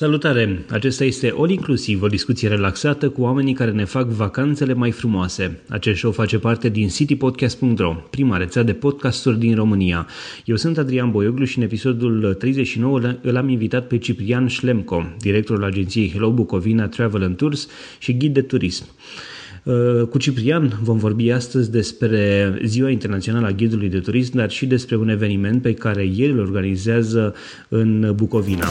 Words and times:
Salutare! 0.00 0.64
Acesta 0.70 1.04
este 1.04 1.34
All 1.36 1.50
Inclusiv, 1.50 2.02
o 2.02 2.06
discuție 2.06 2.48
relaxată 2.48 3.08
cu 3.08 3.22
oamenii 3.22 3.54
care 3.54 3.70
ne 3.70 3.84
fac 3.84 4.08
vacanțele 4.08 4.74
mai 4.74 4.90
frumoase. 4.90 5.60
Acest 5.68 5.98
show 5.98 6.12
face 6.12 6.38
parte 6.38 6.68
din 6.68 6.88
citypodcast.ro, 6.88 7.94
prima 8.10 8.36
rețea 8.36 8.62
de 8.62 8.72
podcasturi 8.72 9.38
din 9.38 9.54
România. 9.54 10.06
Eu 10.44 10.56
sunt 10.56 10.78
Adrian 10.78 11.10
Boioglu 11.10 11.44
și 11.44 11.58
în 11.58 11.64
episodul 11.64 12.34
39 12.38 13.00
îl 13.22 13.36
am 13.36 13.48
invitat 13.48 13.86
pe 13.86 13.98
Ciprian 13.98 14.46
Șlemco, 14.46 15.06
directorul 15.18 15.64
agenției 15.64 16.10
Hello 16.10 16.30
Bucovina 16.30 16.86
Travel 16.86 17.22
and 17.22 17.36
Tours 17.36 17.68
și 17.98 18.16
ghid 18.16 18.34
de 18.34 18.42
turism. 18.42 18.84
Uh, 19.62 20.06
cu 20.10 20.18
Ciprian 20.18 20.78
vom 20.82 20.98
vorbi 20.98 21.30
astăzi 21.30 21.70
despre 21.70 22.54
Ziua 22.64 22.90
Internațională 22.90 23.46
a 23.46 23.50
Ghidului 23.50 23.88
de 23.88 23.98
Turism, 23.98 24.36
dar 24.36 24.50
și 24.50 24.66
despre 24.66 24.96
un 24.96 25.08
eveniment 25.08 25.62
pe 25.62 25.74
care 25.74 26.02
el 26.16 26.30
îl 26.30 26.38
organizează 26.38 27.34
în 27.68 28.12
Bucovina. 28.14 28.68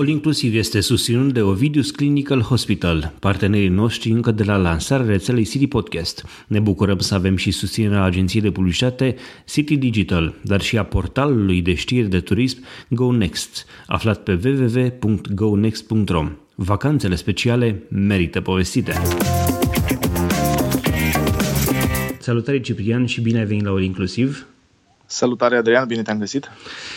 All 0.00 0.08
Inclusiv 0.08 0.54
este 0.54 0.80
susținut 0.80 1.32
de 1.32 1.42
Ovidius 1.42 1.90
Clinical 1.90 2.40
Hospital, 2.40 3.12
partenerii 3.18 3.68
noștri 3.68 4.10
încă 4.10 4.30
de 4.30 4.44
la 4.44 4.56
lansarea 4.56 5.06
rețelei 5.06 5.44
City 5.44 5.66
Podcast. 5.66 6.24
Ne 6.46 6.58
bucurăm 6.60 6.98
să 6.98 7.14
avem 7.14 7.36
și 7.36 7.50
susținerea 7.50 8.02
agenției 8.02 8.42
de 8.42 8.50
publicitate 8.50 9.16
City 9.46 9.76
Digital, 9.76 10.34
dar 10.42 10.60
și 10.60 10.78
a 10.78 10.84
portalului 10.84 11.62
de 11.62 11.74
știri 11.74 12.08
de 12.08 12.20
turism 12.20 12.64
Go 12.88 13.12
Next, 13.12 13.66
aflat 13.86 14.22
pe 14.22 14.40
www.gonext.ro. 14.44 16.24
Vacanțele 16.54 17.14
speciale 17.14 17.82
merită 17.88 18.40
povestite! 18.40 18.92
Salutare 22.18 22.60
Ciprian 22.60 23.06
și 23.06 23.20
bine 23.20 23.38
ai 23.38 23.46
venit 23.46 23.64
la 23.64 23.70
All 23.70 23.82
Inclusiv! 23.82 24.46
Salutare 25.12 25.56
Adrian, 25.56 25.86
bine 25.86 26.02
te-am 26.02 26.18
găsit! 26.18 26.50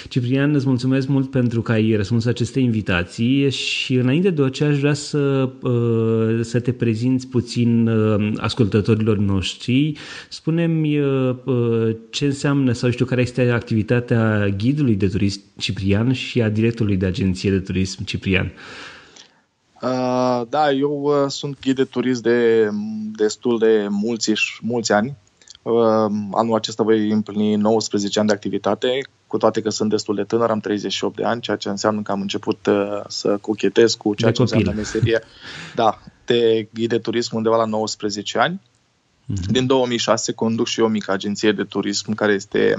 Ciprian, 0.10 0.56
îți 0.56 0.68
mulțumesc 0.68 1.08
mult 1.08 1.32
pentru 1.32 1.62
că 1.62 1.72
ai 1.72 1.96
răspuns 1.96 2.26
aceste 2.26 2.60
invitații 2.60 3.50
și 3.50 3.94
înainte 3.94 4.30
de 4.30 4.42
orice 4.42 4.64
aș 4.64 4.80
vrea 4.80 4.94
să, 4.94 5.50
uh, 5.62 6.40
să 6.42 6.60
te 6.60 6.72
prezinți 6.72 7.28
puțin 7.28 7.88
uh, 7.88 8.34
ascultătorilor 8.38 9.18
noștri. 9.18 9.98
Spune-mi 10.30 11.00
uh, 11.00 11.96
ce 12.10 12.26
înseamnă 12.26 12.72
sau 12.72 12.90
știu 12.90 13.06
care 13.06 13.22
este 13.22 13.50
activitatea 13.50 14.48
ghidului 14.58 14.96
de 14.96 15.08
turism 15.08 15.42
Ciprian 15.58 16.14
și 16.14 16.42
a 16.42 16.50
directorului 16.50 16.98
de 16.98 17.06
agenție 17.06 17.52
de 17.52 17.60
turism 17.60 18.04
Ciprian. 18.04 18.52
Uh, 19.82 20.42
da, 20.50 20.72
eu 20.72 21.02
uh, 21.04 21.30
sunt 21.30 21.60
ghid 21.62 21.76
de 21.76 21.84
turism 21.84 22.22
de 22.22 22.70
destul 23.16 23.60
de 23.60 23.88
mulți, 23.90 24.34
mulți 24.62 24.92
ani 24.92 25.08
Ehm, 25.08 25.23
anul 26.32 26.56
acesta 26.56 26.84
voi 26.84 27.10
împlini 27.10 27.56
19 27.56 28.20
ani 28.20 28.28
de 28.28 28.34
activitate, 28.34 29.08
cu 29.28 29.38
toate 29.38 29.62
că 29.62 29.70
sunt 29.70 29.90
destul 29.90 30.16
de 30.16 30.24
tânăr, 30.24 30.50
am 30.50 30.60
38 30.60 31.16
de 31.16 31.24
ani, 31.24 31.42
ceea 31.42 31.58
ce 31.58 31.70
înseamnă 31.70 32.02
că 32.02 32.12
am 32.12 32.22
început 32.22 32.66
uh, 32.66 33.02
să 33.08 33.38
cochetez 33.42 33.94
cu 33.94 34.14
ceea 34.14 34.32
de 34.32 34.38
ce 34.38 34.44
copil. 34.44 34.58
înseamnă 34.58 34.82
meserie. 34.82 35.22
Da, 35.76 36.00
de 36.26 36.68
ghid 36.74 36.90
de 36.90 37.00
turism 37.00 37.36
undeva 37.36 37.56
la 37.56 37.66
19 37.66 38.40
ani. 38.40 38.62
Mm-hmm. 39.24 39.52
Din 39.52 39.66
2006 39.66 40.32
conduc 40.32 40.68
și 40.68 40.80
eu 40.80 40.86
o 40.86 40.90
mică 40.90 41.12
agenție 41.12 41.52
de 41.52 41.64
turism 41.64 42.14
care 42.14 42.34
este 42.34 42.76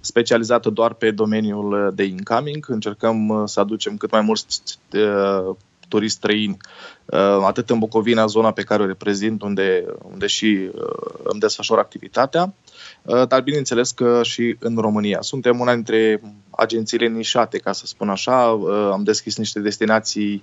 specializată 0.00 0.70
doar 0.70 0.92
pe 0.92 1.10
domeniul 1.10 1.92
de 1.94 2.04
incoming. 2.04 2.64
Încercăm 2.68 3.28
uh, 3.28 3.42
să 3.44 3.60
aducem 3.60 3.96
cât 3.96 4.10
mai 4.10 4.20
mulți 4.20 4.60
uh, 4.92 5.54
turiști 5.88 6.16
străini, 6.16 6.56
uh, 7.04 7.18
atât 7.46 7.70
în 7.70 7.78
Bucovina, 7.78 8.26
zona 8.26 8.50
pe 8.50 8.62
care 8.62 8.82
o 8.82 8.86
reprezint, 8.86 9.42
unde, 9.42 9.84
unde 10.12 10.26
și 10.26 10.70
uh, 10.74 11.14
îmi 11.22 11.40
desfășor 11.40 11.78
activitatea, 11.78 12.54
uh, 13.02 13.28
dar 13.28 13.40
bineînțeles 13.40 13.90
că 13.90 14.20
și 14.22 14.56
în 14.58 14.76
România. 14.76 15.20
Suntem 15.20 15.60
una 15.60 15.74
dintre 15.74 16.20
agențiile 16.56 17.08
nișate, 17.08 17.58
ca 17.58 17.72
să 17.72 17.86
spun 17.86 18.08
așa. 18.08 18.48
Am 18.92 19.02
deschis 19.04 19.36
niște 19.36 19.60
destinații 19.60 20.42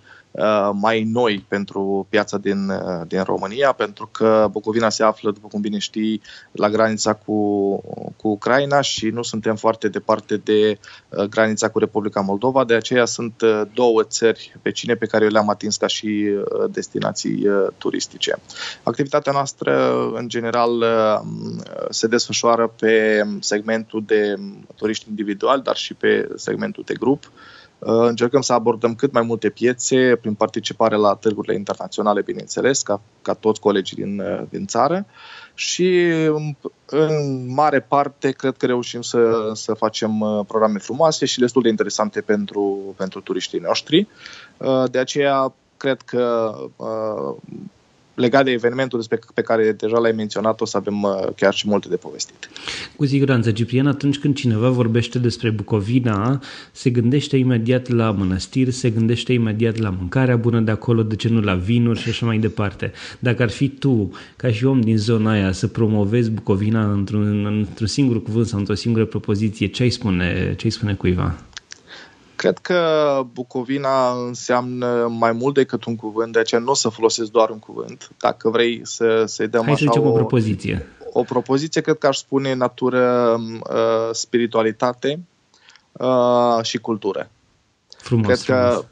mai 0.72 1.04
noi 1.04 1.46
pentru 1.48 2.08
piața 2.10 2.38
din, 2.38 2.72
din 3.08 3.22
România, 3.24 3.72
pentru 3.72 4.10
că 4.12 4.48
Bucovina 4.52 4.90
se 4.90 5.04
află, 5.04 5.32
după 5.32 5.48
cum 5.48 5.62
bine 5.62 5.78
știi, 5.78 6.22
la 6.52 6.70
granița 6.70 7.14
cu, 7.14 7.36
cu 8.16 8.28
Ucraina 8.28 8.82
și 8.82 9.10
nu 9.10 9.24
suntem 9.24 9.56
foarte 9.56 9.88
departe 9.88 10.38
de 10.38 10.80
granița 11.30 11.70
cu 11.70 11.80
Republica 11.80 12.22
Moldova, 12.22 12.64
de 12.64 12.74
aceea 12.74 13.06
sunt 13.06 13.44
două 13.74 14.04
țări 14.04 14.56
vecine 14.62 14.96
pe 14.96 15.06
care 15.06 15.24
eu 15.24 15.30
le-am 15.30 15.50
atins 15.50 15.78
ca 15.78 15.88
și 15.88 16.30
destinații 16.70 17.48
turistice. 17.78 18.40
Activitatea 18.84 19.32
noastră, 19.32 19.94
în 20.14 20.28
general, 20.28 20.84
se 21.90 22.08
desfășoară 22.08 22.74
pe 22.80 23.24
segmentul 23.40 24.04
de 24.06 24.36
turiști 24.76 25.10
individuali, 25.10 25.62
dar 25.62 25.76
și 25.76 25.94
pe 26.04 26.28
segmentul 26.36 26.84
de 26.86 26.94
grup. 26.94 27.32
Uh, 27.80 28.08
încercăm 28.08 28.42
să 28.42 28.54
abordăm 28.54 28.96
cât 28.96 29.12
mai 29.12 29.22
multe 29.22 29.50
piețe 29.50 30.16
prin 30.22 30.34
participare 30.34 30.96
la 30.96 31.16
târgurile 31.16 31.56
internaționale, 31.56 32.22
bineînțeles, 32.22 32.82
ca, 32.82 33.02
ca 33.22 33.34
toți 33.34 33.60
colegii 33.60 33.98
din, 33.98 34.20
uh, 34.20 34.42
din 34.50 34.66
țară 34.66 35.06
și 35.54 36.10
în 36.86 37.46
mare 37.54 37.80
parte 37.80 38.32
cred 38.32 38.58
că 38.58 38.66
reușim 38.66 39.02
să, 39.02 39.52
să 39.54 39.74
facem 39.74 40.20
uh, 40.20 40.46
programe 40.48 40.80
frumoase 40.80 41.26
și 41.26 41.40
destul 41.40 41.62
de 41.62 41.70
interesante 41.70 42.22
pentru, 42.22 42.94
pentru 42.98 43.22
turiștii 43.22 43.60
noștri. 43.60 44.08
De 44.92 45.00
aceea 45.00 45.54
cred 45.78 46.02
că 46.02 46.56
legat 48.14 48.46
de 48.46 48.52
evenimentul 48.52 49.00
despre 49.00 49.20
pe 49.34 49.42
care 49.42 49.72
deja 49.72 49.98
l-ai 49.98 50.12
menționat, 50.12 50.62
o 50.62 50.66
să 50.66 50.78
avem 50.78 51.02
uh, 51.02 51.28
chiar 51.36 51.54
și 51.54 51.68
multe 51.68 51.88
de 51.90 51.96
povestit. 51.96 52.50
Cu 52.96 53.06
siguranță, 53.06 53.52
Ciprian, 53.52 53.88
atunci 53.88 54.18
când 54.18 54.36
cineva 54.36 54.70
vorbește 54.70 55.20
despre 55.20 55.50
Bucovina, 55.50 56.42
se 56.72 56.90
gândește 56.90 57.38
imediat 57.38 57.90
la 57.90 58.12
mănăstiri, 58.12 58.72
se 58.72 58.90
gândește 58.90 59.34
imediat 59.34 59.78
la 59.78 59.90
mâncarea 59.90 60.36
bună 60.36 60.60
de 60.60 60.72
acolo, 60.72 61.04
de 61.04 61.16
ce 61.16 61.30
nu 61.30 61.40
la 61.40 61.54
vinuri 61.54 62.00
și 62.00 62.10
așa 62.10 62.26
mai 62.26 62.38
departe. 62.38 62.92
Dacă 63.20 63.44
ar 63.44 63.50
fi 63.50 63.70
tu, 63.70 64.12
ca 64.36 64.52
și 64.52 64.66
om 64.66 64.82
din 64.82 64.98
zona 64.98 65.32
aia, 65.32 65.52
să 65.52 65.68
promovezi 65.68 66.30
Bucovina 66.30 66.92
într-un, 66.92 67.46
într-un 67.46 67.88
singur 67.88 68.24
cuvânt 68.24 68.48
sau 68.48 68.60
într-o 68.60 68.76
singură 68.76 69.06
propoziție, 69.06 69.68
ce 69.68 69.84
ai 69.84 69.90
spune, 69.90 70.54
ce 70.58 70.66
ai 70.66 70.72
spune 70.72 70.94
cuiva? 70.94 71.36
Cred 72.44 72.58
că 72.58 73.22
Bucovina 73.34 74.12
înseamnă 74.28 75.08
mai 75.08 75.32
mult 75.32 75.54
decât 75.54 75.84
un 75.86 75.96
cuvânt, 75.96 76.34
de 76.34 76.40
aceea 76.40 76.62
nu 76.62 76.72
o 76.72 76.74
să 76.74 76.90
folosesc 76.90 77.32
doar 77.32 77.50
un 77.50 77.60
cuvânt. 77.60 78.12
Dacă 78.18 78.50
vrei 78.50 78.82
să, 78.84 79.24
să-i 79.26 79.48
dăm 79.48 79.64
Hai 79.64 79.74
așa 79.74 79.92
să 79.92 80.00
o, 80.00 80.08
o 80.08 80.12
propoziție. 80.12 80.88
O 81.14 81.24
propoziție, 81.24 81.82
cred 81.82 81.98
că 81.98 82.08
aș 82.08 82.18
spune 82.18 82.54
natură, 82.54 83.36
uh, 83.70 84.10
spiritualitate 84.12 85.20
uh, 85.92 86.64
și 86.64 86.78
cultură. 86.78 87.30
Frumos, 87.98 88.26
cred 88.26 88.38
frumos. 88.38 88.76
că 88.76 88.86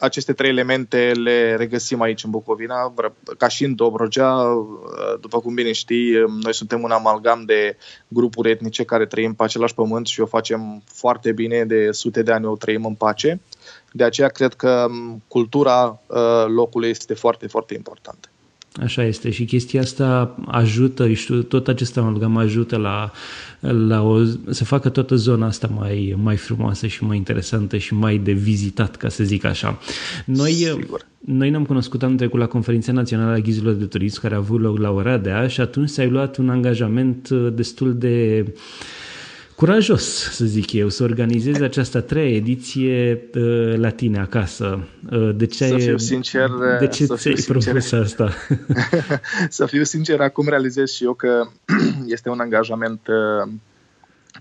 aceste 0.00 0.32
trei 0.32 0.50
elemente 0.50 1.12
le 1.12 1.56
regăsim 1.56 2.00
aici 2.00 2.24
în 2.24 2.30
Bucovina, 2.30 2.94
ca 3.38 3.48
și 3.48 3.64
în 3.64 3.74
Dobrogea. 3.74 4.42
După 5.20 5.40
cum 5.40 5.54
bine 5.54 5.72
știi, 5.72 6.12
noi 6.42 6.54
suntem 6.54 6.82
un 6.82 6.90
amalgam 6.90 7.44
de 7.44 7.76
grupuri 8.08 8.50
etnice 8.50 8.84
care 8.84 9.06
trăim 9.06 9.34
pe 9.34 9.42
același 9.42 9.74
pământ 9.74 10.06
și 10.06 10.20
o 10.20 10.26
facem 10.26 10.82
foarte 10.84 11.32
bine, 11.32 11.64
de 11.64 11.92
sute 11.92 12.22
de 12.22 12.32
ani 12.32 12.46
o 12.46 12.56
trăim 12.56 12.84
în 12.84 12.94
pace. 12.94 13.40
De 13.92 14.04
aceea 14.04 14.28
cred 14.28 14.54
că 14.54 14.86
cultura 15.28 16.00
uh, 16.06 16.44
locului 16.46 16.88
este 16.88 17.14
foarte, 17.14 17.46
foarte 17.46 17.74
importantă. 17.74 18.29
Așa 18.72 19.04
este 19.04 19.30
și 19.30 19.44
chestia 19.44 19.80
asta 19.80 20.36
ajută, 20.46 21.12
știu, 21.12 21.42
tot 21.42 21.68
acest 21.68 21.96
amalgam 21.96 22.36
ajută 22.36 22.76
la, 22.76 23.12
la 23.60 24.02
o, 24.02 24.24
să 24.50 24.64
facă 24.64 24.88
toată 24.88 25.14
zona 25.14 25.46
asta 25.46 25.66
mai, 25.66 26.16
mai 26.22 26.36
frumoasă 26.36 26.86
și 26.86 27.04
mai 27.04 27.16
interesantă 27.16 27.76
și 27.76 27.94
mai 27.94 28.18
de 28.18 28.32
vizitat, 28.32 28.96
ca 28.96 29.08
să 29.08 29.24
zic 29.24 29.44
așa. 29.44 29.78
Noi, 30.24 30.52
Sigur. 30.52 31.06
noi 31.18 31.50
ne-am 31.50 31.64
cunoscut 31.64 32.02
anul 32.02 32.16
trecut 32.16 32.38
la 32.38 32.46
Conferința 32.46 32.92
Națională 32.92 33.32
a 33.32 33.38
Ghizilor 33.38 33.74
de 33.74 33.84
Turism, 33.84 34.20
care 34.20 34.34
a 34.34 34.38
avut 34.38 34.60
loc 34.60 34.78
la 34.78 34.90
Oradea 34.90 35.46
și 35.46 35.60
atunci 35.60 35.88
s-ai 35.88 36.08
luat 36.10 36.36
un 36.36 36.48
angajament 36.48 37.28
destul 37.30 37.98
de 37.98 38.44
uh, 38.46 38.52
curajos, 39.60 40.30
să 40.32 40.44
zic 40.44 40.72
eu, 40.72 40.88
să 40.88 41.02
organizezi 41.02 41.62
această 41.62 41.98
a 41.98 42.00
treia 42.00 42.36
ediție 42.36 43.28
uh, 43.34 43.74
la 43.76 43.90
tine 43.90 44.18
acasă. 44.18 44.86
Uh, 45.10 45.30
de 45.36 45.46
ce, 45.46 45.66
să 45.66 45.76
fiu 45.76 45.98
sincer, 45.98 46.50
de 46.78 46.86
ce 46.86 47.06
să 47.06 47.14
ți-ai 47.14 47.44
propus 47.46 47.92
asta? 47.92 48.32
să 49.48 49.66
fiu 49.66 49.82
sincer, 49.82 50.20
acum 50.20 50.48
realizez 50.48 50.90
și 50.90 51.04
eu 51.04 51.14
că 51.14 51.46
este 52.14 52.28
un 52.28 52.40
angajament 52.40 53.00
uh, 53.08 53.52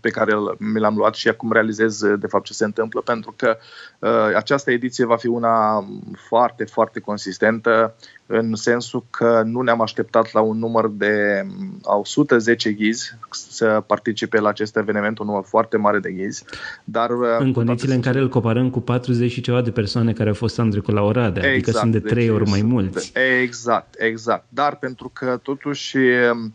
pe 0.02 0.10
care 0.10 0.34
mi 0.58 0.80
l-am 0.80 0.96
luat 0.96 1.16
și 1.16 1.28
acum 1.28 1.52
realizez 1.52 2.04
de 2.20 2.28
fapt 2.28 2.46
ce 2.46 2.54
se 2.54 2.66
întâmplă, 2.66 3.02
pentru 3.02 3.34
că 3.36 3.58
uh, 4.00 4.36
această 4.36 4.72
ediție 4.72 5.06
va 5.06 5.16
fi 5.16 5.28
una 5.28 5.86
foarte, 6.28 6.64
foarte 6.64 7.00
consistentă 7.00 7.96
în 8.26 8.56
sensul 8.56 9.06
că 9.10 9.42
nu 9.46 9.62
ne-am 9.62 9.82
așteptat 9.82 10.34
la 10.34 10.42
un 10.42 10.58
număr 10.58 10.90
de 10.90 11.46
110 11.82 12.72
ghizi 12.72 13.18
să 13.32 13.84
participe 13.88 14.40
la 14.40 14.50
acest 14.50 14.78
eveniment, 14.78 15.20
un 15.20 15.26
număr 15.26 15.44
foarte 15.48 15.78
mare 15.78 16.00
de 16.00 16.12
ghizi. 16.12 16.44
Dar, 16.84 17.10
uh, 17.10 17.38
în 17.40 17.54
condițiile 17.54 17.94
în 17.94 18.02
care 18.02 18.20
îl 18.20 18.30
comparăm 18.30 18.70
cu 18.70 18.80
40 18.80 19.32
și 19.32 19.42
ceva 19.42 19.62
de 19.62 19.72
persoane 19.72 20.14
care 20.14 20.30
au 20.30 20.36
fost 20.36 20.60
Andrei 20.60 20.84
la 20.86 21.02
Oradea, 21.02 21.44
exact, 21.44 21.54
adică 21.54 21.72
sunt 21.72 21.92
de 21.92 22.00
trei 22.00 22.26
deci, 22.26 22.36
ori 22.36 22.50
mai 22.50 22.62
mulți. 22.62 23.12
Exact, 23.42 23.96
exact. 23.98 24.46
Dar 24.50 24.76
pentru 24.76 25.12
că 25.14 25.40
totuși 25.44 25.98
um, 25.98 26.54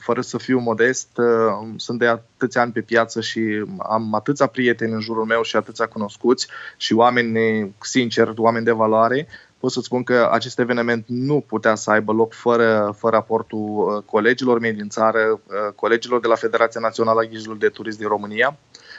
fără 0.00 0.20
să 0.20 0.38
fiu 0.38 0.58
modest, 0.58 1.08
uh, 1.18 1.68
sunt 1.76 1.98
de 1.98 2.06
atâția 2.06 2.60
ani 2.60 2.72
pe 2.72 2.80
piață 2.80 3.20
și 3.20 3.64
am 3.78 4.14
atâția 4.14 4.46
prieteni 4.46 4.92
în 4.92 5.00
jurul 5.00 5.24
meu 5.24 5.42
și 5.42 5.56
atâția 5.56 5.86
cunoscuți 5.86 6.48
și 6.76 6.92
oameni 6.92 7.74
sinceri, 7.80 8.32
oameni 8.36 8.64
de 8.64 8.72
valoare, 8.72 9.26
pot 9.64 9.72
să 9.72 9.80
spun 9.80 10.02
că 10.02 10.28
acest 10.32 10.58
eveniment 10.58 11.04
nu 11.08 11.40
putea 11.40 11.74
să 11.74 11.90
aibă 11.90 12.12
loc 12.12 12.32
fără, 12.32 12.94
fără 12.98 13.16
aportul 13.16 13.58
uh, 13.58 14.02
colegilor 14.10 14.58
mei 14.58 14.72
din 14.72 14.88
țară, 14.88 15.20
uh, 15.30 15.72
colegilor 15.74 16.20
de 16.20 16.26
la 16.26 16.34
Federația 16.34 16.80
Națională 16.80 17.20
a 17.20 17.24
Ghijilor 17.24 17.56
de 17.56 17.68
Turism 17.68 17.98
din 17.98 18.08
România 18.08 18.56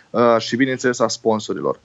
uh, 0.09 0.35
și, 0.37 0.55
bineînțeles, 0.55 0.99
a 0.99 1.07
sponsorilor. 1.07 1.79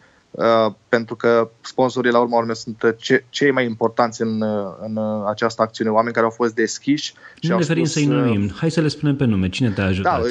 Pentru 0.88 1.16
că 1.16 1.50
sponsorii, 1.60 2.10
la 2.10 2.20
urma 2.20 2.38
urmei, 2.38 2.56
sunt 2.56 2.94
ce, 2.98 3.24
cei 3.28 3.50
mai 3.50 3.64
importanți 3.64 4.22
în, 4.22 4.42
în 4.80 4.98
această 5.26 5.62
acțiune, 5.62 5.90
oameni 5.90 6.14
care 6.14 6.24
au 6.26 6.32
fost 6.32 6.54
deschiși. 6.54 7.14
Și 7.40 7.50
nu 7.50 7.58
referim 7.58 7.84
să-i 7.84 8.06
numim. 8.06 8.50
Hai 8.56 8.70
să 8.70 8.80
le 8.80 8.88
spunem 8.88 9.16
pe 9.16 9.24
nume. 9.24 9.48
Cine 9.48 9.70
te-a 9.70 9.84
ajutat? 9.84 10.20
Da, 10.20 10.26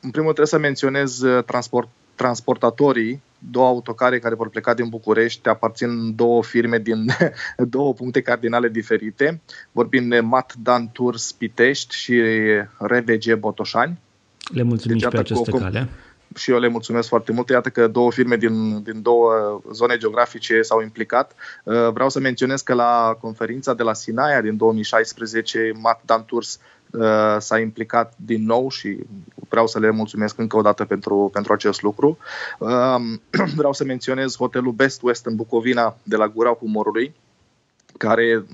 în 0.00 0.10
primul 0.10 0.32
rând 0.32 0.34
trebuie 0.34 0.46
să 0.46 0.58
menționez 0.58 1.22
transport, 1.46 1.88
transportatorii 2.14 3.22
două 3.50 3.66
autocare 3.66 4.18
care 4.18 4.34
vor 4.34 4.48
pleca 4.48 4.74
din 4.74 4.88
București 4.88 5.48
aparțin 5.48 6.14
două 6.14 6.42
firme 6.42 6.78
din 6.78 7.06
două 7.76 7.94
puncte 7.94 8.20
cardinale 8.20 8.68
diferite. 8.68 9.40
Vorbim 9.72 10.08
de 10.08 10.20
Mat 10.20 10.54
Dan 10.62 10.88
Tours 10.88 11.32
Pitești 11.32 11.94
și 11.96 12.22
RVG 12.78 13.34
Botoșani. 13.38 13.98
Le 14.52 14.62
mulțumim 14.62 14.96
deci, 14.96 15.06
și 15.06 15.14
pe 15.14 15.18
această 15.18 15.50
cu, 15.50 15.58
cale. 15.58 15.88
Și 16.34 16.50
eu 16.50 16.58
le 16.58 16.68
mulțumesc 16.68 17.08
foarte 17.08 17.32
mult. 17.32 17.48
Iată 17.48 17.68
că 17.68 17.86
două 17.86 18.12
firme 18.12 18.36
din, 18.36 18.82
din 18.82 19.02
două 19.02 19.60
zone 19.72 19.96
geografice 19.96 20.62
s-au 20.62 20.82
implicat. 20.82 21.34
Uh, 21.64 21.88
vreau 21.92 22.08
să 22.08 22.20
menționez 22.20 22.60
că 22.60 22.74
la 22.74 23.16
conferința 23.20 23.74
de 23.74 23.82
la 23.82 23.92
Sinaia 23.92 24.40
din 24.40 24.56
2016, 24.56 25.72
Mat 25.80 26.00
Dan 26.04 26.24
Tours 26.24 26.58
Uh, 26.98 27.36
s-a 27.38 27.58
implicat 27.58 28.14
din 28.16 28.44
nou 28.44 28.68
și 28.70 28.98
vreau 29.48 29.66
să 29.66 29.78
le 29.78 29.90
mulțumesc 29.90 30.38
încă 30.38 30.56
o 30.56 30.62
dată 30.62 30.84
pentru, 30.84 31.30
pentru 31.32 31.52
acest 31.52 31.82
lucru. 31.82 32.18
Um, 32.58 33.20
vreau 33.56 33.72
să 33.72 33.84
menționez 33.84 34.36
hotelul 34.36 34.72
Best 34.72 35.02
West 35.02 35.26
în 35.26 35.36
Bucovina 35.36 35.96
de 36.02 36.16
la 36.16 36.28
Gura 36.28 36.50
Humorului, 36.50 37.14
care 37.98 38.44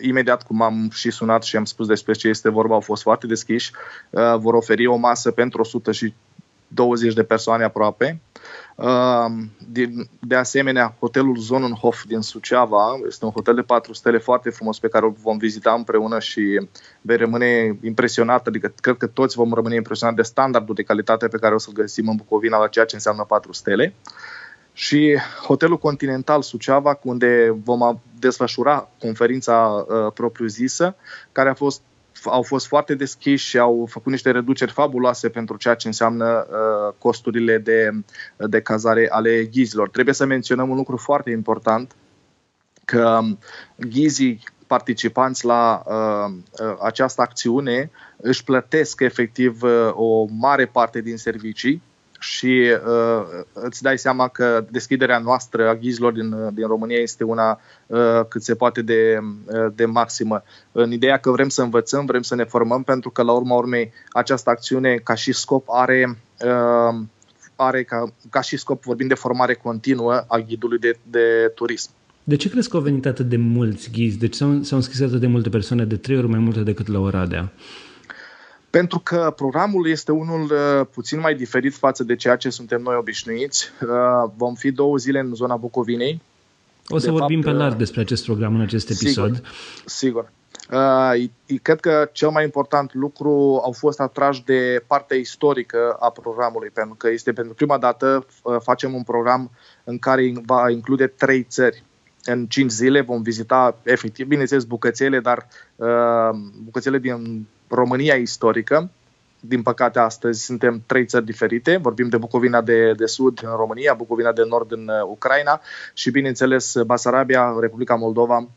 imediat 0.00 0.42
cum 0.42 0.62
am 0.62 0.90
și 0.92 1.10
sunat 1.10 1.42
și 1.42 1.56
am 1.56 1.64
spus 1.64 1.86
despre 1.86 2.12
ce 2.12 2.28
este 2.28 2.48
vorba, 2.50 2.74
au 2.74 2.80
fost 2.80 3.02
foarte 3.02 3.26
deschiși. 3.26 3.72
Uh, 4.10 4.36
vor 4.36 4.54
oferi 4.54 4.86
o 4.86 4.96
masă 4.96 5.30
pentru 5.30 5.60
120 6.74 7.14
de 7.14 7.22
persoane 7.22 7.64
aproape 7.64 8.20
de 10.18 10.34
asemenea, 10.36 10.94
hotelul 10.98 11.36
Zonenhof 11.36 12.04
din 12.04 12.20
Suceava 12.20 13.00
este 13.06 13.24
un 13.24 13.30
hotel 13.30 13.54
de 13.54 13.62
4 13.62 13.92
stele 13.92 14.18
foarte 14.18 14.50
frumos 14.50 14.78
pe 14.78 14.88
care 14.88 15.04
îl 15.04 15.14
vom 15.22 15.38
vizita 15.38 15.72
împreună 15.72 16.18
și 16.18 16.68
vei 17.00 17.16
rămâne 17.16 17.78
impresionat, 17.82 18.46
adică 18.46 18.72
cred 18.80 18.96
că 18.96 19.06
toți 19.06 19.36
vom 19.36 19.52
rămâne 19.52 19.74
impresionați 19.74 20.16
de 20.16 20.22
standardul 20.22 20.74
de 20.74 20.82
calitate 20.82 21.28
pe 21.28 21.38
care 21.38 21.54
o 21.54 21.58
să-l 21.58 21.72
găsim 21.72 22.08
în 22.08 22.16
Bucovina 22.16 22.58
la 22.58 22.68
ceea 22.68 22.84
ce 22.84 22.94
înseamnă 22.94 23.24
4 23.24 23.52
stele. 23.52 23.94
Și 24.72 25.18
hotelul 25.46 25.78
Continental 25.78 26.42
Suceava, 26.42 26.98
unde 27.02 27.60
vom 27.64 28.00
desfășura 28.18 28.88
conferința 28.98 29.86
uh, 29.88 30.12
propriu-zisă, 30.12 30.94
care 31.32 31.48
a 31.48 31.54
fost 31.54 31.82
au 32.24 32.42
fost 32.42 32.66
foarte 32.66 32.94
deschiși 32.94 33.48
și 33.48 33.58
au 33.58 33.86
făcut 33.90 34.12
niște 34.12 34.30
reduceri 34.30 34.72
fabuloase 34.72 35.28
pentru 35.28 35.56
ceea 35.56 35.74
ce 35.74 35.86
înseamnă 35.86 36.46
uh, 36.50 36.94
costurile 36.98 37.58
de, 37.58 37.90
de 38.36 38.60
cazare 38.60 39.08
ale 39.10 39.44
ghizilor. 39.44 39.88
Trebuie 39.88 40.14
să 40.14 40.24
menționăm 40.24 40.70
un 40.70 40.76
lucru 40.76 40.96
foarte 40.96 41.30
important, 41.30 41.94
că 42.84 43.20
ghizii 43.76 44.40
participanți 44.66 45.44
la 45.44 45.82
uh, 45.86 46.34
uh, 46.60 46.76
această 46.82 47.22
acțiune 47.22 47.90
își 48.16 48.44
plătesc 48.44 49.00
efectiv 49.00 49.62
uh, 49.62 49.90
o 49.92 50.26
mare 50.30 50.66
parte 50.66 51.00
din 51.00 51.16
servicii 51.16 51.82
și 52.22 52.76
uh, 52.86 53.42
îți 53.52 53.82
dai 53.82 53.98
seama 53.98 54.28
că 54.28 54.64
deschiderea 54.70 55.18
noastră 55.18 55.68
a 55.68 55.74
ghizilor 55.74 56.12
din, 56.12 56.54
din 56.54 56.66
România 56.66 56.98
este 56.98 57.24
una 57.24 57.60
uh, 57.86 58.20
cât 58.28 58.42
se 58.42 58.54
poate 58.54 58.82
de, 58.82 59.18
uh, 59.46 59.66
de 59.74 59.84
maximă. 59.84 60.42
În 60.72 60.92
ideea 60.92 61.16
că 61.16 61.30
vrem 61.30 61.48
să 61.48 61.62
învățăm, 61.62 62.06
vrem 62.06 62.22
să 62.22 62.34
ne 62.34 62.44
formăm, 62.44 62.82
pentru 62.82 63.10
că 63.10 63.22
la 63.22 63.32
urma 63.32 63.56
urmei 63.56 63.92
această 64.10 64.50
acțiune 64.50 64.94
ca 64.94 65.14
și 65.14 65.32
scop 65.32 65.64
are 65.68 66.18
uh, 66.44 67.00
are 67.56 67.82
ca, 67.82 68.12
ca 68.30 68.40
și 68.40 68.56
scop, 68.56 68.82
vorbim 68.82 69.06
de 69.06 69.14
formare 69.14 69.54
continuă 69.54 70.24
a 70.28 70.38
ghidului 70.38 70.78
de, 70.78 70.98
de 71.10 71.52
turism. 71.54 71.90
De 72.24 72.36
ce 72.36 72.48
crezi 72.48 72.68
că 72.68 72.76
au 72.76 72.82
venit 72.82 73.06
atât 73.06 73.28
de 73.28 73.36
mulți 73.36 73.90
ghizi? 73.90 74.18
Deci 74.18 74.34
s-au, 74.34 74.62
s-au 74.62 74.78
înscris 74.78 75.00
atât 75.00 75.20
de 75.20 75.26
multe 75.26 75.48
persoane, 75.48 75.84
de 75.84 75.96
trei 75.96 76.16
ori 76.16 76.28
mai 76.28 76.38
multe 76.38 76.60
decât 76.60 76.86
la 76.86 76.98
Oradea? 76.98 77.52
Pentru 78.72 78.98
că 78.98 79.32
programul 79.36 79.88
este 79.88 80.12
unul 80.12 80.42
uh, 80.42 80.86
puțin 80.92 81.20
mai 81.20 81.34
diferit 81.34 81.74
față 81.74 82.04
de 82.04 82.16
ceea 82.16 82.36
ce 82.36 82.50
suntem 82.50 82.82
noi 82.82 82.96
obișnuiți. 82.98 83.68
Uh, 83.82 84.30
vom 84.36 84.54
fi 84.54 84.70
două 84.70 84.96
zile 84.96 85.18
în 85.18 85.34
zona 85.34 85.56
Bucovinei. 85.56 86.20
O 86.88 86.98
să 86.98 87.04
de 87.04 87.10
vorbim 87.10 87.40
fapt, 87.40 87.52
pe 87.52 87.62
larg 87.62 87.72
uh, 87.72 87.78
despre 87.78 88.00
acest 88.00 88.24
program 88.24 88.54
în 88.54 88.60
acest 88.60 88.90
episod. 88.90 89.34
Sigur. 89.34 89.50
sigur. 89.84 90.32
Uh, 90.70 91.30
cred 91.62 91.80
că 91.80 92.08
cel 92.12 92.30
mai 92.30 92.44
important 92.44 92.94
lucru 92.94 93.60
au 93.64 93.72
fost 93.72 94.00
atrași 94.00 94.44
de 94.44 94.84
partea 94.86 95.16
istorică 95.16 95.96
a 96.00 96.10
programului, 96.10 96.70
pentru 96.74 96.94
că 96.94 97.10
este 97.10 97.32
pentru 97.32 97.54
prima 97.54 97.78
dată 97.78 98.26
uh, 98.42 98.56
facem 98.62 98.94
un 98.94 99.02
program 99.02 99.50
în 99.84 99.98
care 99.98 100.32
va 100.46 100.70
include 100.70 101.06
trei 101.06 101.42
țări. 101.42 101.84
În 102.24 102.46
cinci 102.46 102.70
zile 102.70 103.00
vom 103.00 103.22
vizita, 103.22 103.76
efectiv, 103.82 104.26
bineînțeles, 104.26 104.64
bucățele, 104.64 105.20
dar 105.20 105.46
uh, 105.76 106.38
bucățele 106.64 106.98
din 106.98 107.46
România 107.72 108.14
istorică. 108.14 108.90
Din 109.40 109.62
păcate, 109.62 109.98
astăzi 109.98 110.44
suntem 110.44 110.82
trei 110.86 111.06
țări 111.06 111.24
diferite. 111.24 111.76
Vorbim 111.76 112.08
de 112.08 112.16
Bucovina 112.16 112.60
de, 112.60 112.92
de 112.92 113.06
Sud 113.06 113.40
în 113.42 113.56
România, 113.56 113.94
Bucovina 113.94 114.32
de 114.32 114.42
Nord 114.48 114.72
în 114.72 114.88
uh, 114.88 115.02
Ucraina 115.06 115.60
și, 115.94 116.10
bineînțeles, 116.10 116.76
Basarabia, 116.86 117.56
Republica 117.60 117.94
Moldova, 117.94 118.48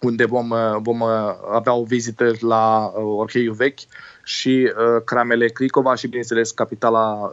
unde 0.00 0.24
vom, 0.24 0.50
uh, 0.50 0.76
vom 0.82 1.00
uh, 1.00 1.08
avea 1.52 1.74
o 1.74 1.82
vizită 1.84 2.30
la 2.40 2.92
Orcheiul 2.94 3.54
Vechi 3.54 3.80
și 4.22 4.72
Cramele 5.04 5.48
Cricova 5.48 5.94
și, 5.94 6.06
bineînțeles, 6.06 6.50
capitala 6.50 7.30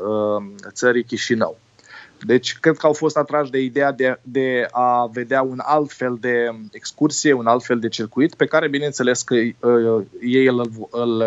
țării 0.72 1.04
Chișinău. 1.04 1.58
Deci 2.26 2.58
cred 2.60 2.78
că 2.78 2.86
au 2.86 2.94
fost 2.94 3.18
atrași 3.18 3.52
de 3.52 3.60
ideea 3.60 3.92
de, 3.92 4.20
de 4.22 4.68
a 4.72 5.10
vedea 5.14 5.42
un 5.42 5.60
alt 5.62 5.92
fel 5.92 6.18
de 6.20 6.50
excursie, 6.72 7.34
un 7.34 7.46
alt 7.46 7.64
fel 7.64 7.80
de 7.80 7.88
circuit, 7.88 8.36
pe 8.36 8.46
care 8.46 8.68
bineînțeles 8.68 9.22
că 9.22 9.36
uh, 9.36 10.04
ei 10.22 10.46
îl, 10.46 10.72
îl, 10.92 11.24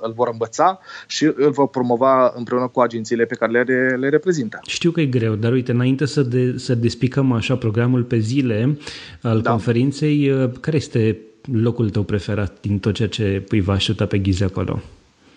îl 0.00 0.12
vor 0.12 0.28
învăța 0.32 0.80
și 1.06 1.24
îl 1.24 1.50
vor 1.50 1.68
promova 1.68 2.32
împreună 2.36 2.68
cu 2.68 2.80
agențiile 2.80 3.24
pe 3.24 3.34
care 3.34 3.62
le, 3.62 3.96
le 3.96 4.08
reprezintă. 4.08 4.60
Știu 4.66 4.90
că 4.90 5.00
e 5.00 5.06
greu, 5.06 5.34
dar 5.34 5.52
uite, 5.52 5.72
înainte 5.72 6.06
să, 6.06 6.22
de, 6.22 6.58
să 6.58 6.74
despicăm 6.74 7.32
așa 7.32 7.56
programul 7.56 8.02
pe 8.02 8.18
zile 8.18 8.78
al 9.22 9.40
da. 9.40 9.50
conferinței, 9.50 10.30
uh, 10.30 10.50
care 10.60 10.76
este 10.76 11.18
locul 11.52 11.90
tău 11.90 12.02
preferat 12.02 12.60
din 12.60 12.78
tot 12.78 12.94
ceea 12.94 13.08
ce 13.08 13.44
îi 13.48 13.60
va 13.60 13.72
ajuta 13.72 14.06
pe 14.06 14.18
ghize 14.18 14.44
acolo? 14.44 14.82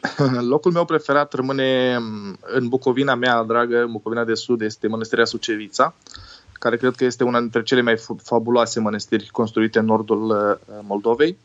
Locul 0.51 0.71
meu 0.71 0.85
preferat 0.85 1.33
rămâne 1.33 1.95
în 2.41 2.67
Bucovina 2.67 3.15
mea 3.15 3.43
dragă, 3.43 3.81
în 3.81 3.91
Bucovina 3.91 4.23
de 4.23 4.33
Sud, 4.33 4.61
este 4.61 4.87
Mănăstirea 4.87 5.25
Sucevița, 5.25 5.93
care 6.51 6.77
cred 6.77 6.95
că 6.95 7.05
este 7.05 7.23
una 7.23 7.39
dintre 7.39 7.63
cele 7.63 7.81
mai 7.81 7.97
fabuloase 8.23 8.79
mănăstiri 8.79 9.29
construite 9.31 9.79
în 9.79 9.85
nordul 9.85 10.29
uh, 10.29 10.77
Moldovei. 10.81 11.37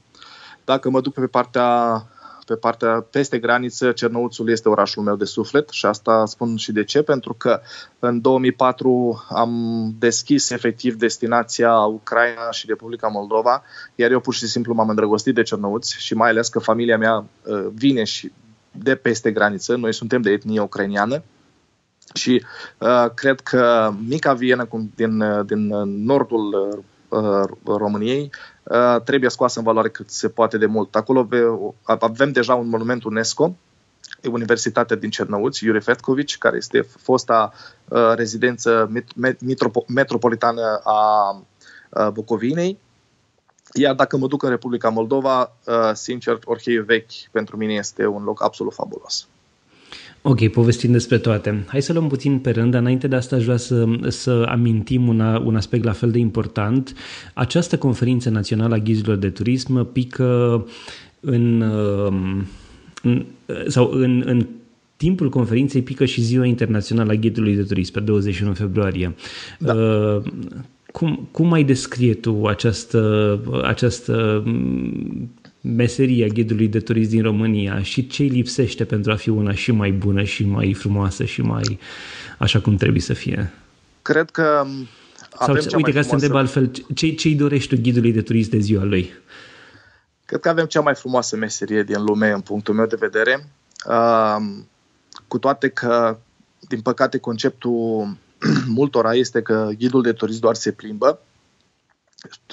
Dacă 0.65 0.91
mă 0.91 1.01
duc 1.01 1.15
pe 1.15 1.27
partea 1.27 2.03
pe 2.47 2.55
partea 2.55 3.07
peste 3.11 3.39
graniță, 3.39 3.93
Cernăuțul 3.93 4.49
este 4.49 4.69
orașul 4.69 5.03
meu 5.03 5.17
de 5.17 5.25
suflet 5.25 5.69
și 5.69 5.87
asta 5.87 6.25
spun 6.27 6.57
și 6.57 6.73
de 6.73 6.85
ce, 6.85 7.03
pentru 7.03 7.35
că 7.35 7.61
în 7.99 8.21
2004 8.21 9.25
am 9.29 9.53
deschis 9.99 10.51
efectiv 10.51 10.95
destinația 10.95 11.79
Ucraina 11.79 12.51
și 12.51 12.67
Republica 12.67 13.09
Moldova, 13.09 13.63
iar 13.95 14.11
eu 14.11 14.21
pur 14.21 14.35
și 14.35 14.47
simplu 14.47 14.75
m-am 14.75 14.89
îndrăgostit 14.89 15.35
de 15.35 15.43
Cernăuți 15.43 15.97
și 15.99 16.15
mai 16.15 16.31
ales 16.31 16.49
că 16.49 16.59
familia 16.59 16.99
mea 16.99 17.15
uh, 17.43 17.67
vine 17.73 18.05
și 18.05 18.33
de 18.79 18.95
peste 18.95 19.33
graniță, 19.33 19.77
noi 19.77 19.95
suntem 19.95 20.23
de 20.23 20.31
etnie 20.31 20.61
ucrainiană 20.61 21.23
și 22.15 22.45
uh, 22.79 23.07
cred 23.15 23.41
că 23.41 23.93
mica 24.07 24.33
Vienă 24.33 24.69
din, 24.95 25.21
uh, 25.21 25.47
din 25.47 25.67
nordul 26.05 26.75
uh, 27.09 27.45
României 27.65 28.31
uh, 28.63 28.97
trebuie 29.05 29.31
scoasă 29.31 29.59
în 29.59 29.65
valoare 29.65 29.89
cât 29.89 30.11
se 30.11 30.29
poate 30.29 30.59
de 30.59 30.67
mult. 30.67 30.95
Acolo 30.95 31.29
avem 31.83 32.33
deja 32.33 32.55
un 32.55 32.69
monument 32.69 33.05
UNESCO 33.05 33.57
Universitatea 34.31 34.97
din 34.97 35.11
Cernăuți, 35.11 35.65
Iuri 35.65 35.81
Fetkovici, 35.81 36.39
care 36.39 36.57
este 36.57 36.81
fosta 36.81 37.53
uh, 37.89 38.13
rezidență 38.15 38.91
met- 38.99 39.37
metropo- 39.45 39.87
metropolitană 39.87 40.81
a 40.85 41.31
uh, 41.91 42.09
Bucovinei. 42.09 42.79
Iar 43.81 43.95
dacă 43.95 44.17
mă 44.17 44.27
duc 44.27 44.43
în 44.43 44.49
Republica 44.49 44.89
Moldova, 44.89 45.57
uh, 45.67 45.75
sincer, 45.93 46.39
Orheiu 46.45 46.83
Vechi 46.87 47.31
pentru 47.31 47.57
mine 47.57 47.73
este 47.73 48.07
un 48.07 48.23
loc 48.25 48.43
absolut 48.43 48.73
fabulos. 48.73 49.29
Ok, 50.23 50.49
povestim 50.49 50.93
despre 50.93 51.19
toate. 51.19 51.65
Hai 51.67 51.83
să 51.83 51.93
luăm 51.93 52.09
puțin 52.09 52.39
pe 52.39 52.51
rând, 52.51 52.71
dar 52.71 52.81
înainte 52.81 53.07
de 53.07 53.17
asta 53.17 53.37
aș 53.37 53.45
vrea 53.45 53.57
să, 53.57 53.85
să 54.09 54.47
amintim 54.49 55.09
una, 55.09 55.39
un 55.39 55.57
aspect 55.57 55.85
la 55.85 55.93
fel 55.93 56.11
de 56.11 56.19
important. 56.19 56.95
Această 57.35 57.79
conferință 57.79 58.31
națională 58.31 58.75
a 58.75 58.79
ghizilor 58.79 59.17
de 59.17 59.31
turism 59.31 59.93
pică 59.93 60.67
în, 61.21 61.61
um, 61.61 62.47
în 63.03 63.27
sau 63.67 63.91
în, 63.91 64.23
în 64.27 64.47
timpul 64.97 65.29
conferinței 65.29 65.83
pică 65.83 66.05
și 66.05 66.21
Ziua 66.21 66.45
Internațională 66.45 67.13
a 67.13 67.15
Ghidului 67.15 67.55
de 67.55 67.63
Turism 67.63 67.93
pe 67.93 68.01
21 68.01 68.53
februarie. 68.53 69.15
Da. 69.59 69.75
Uh, 70.95 71.01
cum, 71.01 71.29
cum 71.31 71.49
mai 71.49 71.63
descrie 71.63 72.15
tu 72.15 72.47
această, 72.47 73.41
această 73.65 74.45
meseria 75.61 76.27
ghidului 76.27 76.69
de 76.69 76.81
turism 76.81 77.11
din 77.11 77.23
România 77.23 77.83
și 77.83 78.07
ce 78.07 78.23
îi 78.23 78.29
lipsește 78.29 78.85
pentru 78.85 79.13
a 79.13 79.15
fi 79.15 79.29
una 79.29 79.53
și 79.53 79.73
mai 79.73 79.91
bună 79.91 80.23
și 80.23 80.45
mai 80.45 80.75
frumoasă 80.75 81.25
și 81.25 81.41
mai 81.41 81.79
așa 82.39 82.61
cum 82.61 82.77
trebuie 82.77 83.01
să 83.01 83.13
fie? 83.13 83.53
Cred 84.03 84.31
că 84.31 84.65
avem 85.35 85.61
Sau, 85.61 85.77
uite, 85.77 85.93
ca 85.93 86.03
să 86.03 86.09
te 86.09 86.15
întreb 86.15 86.35
altfel, 86.35 86.71
ce, 86.95 87.15
ce 87.15 87.29
îi 87.29 87.35
dorești 87.35 87.75
tu 87.75 87.81
ghidului 87.83 88.13
de 88.13 88.23
turism 88.23 88.51
de 88.51 88.59
ziua 88.59 88.85
lui? 88.85 89.13
Cred 90.25 90.41
că 90.41 90.49
avem 90.49 90.67
cea 90.67 90.81
mai 90.81 90.95
frumoasă 90.95 91.37
meserie 91.37 91.83
din 91.83 92.03
lume, 92.05 92.31
în 92.31 92.41
punctul 92.41 92.75
meu 92.75 92.87
de 92.87 92.97
vedere, 92.99 93.47
uh, 93.87 94.37
cu 95.29 95.39
toate 95.39 95.69
că, 95.69 96.19
din 96.69 96.81
păcate, 96.81 97.19
conceptul 97.19 98.17
multora 98.79 99.15
este 99.15 99.43
că 99.43 99.71
ghidul 99.79 100.03
de 100.03 100.13
turism 100.13 100.41
doar 100.41 100.55
se 100.55 100.73
plimbă, 100.73 101.21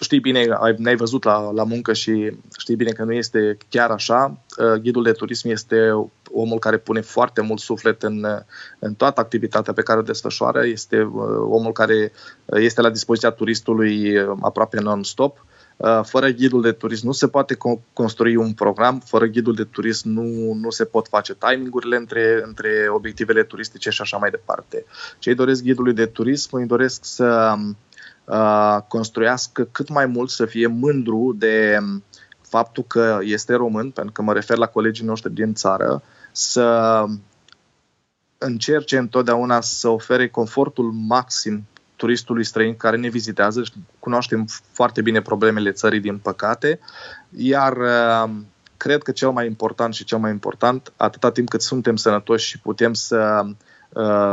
știi 0.01 0.19
bine, 0.19 0.47
ai, 0.59 0.75
ne-ai 0.77 0.95
văzut 0.95 1.23
la, 1.23 1.51
la 1.51 1.63
muncă 1.63 1.93
și 1.93 2.37
știi 2.57 2.75
bine 2.75 2.91
că 2.91 3.03
nu 3.03 3.13
este 3.13 3.57
chiar 3.69 3.89
așa. 3.91 4.37
Uh, 4.57 4.73
ghidul 4.73 5.03
de 5.03 5.11
turism 5.11 5.49
este 5.49 6.09
omul 6.31 6.59
care 6.59 6.77
pune 6.77 7.01
foarte 7.01 7.41
mult 7.41 7.59
suflet 7.59 8.03
în, 8.03 8.25
în 8.79 8.93
toată 8.93 9.21
activitatea 9.21 9.73
pe 9.73 9.81
care 9.81 9.99
o 9.99 10.01
desfășoară, 10.01 10.65
este 10.65 11.01
uh, 11.01 11.23
omul 11.49 11.71
care 11.71 12.11
este 12.45 12.81
la 12.81 12.89
dispoziția 12.89 13.29
turistului 13.29 14.17
uh, 14.17 14.37
aproape 14.41 14.81
non-stop. 14.81 15.45
Fără 16.03 16.27
ghidul 16.27 16.61
de 16.61 16.71
turism 16.71 17.05
nu 17.05 17.11
se 17.11 17.27
poate 17.27 17.57
construi 17.93 18.35
un 18.35 18.53
program, 18.53 18.99
fără 19.05 19.25
ghidul 19.25 19.55
de 19.55 19.63
turism 19.63 20.09
nu, 20.09 20.53
nu 20.53 20.69
se 20.69 20.85
pot 20.85 21.07
face 21.07 21.35
timingurile 21.35 21.95
între, 21.95 22.41
între 22.45 22.69
obiectivele 22.89 23.43
turistice 23.43 23.89
și 23.89 24.01
așa 24.01 24.17
mai 24.17 24.29
departe. 24.29 24.85
Cei 25.19 25.35
doresc 25.35 25.63
ghidului 25.63 25.93
de 25.93 26.05
turism 26.05 26.55
îi 26.55 26.65
doresc 26.65 27.05
să 27.05 27.55
Uh, 28.31 28.77
construiască 28.87 29.63
cât 29.71 29.89
mai 29.89 30.05
mult, 30.05 30.29
să 30.29 30.45
fie 30.45 30.67
mândru 30.67 31.35
de 31.37 31.77
faptul 32.41 32.83
că 32.83 33.19
este 33.21 33.53
român, 33.53 33.91
pentru 33.91 34.11
că 34.11 34.21
mă 34.21 34.33
refer 34.33 34.57
la 34.57 34.65
colegii 34.65 35.05
noștri 35.05 35.33
din 35.33 35.53
țară, 35.53 36.03
să 36.31 37.05
încerce 38.37 38.97
întotdeauna 38.97 39.61
să 39.61 39.87
ofere 39.87 40.29
confortul 40.29 40.91
maxim 40.91 41.67
turistului 42.01 42.43
străin 42.43 42.75
care 42.75 42.97
ne 42.97 43.09
vizitează. 43.09 43.63
Cunoaștem 43.99 44.47
foarte 44.71 45.01
bine 45.01 45.21
problemele 45.21 45.71
țării, 45.71 45.99
din 45.99 46.17
păcate, 46.17 46.79
iar 47.29 47.77
uh, 47.77 48.29
cred 48.77 49.03
că 49.03 49.11
cel 49.11 49.29
mai 49.29 49.45
important 49.45 49.93
și 49.93 50.03
cel 50.03 50.17
mai 50.17 50.31
important, 50.31 50.93
atâta 50.97 51.31
timp 51.31 51.49
cât 51.49 51.61
suntem 51.61 51.95
sănătoși 51.95 52.47
și 52.47 52.59
putem 52.59 52.93
să 52.93 53.45
Uh, 53.45 53.49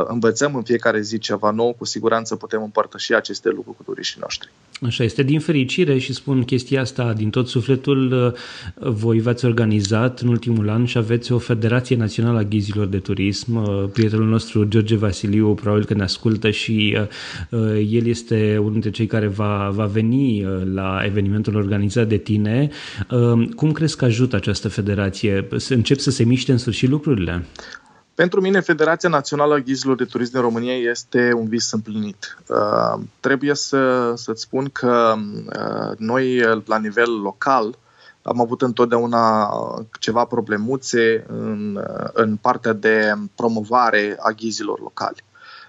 învățăm 0.06 0.54
în 0.54 0.62
fiecare 0.62 1.00
zi 1.00 1.18
ceva 1.18 1.50
nou, 1.50 1.72
cu 1.78 1.84
siguranță 1.84 2.36
putem 2.36 2.62
împărtăși 2.62 3.14
aceste 3.14 3.48
lucruri 3.48 3.76
cu 3.76 3.82
turiștii 3.82 4.20
noștri. 4.20 4.50
Așa 4.82 5.04
este, 5.04 5.22
din 5.22 5.40
fericire 5.40 5.98
și 5.98 6.12
spun 6.12 6.44
chestia 6.44 6.80
asta 6.80 7.12
din 7.12 7.30
tot 7.30 7.48
sufletul, 7.48 8.12
uh, 8.12 8.90
voi 8.90 9.20
v-ați 9.20 9.44
organizat 9.44 10.20
în 10.20 10.28
ultimul 10.28 10.68
an 10.68 10.84
și 10.84 10.98
aveți 10.98 11.32
o 11.32 11.38
Federație 11.38 11.96
Națională 11.96 12.38
a 12.38 12.42
Ghizilor 12.42 12.86
de 12.86 12.98
Turism. 12.98 13.54
Uh, 13.56 13.88
prietenul 13.92 14.26
nostru, 14.26 14.64
George 14.64 14.96
Vasiliu, 14.96 15.54
probabil 15.54 15.84
că 15.84 15.94
ne 15.94 16.02
ascultă 16.02 16.50
și 16.50 16.96
el 17.90 18.06
este 18.06 18.56
unul 18.58 18.72
dintre 18.72 18.90
cei 18.90 19.06
care 19.06 19.26
va, 19.26 19.70
va 19.72 19.84
veni 19.84 20.46
la 20.72 21.00
evenimentul 21.04 21.56
organizat 21.56 22.08
de 22.08 22.16
tine. 22.16 22.70
Cum 23.56 23.72
crezi 23.72 23.96
că 23.96 24.04
ajută 24.04 24.36
această 24.36 24.68
federație? 24.68 25.48
Încep 25.68 25.98
să 25.98 26.10
se 26.10 26.24
miște 26.24 26.52
în 26.52 26.58
sfârșit 26.58 26.88
lucrurile? 26.88 27.44
Pentru 28.18 28.40
mine, 28.40 28.60
Federația 28.60 29.08
Națională 29.08 29.54
a 29.54 29.58
Ghizilor 29.58 29.96
de 29.96 30.04
Turism 30.04 30.32
din 30.32 30.40
România 30.40 30.74
este 30.74 31.32
un 31.32 31.48
vis 31.48 31.72
împlinit. 31.72 32.38
Uh, 32.46 33.00
trebuie 33.20 33.54
să, 33.54 34.12
să-ți 34.16 34.42
spun 34.42 34.68
că 34.72 35.14
uh, 35.16 35.96
noi, 35.96 36.40
la 36.64 36.78
nivel 36.78 37.20
local, 37.20 37.78
am 38.22 38.40
avut 38.40 38.62
întotdeauna 38.62 39.50
ceva 40.00 40.24
problemuțe 40.24 41.24
în, 41.28 41.76
uh, 41.76 42.08
în 42.12 42.36
partea 42.36 42.72
de 42.72 43.12
promovare 43.34 44.16
a 44.20 44.30
ghizilor 44.30 44.80
locali. 44.80 45.24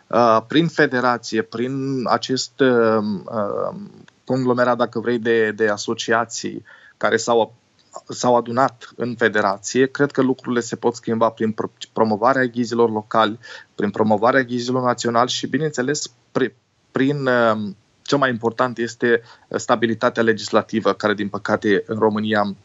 Uh, 0.08 0.42
prin 0.48 0.68
federație, 0.68 1.42
prin 1.42 2.04
acest 2.08 2.60
uh, 2.60 3.04
uh 3.26 3.76
conglomerat, 4.26 4.78
dacă 4.78 5.00
vrei, 5.00 5.20
de, 5.20 5.52
de 5.52 5.68
asociații 5.68 6.64
care 6.98 7.18
s-au 7.18 7.54
s-au 8.08 8.36
adunat 8.36 8.90
în 8.96 9.16
federație, 9.16 9.88
cred 9.88 10.12
că 10.12 10.22
lucrurile 10.22 10.60
se 10.60 10.76
pot 10.76 10.96
schimba 10.96 11.30
prin 11.30 11.56
promovarea 11.94 12.46
ghizilor 12.46 12.92
locali, 12.92 13.40
prin 13.76 13.90
promovarea 13.90 14.44
ghizilor 14.44 14.84
naționali 14.84 15.30
și, 15.30 15.48
bineînțeles, 15.48 16.12
prin 16.92 17.28
um, 17.28 17.76
cel 18.02 18.18
mai 18.18 18.30
important 18.30 18.78
este 18.78 19.22
stabilitatea 19.56 20.24
legislativă, 20.24 20.94
care, 20.94 21.14
din 21.14 21.30
păcate, 21.30 21.84
în 21.86 22.00
România 22.00 22.56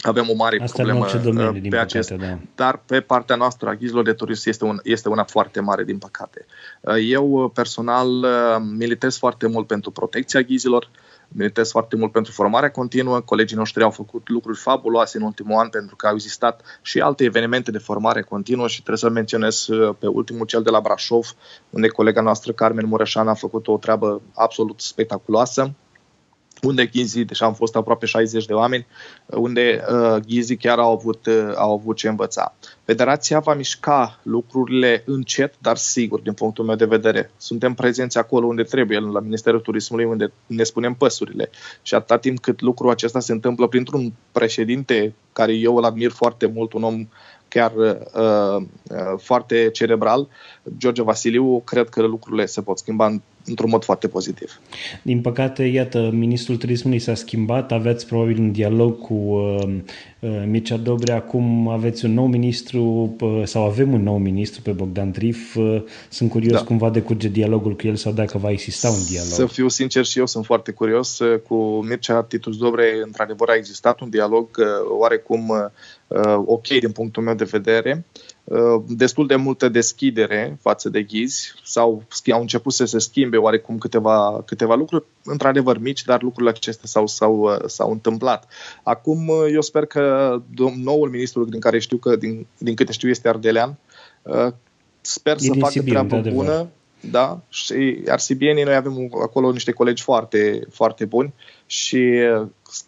avem 0.00 0.28
o 0.28 0.34
mare 0.34 0.58
Asta 0.62 0.82
problemă 0.82 1.06
domeniu, 1.22 1.48
uh, 1.48 1.60
pe 1.62 1.68
păcate, 1.68 1.76
acest, 1.76 2.10
da. 2.10 2.38
dar 2.54 2.82
pe 2.86 3.00
partea 3.00 3.36
noastră 3.36 3.68
a 3.68 3.74
ghizilor 3.74 4.04
de 4.04 4.12
turism 4.12 4.48
este, 4.48 4.64
un, 4.64 4.80
este 4.82 5.08
una 5.08 5.24
foarte 5.24 5.60
mare, 5.60 5.84
din 5.84 5.98
păcate. 5.98 6.46
Uh, 6.80 6.94
eu 7.00 7.30
uh, 7.30 7.50
personal 7.54 8.08
militez 8.76 9.16
foarte 9.18 9.46
mult 9.46 9.66
pentru 9.66 9.90
protecția 9.90 10.40
ghizilor, 10.40 10.88
militez 11.32 11.70
foarte 11.70 11.96
mult 11.96 12.12
pentru 12.12 12.32
formarea 12.32 12.70
continuă. 12.70 13.20
Colegii 13.20 13.56
noștri 13.56 13.82
au 13.82 13.90
făcut 13.90 14.28
lucruri 14.28 14.58
fabuloase 14.58 15.18
în 15.18 15.24
ultimul 15.24 15.58
an 15.58 15.68
pentru 15.68 15.96
că 15.96 16.06
au 16.06 16.14
existat 16.14 16.62
și 16.82 17.00
alte 17.00 17.24
evenimente 17.24 17.70
de 17.70 17.78
formare 17.78 18.22
continuă 18.22 18.66
și 18.66 18.76
trebuie 18.76 18.96
să 18.96 19.08
menționez 19.08 19.66
uh, 19.66 19.94
pe 19.98 20.06
ultimul 20.06 20.46
cel 20.46 20.62
de 20.62 20.70
la 20.70 20.80
Brașov, 20.80 21.34
unde 21.70 21.88
colega 21.88 22.20
noastră 22.20 22.52
Carmen 22.52 22.86
Mureșan 22.86 23.28
a 23.28 23.34
făcut 23.34 23.68
o 23.68 23.78
treabă 23.78 24.20
absolut 24.34 24.80
spectaculoasă 24.80 25.74
unde 26.62 26.86
ghizii, 26.86 27.24
deși 27.24 27.42
am 27.42 27.54
fost 27.54 27.76
aproape 27.76 28.06
60 28.06 28.44
de 28.44 28.52
oameni, 28.52 28.86
unde 29.26 29.84
uh, 29.92 30.16
ghizii 30.26 30.56
chiar 30.56 30.78
au 30.78 30.92
avut, 30.92 31.26
uh, 31.26 31.52
au 31.54 31.72
avut 31.72 31.96
ce 31.96 32.08
învăța. 32.08 32.54
Federația 32.84 33.38
va 33.38 33.54
mișca 33.54 34.20
lucrurile 34.22 35.02
încet, 35.06 35.54
dar 35.58 35.76
sigur, 35.76 36.20
din 36.20 36.32
punctul 36.32 36.64
meu 36.64 36.76
de 36.76 36.84
vedere. 36.84 37.30
Suntem 37.36 37.74
prezenți 37.74 38.18
acolo 38.18 38.46
unde 38.46 38.62
trebuie, 38.62 38.98
la 38.98 39.20
Ministerul 39.20 39.60
Turismului, 39.60 40.04
unde 40.04 40.32
ne 40.46 40.62
spunem 40.62 40.94
păsurile. 40.94 41.50
Și 41.82 41.94
atâta 41.94 42.18
timp 42.18 42.38
cât 42.38 42.60
lucrul 42.60 42.90
acesta 42.90 43.20
se 43.20 43.32
întâmplă 43.32 43.66
printr-un 43.66 44.12
președinte 44.32 45.14
care 45.32 45.52
eu 45.52 45.76
îl 45.76 45.84
admir 45.84 46.10
foarte 46.10 46.46
mult, 46.46 46.72
un 46.72 46.82
om 46.82 47.06
chiar 47.50 47.72
uh, 47.74 47.96
uh, 48.14 49.18
foarte 49.18 49.70
cerebral, 49.70 50.28
George 50.76 51.02
Vasiliu, 51.02 51.60
cred 51.60 51.88
că 51.88 52.02
lucrurile 52.02 52.46
se 52.46 52.62
pot 52.62 52.78
schimba 52.78 53.20
într-un 53.44 53.70
mod 53.70 53.84
foarte 53.84 54.08
pozitiv. 54.08 54.60
Din 55.02 55.20
păcate, 55.20 55.62
iată, 55.62 56.10
ministrul 56.12 56.56
turismului 56.56 56.98
s-a 56.98 57.14
schimbat, 57.14 57.72
aveți 57.72 58.06
probabil 58.06 58.38
un 58.38 58.52
dialog 58.52 58.98
cu 58.98 59.14
uh, 59.14 59.74
uh, 60.20 60.42
Mircea 60.46 60.76
Dobre, 60.76 61.12
acum 61.12 61.68
aveți 61.68 62.04
un 62.04 62.14
nou 62.14 62.26
ministru 62.26 63.14
uh, 63.20 63.42
sau 63.44 63.64
avem 63.64 63.92
un 63.92 64.02
nou 64.02 64.18
ministru 64.18 64.62
pe 64.62 64.70
Bogdan 64.70 65.10
Trif. 65.10 65.56
Uh, 65.56 65.82
sunt 66.08 66.30
curios 66.30 66.52
da. 66.52 66.64
cum 66.64 66.78
va 66.78 66.90
decurge 66.90 67.28
dialogul 67.28 67.76
cu 67.76 67.86
el 67.86 67.96
sau 67.96 68.12
dacă 68.12 68.38
va 68.38 68.50
exista 68.50 68.88
un 68.88 69.04
dialog. 69.08 69.30
Să 69.30 69.46
fiu 69.46 69.68
sincer 69.68 70.04
și 70.04 70.18
eu 70.18 70.26
sunt 70.26 70.44
foarte 70.44 70.72
curios. 70.72 71.18
Uh, 71.18 71.40
cu 71.40 71.84
Mircea 71.88 72.22
Titus 72.22 72.56
Dobre, 72.56 73.00
într-adevăr, 73.04 73.48
a 73.48 73.54
existat 73.54 74.00
un 74.00 74.10
dialog 74.10 74.48
uh, 74.58 74.66
oarecum 74.98 75.48
uh, 75.48 76.42
ok 76.44 76.66
din 76.66 76.90
punctul 76.90 77.22
meu 77.22 77.34
de 77.34 77.44
vedere. 77.44 78.04
Uh, 78.14 78.29
destul 78.86 79.26
de 79.26 79.36
multă 79.36 79.68
deschidere 79.68 80.58
față 80.60 80.88
de 80.88 81.02
ghizi 81.02 81.54
sau 81.64 82.02
au 82.32 82.40
început 82.40 82.72
să 82.72 82.84
se 82.84 82.98
schimbe 82.98 83.36
oarecum 83.36 83.78
câteva, 83.78 84.42
câteva 84.46 84.74
lucruri, 84.74 85.04
într-adevăr 85.24 85.78
mici, 85.78 86.04
dar 86.04 86.22
lucrurile 86.22 86.50
acestea 86.50 86.88
s-au, 86.88 87.06
s-au, 87.06 87.40
uh, 87.40 87.56
s-au 87.66 87.90
întâmplat. 87.90 88.48
Acum 88.82 89.28
uh, 89.28 89.46
eu 89.52 89.60
sper 89.60 89.84
că 89.84 90.36
noul 90.76 91.10
ministru, 91.10 91.44
din 91.44 91.60
care 91.60 91.78
știu 91.78 91.96
că, 91.96 92.16
din, 92.16 92.46
din 92.58 92.74
câte 92.74 92.92
știu, 92.92 93.08
este 93.08 93.28
Ardelean, 93.28 93.78
sper 95.00 95.36
e 95.36 95.38
să 95.38 95.52
facă 95.58 95.72
Sibiu, 95.72 95.92
treabă 95.92 96.30
bună, 96.32 96.68
da, 97.10 97.40
și 97.48 98.02
iar 98.06 98.18
Sibienii 98.18 98.64
noi 98.64 98.74
avem 98.74 99.10
acolo 99.22 99.52
niște 99.52 99.72
colegi 99.72 100.02
foarte, 100.02 100.66
foarte 100.70 101.04
buni 101.04 101.32
și 101.70 102.18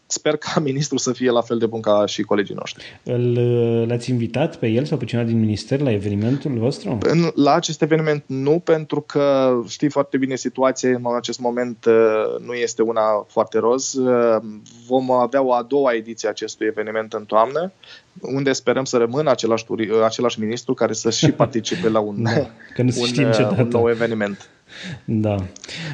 sper 0.06 0.36
ca 0.36 0.60
ministrul 0.70 0.98
să 0.98 1.12
fie 1.12 1.30
la 1.30 1.40
fel 1.40 1.58
de 1.58 1.66
bun 1.66 1.80
ca 1.80 2.06
și 2.06 2.22
colegii 2.22 2.54
noștri. 2.54 3.00
Îl, 3.02 3.38
l-ați 3.86 4.10
invitat 4.10 4.56
pe 4.56 4.66
el 4.66 4.84
sau 4.84 4.98
pe 4.98 5.04
cineva 5.04 5.26
din 5.26 5.38
minister 5.38 5.80
la 5.80 5.90
evenimentul 5.90 6.58
vostru? 6.58 6.98
În, 7.02 7.30
la 7.34 7.52
acest 7.52 7.82
eveniment 7.82 8.24
nu, 8.26 8.58
pentru 8.58 9.00
că 9.00 9.54
știi 9.68 9.90
foarte 9.90 10.16
bine 10.16 10.36
situația 10.36 10.88
în 10.88 11.16
acest 11.16 11.40
moment 11.40 11.84
uh, 11.84 12.46
nu 12.46 12.52
este 12.52 12.82
una 12.82 13.26
foarte 13.28 13.58
roz. 13.58 13.94
Uh, 13.94 14.36
vom 14.86 15.10
avea 15.10 15.42
o 15.42 15.52
a 15.52 15.62
doua 15.62 15.94
ediție 15.94 16.28
a 16.28 16.30
acestui 16.30 16.66
eveniment 16.66 17.12
în 17.12 17.24
toamnă, 17.24 17.72
unde 18.20 18.52
sperăm 18.52 18.84
să 18.84 18.96
rămână 18.96 19.30
același, 19.30 19.64
uh, 19.68 19.78
același 20.04 20.40
ministru 20.40 20.74
care 20.74 20.92
să 20.92 21.10
și 21.10 21.30
participe 21.42 21.88
la 21.88 21.98
un, 21.98 22.22
da, 22.22 22.50
că 22.74 22.82
nu 22.82 22.92
un, 23.00 23.58
un 23.58 23.68
nou 23.68 23.88
eveniment. 23.88 24.50
Da. 25.04 25.36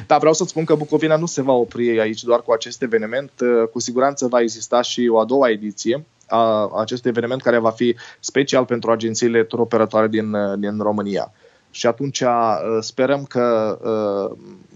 Da, 0.07 0.17
vreau 0.17 0.33
să 0.33 0.43
spun 0.43 0.63
că 0.63 0.75
Bucovina 0.75 1.17
nu 1.17 1.25
se 1.25 1.41
va 1.41 1.53
opri 1.53 1.99
aici 1.99 2.23
doar 2.23 2.41
cu 2.41 2.51
acest 2.51 2.81
eveniment. 2.81 3.31
Cu 3.71 3.79
siguranță 3.79 4.27
va 4.27 4.41
exista 4.41 4.81
și 4.81 5.09
o 5.11 5.19
a 5.19 5.25
doua 5.25 5.49
ediție 5.49 6.05
a 6.27 6.71
acestui 6.79 7.09
eveniment 7.09 7.41
care 7.41 7.57
va 7.57 7.71
fi 7.71 7.95
special 8.19 8.65
pentru 8.65 8.91
agențiile 8.91 9.47
operatoare 9.51 10.07
din, 10.07 10.35
din 10.59 10.79
România. 10.79 11.31
Și 11.71 11.87
atunci 11.87 12.23
sperăm 12.79 13.23
că 13.23 13.77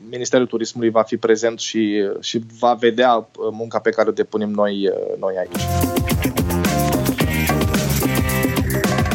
Ministerul 0.10 0.46
Turismului 0.46 0.90
va 0.90 1.02
fi 1.02 1.18
prezent 1.18 1.60
și, 1.60 2.10
și 2.20 2.42
va 2.60 2.74
vedea 2.74 3.30
munca 3.52 3.80
pe 3.80 3.90
care 3.90 4.10
o 4.10 4.12
depunem 4.12 4.50
noi, 4.50 4.90
noi 5.20 5.34
aici. 5.38 5.62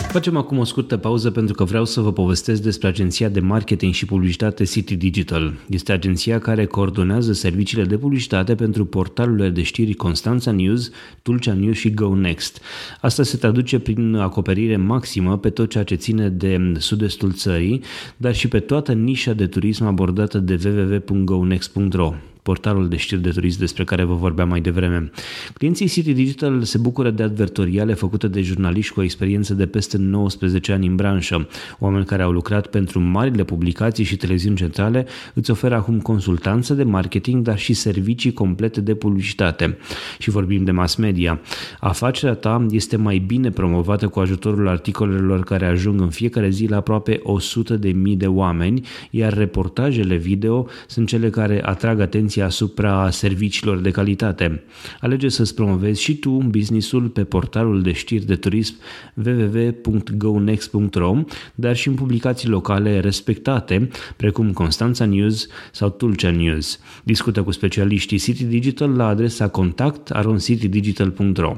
Facem 0.09 0.37
acum 0.37 0.59
o 0.59 0.65
scurtă 0.65 0.97
pauză 0.97 1.31
pentru 1.31 1.55
că 1.55 1.65
vreau 1.65 1.85
să 1.85 2.01
vă 2.01 2.13
povestesc 2.13 2.63
despre 2.63 2.89
agenția 2.89 3.29
de 3.29 3.41
marketing 3.41 3.93
și 3.93 4.05
publicitate 4.07 4.65
City 4.65 4.97
Digital. 4.97 5.55
Este 5.69 5.93
agenția 5.93 6.39
care 6.39 6.67
coordonează 6.67 7.33
serviciile 7.33 7.85
de 7.85 7.97
publicitate 7.97 8.55
pentru 8.55 8.85
portalurile 8.85 9.49
de 9.49 9.63
știri 9.63 9.95
Constanța 9.95 10.51
News, 10.51 10.91
Tulcea 11.23 11.53
News 11.53 11.77
și 11.77 11.95
Go 11.95 12.15
Next. 12.15 12.61
Asta 13.01 13.23
se 13.23 13.37
traduce 13.37 13.79
prin 13.79 14.15
acoperire 14.15 14.77
maximă 14.77 15.39
pe 15.39 15.51
tot 15.51 15.71
ceea 15.71 15.85
ce 15.85 15.95
ține 15.95 16.29
de 16.29 16.73
sud-estul 16.79 17.33
țării, 17.33 17.83
dar 18.17 18.35
și 18.35 18.49
pe 18.49 18.59
toată 18.59 18.93
nișa 18.93 19.33
de 19.33 19.47
turism 19.47 19.85
abordată 19.85 20.39
de 20.39 20.59
www.gonext.ro 20.65 22.15
portalul 22.49 22.89
de 22.89 22.97
știri 22.97 23.21
de 23.21 23.31
turism 23.31 23.59
despre 23.59 23.85
care 23.85 24.05
vă 24.05 24.15
vorbeam 24.15 24.49
mai 24.49 24.61
devreme. 24.61 25.11
Clienții 25.55 25.89
City 25.89 26.13
Digital 26.13 26.63
se 26.63 26.79
bucură 26.79 27.11
de 27.11 27.23
advertoriale 27.23 27.95
făcute 27.95 28.29
de 28.29 28.41
jurnaliști 28.43 28.93
cu 28.93 29.01
o 29.01 29.03
experiență 29.03 29.55
de 29.55 29.67
peste 29.67 29.97
19 29.97 30.73
ani 30.73 30.87
în 30.87 30.97
branșă. 30.97 31.49
Oameni 31.79 32.05
care 32.05 32.23
au 32.23 32.31
lucrat 32.31 32.67
pentru 32.67 33.01
marile 33.01 33.45
publicații 33.45 34.05
și 34.05 34.17
televiziuni 34.17 34.57
centrale 34.57 35.07
îți 35.35 35.51
oferă 35.51 35.75
acum 35.75 36.01
consultanță 36.01 36.75
de 36.75 36.83
marketing, 36.83 37.43
dar 37.43 37.59
și 37.59 37.73
servicii 37.73 38.33
complete 38.33 38.81
de 38.81 38.95
publicitate. 38.95 39.79
Și 40.19 40.31
vorbim 40.31 40.65
de 40.65 40.71
mass 40.71 40.95
media. 40.95 41.41
Afacerea 41.81 42.35
ta 42.35 42.67
este 42.71 42.97
mai 42.97 43.19
bine 43.19 43.51
promovată 43.51 44.09
cu 44.09 44.21
ajutorul 44.21 44.69
articolelor 44.69 45.45
care 45.45 45.67
ajung 45.67 46.01
în 46.01 46.11
fiecare 46.11 46.49
zi 46.49 46.67
la 46.67 46.77
aproape 46.77 47.21
100 47.23 47.77
de 47.77 47.89
mii 47.89 48.17
de 48.17 48.27
oameni, 48.27 48.87
iar 49.11 49.37
reportajele 49.37 50.17
video 50.17 50.67
sunt 50.87 51.09
cele 51.09 51.31
care 51.31 51.65
atrag 51.65 52.01
atenția 52.01 52.38
atenția 52.39 52.47
asupra 52.47 53.11
serviciilor 53.11 53.79
de 53.79 53.91
calitate. 53.91 54.63
Alege 55.01 55.29
să-ți 55.29 55.55
promovezi 55.55 56.03
și 56.03 56.17
tu 56.17 56.31
businessul 56.31 57.09
pe 57.09 57.25
portalul 57.25 57.83
de 57.83 57.93
știri 57.93 58.25
de 58.25 58.37
turism 58.37 58.75
www.gonext.ro, 59.15 61.19
dar 61.55 61.77
și 61.77 61.89
în 61.89 61.95
publicații 61.95 62.49
locale 62.49 63.01
respectate, 63.01 63.89
precum 64.17 64.53
Constanța 64.53 65.05
News 65.05 65.49
sau 65.73 65.91
Tulcea 65.91 66.31
News. 66.31 66.81
Discută 67.05 67.43
cu 67.43 67.51
specialiștii 67.51 68.19
City 68.19 68.45
Digital 68.45 68.91
la 68.91 69.07
adresa 69.07 69.49
contact.citydigital.ro 69.49 71.57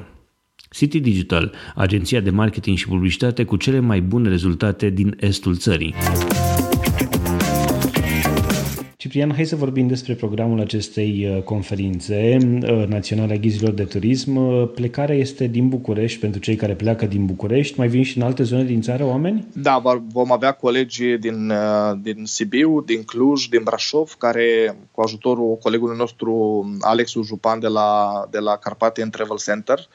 City 0.70 1.00
Digital, 1.00 1.52
agenția 1.74 2.20
de 2.20 2.30
marketing 2.30 2.76
și 2.76 2.88
publicitate 2.88 3.44
cu 3.44 3.56
cele 3.56 3.80
mai 3.80 4.00
bune 4.00 4.28
rezultate 4.28 4.90
din 4.90 5.16
estul 5.20 5.56
țării. 5.56 5.94
Ciprian, 9.10 9.34
hai 9.34 9.44
să 9.44 9.56
vorbim 9.56 9.86
despre 9.86 10.14
programul 10.14 10.60
acestei 10.60 11.28
uh, 11.36 11.42
conferințe 11.42 12.36
uh, 12.42 12.86
naționale 12.88 13.32
a 13.32 13.36
ghizilor 13.36 13.72
de 13.72 13.84
turism. 13.84 14.36
Uh, 14.36 14.68
plecarea 14.74 15.16
este 15.16 15.46
din 15.46 15.68
București 15.68 16.18
pentru 16.18 16.40
cei 16.40 16.56
care 16.56 16.74
pleacă 16.74 17.06
din 17.06 17.26
București. 17.26 17.78
Mai 17.78 17.88
vin 17.88 18.02
și 18.02 18.16
în 18.16 18.22
alte 18.22 18.42
zone 18.42 18.64
din 18.64 18.80
țară 18.80 19.04
oameni? 19.04 19.46
Da, 19.52 19.82
vom 20.12 20.32
avea 20.32 20.52
colegi 20.52 21.04
din, 21.04 21.52
din 22.02 22.24
Sibiu, 22.24 22.80
din 22.80 23.02
Cluj, 23.02 23.46
din 23.46 23.62
Brașov, 23.62 24.14
care 24.18 24.76
cu 24.90 25.00
ajutorul 25.00 25.58
colegului 25.62 25.96
nostru 25.96 26.64
Alexu 26.80 27.22
Jupan 27.22 27.60
de 27.60 27.68
la, 27.68 28.22
de 28.30 28.38
la 28.38 28.56
Carpathian 28.56 29.10
Travel 29.10 29.38
Center, 29.38 29.88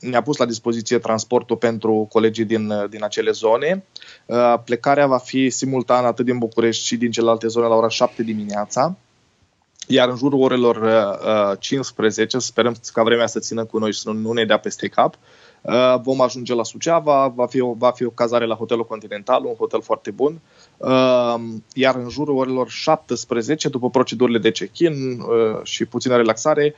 ne-a 0.00 0.22
pus 0.22 0.36
la 0.36 0.44
dispoziție 0.44 0.98
transportul 0.98 1.56
pentru 1.56 2.06
colegii 2.10 2.44
din, 2.44 2.72
din 2.90 3.04
acele 3.04 3.30
zone. 3.30 3.84
Uh, 4.26 4.54
plecarea 4.64 5.06
va 5.06 5.18
fi 5.18 5.50
simultan 5.50 6.04
atât 6.04 6.24
din 6.24 6.38
București 6.38 6.84
și 6.84 6.96
din 6.96 7.10
celelalte 7.10 7.46
zone 7.46 7.66
la 7.66 7.74
ora 7.74 7.88
7 7.88 8.22
dimineața. 8.22 8.96
Iar 9.86 10.08
în 10.08 10.16
jurul 10.16 10.40
orelor 10.40 10.78
15, 11.58 12.36
uh, 12.36 12.42
sperăm 12.42 12.76
ca 12.92 13.02
vremea 13.02 13.26
să 13.26 13.38
țină 13.38 13.64
cu 13.64 13.78
noi 13.78 13.92
și 13.92 14.00
să 14.00 14.10
nu 14.10 14.32
ne 14.32 14.44
dea 14.44 14.58
peste 14.58 14.88
cap, 14.88 15.14
uh, 15.62 15.94
vom 16.02 16.20
ajunge 16.20 16.54
la 16.54 16.62
Suceava, 16.62 17.28
va 17.28 17.46
fi, 17.46 17.60
o, 17.60 17.72
va 17.72 17.90
fi 17.90 18.04
o 18.04 18.10
cazare 18.10 18.46
la 18.46 18.54
Hotelul 18.54 18.86
Continental, 18.86 19.44
un 19.44 19.54
hotel 19.54 19.82
foarte 19.82 20.10
bun, 20.10 20.40
iar 21.74 21.94
în 21.96 22.08
jurul 22.08 22.36
orelor 22.36 22.68
17, 22.68 23.68
după 23.68 23.90
procedurile 23.90 24.38
de 24.38 24.50
check-in 24.50 25.22
și 25.62 25.84
puțină 25.84 26.16
relaxare, 26.16 26.74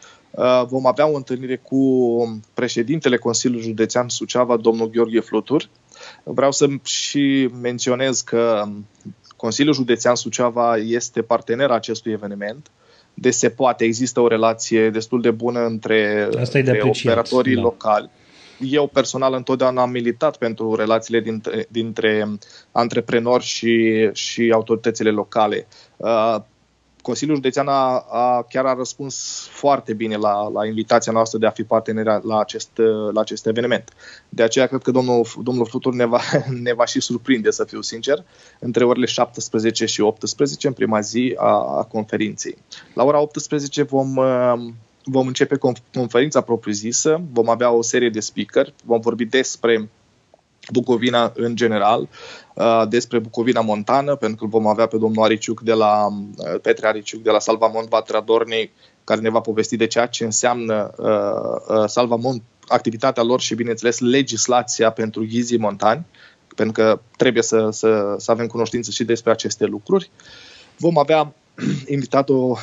vom 0.67 0.87
avea 0.87 1.09
o 1.09 1.17
întâlnire 1.17 1.57
cu 1.57 2.43
președintele 2.55 3.17
Consiliului 3.17 3.67
Județean 3.67 4.09
Suceava, 4.09 4.57
domnul 4.57 4.91
Gheorghe 4.91 5.21
Flutur, 5.21 5.69
Vreau 6.23 6.53
să 6.53 6.67
și 6.83 7.49
menționez 7.61 8.21
că 8.21 8.65
Consiliul 9.37 9.75
Județean 9.75 10.15
Suceava 10.15 10.77
este 10.77 11.23
partener 11.23 11.71
acestui 11.71 12.13
eveniment. 12.13 12.71
Deci 13.15 13.35
se 13.35 13.49
poate, 13.49 13.85
există 13.85 14.21
o 14.21 14.29
relație 14.29 14.91
destul 14.91 15.21
de 15.21 15.31
bună 15.31 15.65
între, 15.65 16.29
Asta 16.41 16.61
de 16.61 16.71
între 16.71 16.89
operatorii 16.89 17.55
da. 17.55 17.61
locali. 17.61 18.11
Eu 18.61 18.87
personal 18.87 19.35
întotdeauna 19.35 19.83
am 19.83 19.91
militat 19.91 20.37
pentru 20.37 20.75
relațiile 20.75 21.21
dintre, 21.21 21.67
dintre 21.69 22.29
antreprenori 22.73 23.45
și, 23.45 24.09
și 24.13 24.51
autoritățile 24.55 25.11
locale. 25.11 25.67
Uh, 27.01 27.07
Consiliul 27.11 27.37
Județean 27.37 27.69
a, 27.69 28.05
a, 28.11 28.47
chiar 28.49 28.65
a 28.65 28.75
răspuns 28.75 29.47
foarte 29.51 29.93
bine 29.93 30.17
la, 30.17 30.49
la 30.49 30.67
invitația 30.67 31.13
noastră 31.13 31.39
de 31.39 31.47
a 31.47 31.51
fi 31.51 31.63
partener 31.63 32.23
la 32.23 32.39
acest, 32.39 32.71
la 33.13 33.21
acest 33.21 33.47
eveniment. 33.47 33.93
De 34.29 34.43
aceea 34.43 34.67
cred 34.67 34.83
că 34.83 34.91
domnul, 34.91 35.27
domnul 35.43 35.67
Flutur 35.67 35.95
ne 35.95 36.05
va, 36.05 36.21
ne 36.63 36.73
va 36.73 36.85
și 36.85 37.01
surprinde, 37.01 37.51
să 37.51 37.65
fiu 37.65 37.81
sincer, 37.81 38.25
între 38.59 38.85
orele 38.85 39.07
17 39.07 39.87
și 39.87 40.01
18 40.01 40.67
în 40.67 40.73
prima 40.73 41.01
zi 41.01 41.35
a, 41.37 41.79
a 41.79 41.83
conferinței. 41.83 42.57
La 42.95 43.05
ora 43.05 43.21
18 43.21 43.83
vom, 43.83 44.15
vom 45.05 45.27
începe 45.27 45.59
conferința 45.93 46.41
propriu-zisă, 46.41 47.21
vom 47.33 47.49
avea 47.49 47.71
o 47.71 47.83
serie 47.83 48.09
de 48.09 48.21
speaker, 48.21 48.75
vom 48.85 49.01
vorbi 49.01 49.25
despre 49.25 49.89
Bucovina 50.73 51.33
în 51.35 51.57
general, 51.57 52.09
uh, 52.55 52.83
despre 52.89 53.19
Bucovina 53.19 53.61
Montană, 53.61 54.17
pentru 54.17 54.37
că 54.45 54.47
vom 54.51 54.67
avea 54.67 54.87
pe 54.87 54.97
domnul 54.97 55.25
Ariciuc 55.25 55.61
de 55.61 55.73
la 55.73 56.07
uh, 56.07 56.61
Petre 56.63 56.87
Ariciuc 56.87 57.23
de 57.23 57.31
la 57.31 57.39
Salvamont 57.39 57.89
Batradornei, 57.89 58.73
care 59.05 59.21
ne 59.21 59.31
va 59.31 59.41
povesti 59.41 59.77
de 59.77 59.87
ceea 59.87 60.07
ce 60.07 60.25
înseamnă 60.25 60.91
uh, 60.97 61.85
Salvamont, 61.87 62.43
activitatea 62.67 63.23
lor 63.23 63.41
și, 63.41 63.55
bineînțeles, 63.55 63.99
legislația 63.99 64.91
pentru 64.91 65.27
ghizii 65.27 65.59
montani, 65.59 66.07
pentru 66.57 66.83
că 66.83 67.01
trebuie 67.17 67.43
să, 67.43 67.69
să, 67.71 68.15
să 68.19 68.31
avem 68.31 68.47
cunoștință 68.47 68.91
și 68.91 69.05
despre 69.05 69.31
aceste 69.31 69.65
lucruri. 69.65 70.11
Vom 70.77 70.99
avea 70.99 71.35
invitatul 71.87 72.59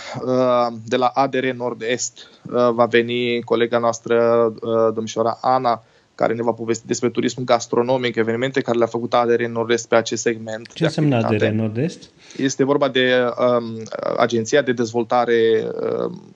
de 0.85 0.95
la 0.95 1.05
ADR 1.05 1.45
Nord-Est, 1.45 2.29
va 2.71 2.85
veni 2.85 3.41
colega 3.41 3.77
noastră, 3.77 4.53
domnișoara 4.93 5.37
Ana, 5.41 5.83
care 6.17 6.33
ne 6.33 6.41
va 6.41 6.51
povesti 6.51 6.87
despre 6.87 7.09
turismul 7.09 7.45
gastronomic, 7.45 8.15
evenimente 8.15 8.61
care 8.61 8.77
le-a 8.77 8.87
făcut 8.87 9.13
ADR 9.13 9.41
Nord-Est 9.43 9.87
pe 9.87 9.95
acest 9.95 10.21
segment. 10.21 10.73
Ce 10.73 10.83
înseamnă 10.83 11.15
ADR 11.15 11.45
Nord-Est? 11.45 12.09
Este 12.37 12.63
vorba 12.63 12.89
de 12.89 13.13
um, 13.37 13.83
Agenția 14.17 14.61
de 14.61 14.71
Dezvoltare 14.71 15.67
um, 16.07 16.35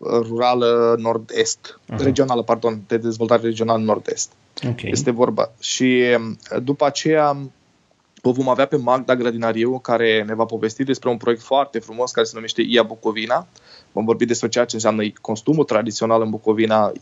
Rurală 0.00 0.96
Nord-Est, 0.98 1.78
Aha. 1.88 2.02
regională, 2.02 2.42
pardon, 2.42 2.82
de 2.86 2.96
dezvoltare 2.96 3.42
regională 3.42 3.82
Nord-Est. 3.82 4.32
Okay. 4.62 4.90
Este 4.90 5.10
vorba. 5.10 5.50
Și 5.60 6.02
um, 6.16 6.38
după 6.62 6.86
aceea 6.86 7.36
o 8.22 8.32
vom 8.32 8.48
avea 8.48 8.66
pe 8.66 8.76
Magda 8.76 9.16
Grădinariu, 9.16 9.78
care 9.78 10.22
ne 10.26 10.34
va 10.34 10.44
povesti 10.44 10.84
despre 10.84 11.08
un 11.08 11.16
proiect 11.16 11.42
foarte 11.42 11.78
frumos 11.78 12.10
care 12.10 12.26
se 12.26 12.32
numește 12.34 12.62
IA 12.68 12.82
Bucovina, 12.82 13.46
Vom 13.94 14.04
vorbi 14.04 14.24
despre 14.24 14.48
ceea 14.48 14.64
ce 14.64 14.74
înseamnă 14.74 15.02
costumul 15.20 15.64
tradițional 15.64 16.22
în 16.22 16.30
Bucovina, 16.30 16.92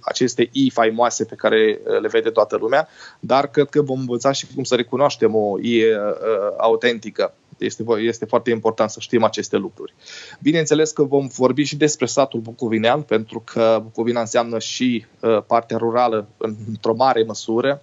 aceste 0.00 0.48
i 0.52 0.70
faimoase 0.70 1.24
pe 1.24 1.34
care 1.34 1.80
uh, 1.84 2.00
le 2.00 2.08
vede 2.08 2.30
toată 2.30 2.56
lumea, 2.56 2.88
dar 3.20 3.50
cred 3.50 3.68
că 3.68 3.82
vom 3.82 3.98
învăța 3.98 4.32
și 4.32 4.46
cum 4.54 4.64
să 4.64 4.74
recunoaștem 4.74 5.34
o 5.34 5.58
i 5.60 5.82
uh, 5.82 5.96
uh, 5.96 6.54
autentică. 6.58 7.34
Este, 7.58 7.84
este 7.98 8.24
foarte 8.24 8.50
important 8.50 8.90
să 8.90 9.00
știm 9.00 9.24
aceste 9.24 9.56
lucruri. 9.56 9.94
Bineînțeles 10.40 10.90
că 10.90 11.02
vom 11.02 11.26
vorbi 11.26 11.62
și 11.62 11.76
despre 11.76 12.06
satul 12.06 12.40
bucovinean, 12.40 13.02
pentru 13.02 13.42
că 13.44 13.80
Bucovina 13.82 14.20
înseamnă 14.20 14.58
și 14.58 15.04
uh, 15.20 15.42
partea 15.46 15.76
rurală 15.76 16.28
într-o 16.66 16.94
mare 16.94 17.22
măsură, 17.22 17.82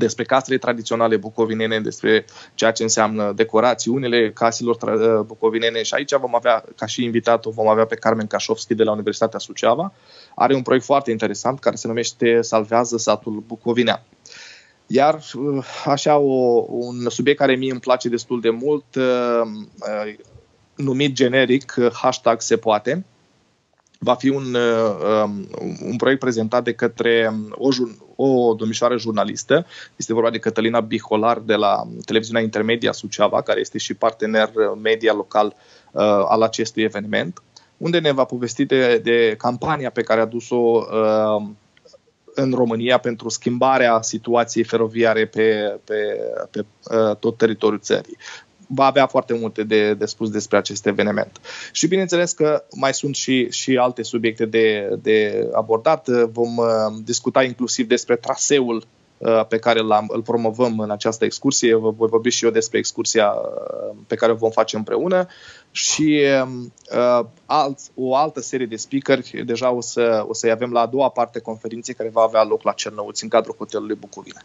despre 0.00 0.24
casele 0.24 0.58
tradiționale 0.58 1.16
bucovinene, 1.16 1.80
despre 1.80 2.24
ceea 2.54 2.70
ce 2.70 2.82
înseamnă 2.82 3.32
decorațiunile 3.32 4.32
caselor 4.32 4.76
uh, 4.82 5.24
bucovinene 5.26 5.82
și 5.82 5.94
aici 5.94 6.14
vom 6.14 6.34
avea, 6.34 6.64
ca 6.76 6.86
și 6.86 7.04
invitat, 7.04 7.46
vom 7.46 7.68
avea 7.68 7.84
pe 7.84 7.94
Carmen 7.94 8.26
Cașovski 8.26 8.74
de 8.74 8.82
la 8.82 8.92
Universitatea 8.92 9.38
Suceava. 9.38 9.92
Are 10.34 10.54
un 10.54 10.62
proiect 10.62 10.84
foarte 10.84 11.10
interesant 11.10 11.58
care 11.58 11.76
se 11.76 11.86
numește 11.86 12.40
Salvează 12.40 12.96
satul 12.96 13.44
bucovinean. 13.46 14.02
Iar 14.86 15.20
uh, 15.34 15.64
așa 15.84 16.18
o, 16.18 16.64
un 16.68 17.08
subiect 17.08 17.38
care 17.38 17.54
mie 17.54 17.70
îmi 17.70 17.80
place 17.80 18.08
destul 18.08 18.40
de 18.40 18.50
mult, 18.50 18.94
uh, 18.94 20.14
numit 20.74 21.12
generic 21.12 21.74
hashtag 21.92 22.40
se 22.40 22.56
poate, 22.56 23.04
va 24.02 24.14
fi 24.14 24.28
un, 24.28 24.56
um, 25.24 25.48
un 25.82 25.96
proiect 25.96 26.20
prezentat 26.20 26.64
de 26.64 26.72
către 26.72 27.34
o, 27.50 27.68
o 28.22 28.54
domnișoară 28.54 28.96
jurnalistă. 28.96 29.66
Este 29.96 30.12
vorba 30.14 30.30
de 30.30 30.38
Cătălina 30.38 30.80
Biholar 30.80 31.38
de 31.38 31.54
la 31.54 31.82
televiziunea 32.04 32.42
Intermedia 32.42 32.92
Suceava, 32.92 33.42
care 33.42 33.60
este 33.60 33.78
și 33.78 33.94
partener 33.94 34.50
media 34.82 35.12
local 35.12 35.46
uh, 35.92 36.02
al 36.28 36.42
acestui 36.42 36.82
eveniment, 36.82 37.42
unde 37.76 37.98
ne 37.98 38.12
va 38.12 38.24
povesti 38.24 38.64
de, 38.64 38.98
de 38.98 39.34
campania 39.38 39.90
pe 39.90 40.02
care 40.02 40.20
a 40.20 40.24
dus-o 40.24 40.56
uh, 40.56 41.42
în 42.34 42.52
România 42.52 42.98
pentru 42.98 43.28
schimbarea 43.28 44.02
situației 44.02 44.64
feroviare 44.64 45.26
pe, 45.26 45.78
pe, 45.84 45.94
pe 46.50 46.64
uh, 46.94 47.16
tot 47.16 47.36
teritoriul 47.36 47.80
țării 47.80 48.16
va 48.74 48.84
avea 48.84 49.06
foarte 49.06 49.34
multe 49.34 49.62
de, 49.62 49.94
de 49.94 50.04
spus 50.04 50.30
despre 50.30 50.56
acest 50.56 50.86
eveniment. 50.86 51.40
Și 51.72 51.86
bineînțeles 51.86 52.32
că 52.32 52.64
mai 52.74 52.94
sunt 52.94 53.14
și, 53.14 53.50
și 53.50 53.76
alte 53.76 54.02
subiecte 54.02 54.44
de, 54.44 54.98
de 55.02 55.48
abordat. 55.52 56.08
Vom 56.08 56.56
uh, 56.56 56.66
discuta 57.04 57.42
inclusiv 57.42 57.88
despre 57.88 58.16
traseul 58.16 58.84
uh, 59.18 59.46
pe 59.48 59.58
care 59.58 59.80
îl 60.08 60.22
promovăm 60.22 60.78
în 60.78 60.90
această 60.90 61.24
excursie. 61.24 61.74
Vă 61.74 61.90
voi 61.90 62.08
vorbi 62.08 62.30
și 62.30 62.44
eu 62.44 62.50
despre 62.50 62.78
excursia 62.78 63.28
uh, 63.28 63.96
pe 64.06 64.14
care 64.14 64.32
o 64.32 64.34
vom 64.34 64.50
face 64.50 64.76
împreună 64.76 65.26
și 65.70 66.20
uh, 66.92 67.24
alt, 67.46 67.78
o 67.94 68.16
altă 68.16 68.40
serie 68.40 68.66
de 68.66 68.76
speakeri 68.76 69.42
deja 69.46 69.70
o, 69.70 69.80
să, 69.80 70.24
o 70.28 70.34
să-i 70.34 70.50
avem 70.50 70.70
la 70.70 70.80
a 70.80 70.86
doua 70.86 71.08
parte 71.08 71.38
conferinței 71.38 71.94
care 71.94 72.08
va 72.12 72.22
avea 72.22 72.44
loc 72.44 72.62
la 72.62 72.72
Cernăuți, 72.72 73.22
în 73.22 73.28
cadrul 73.28 73.54
hotelului 73.58 73.96
Bucovina. 74.00 74.40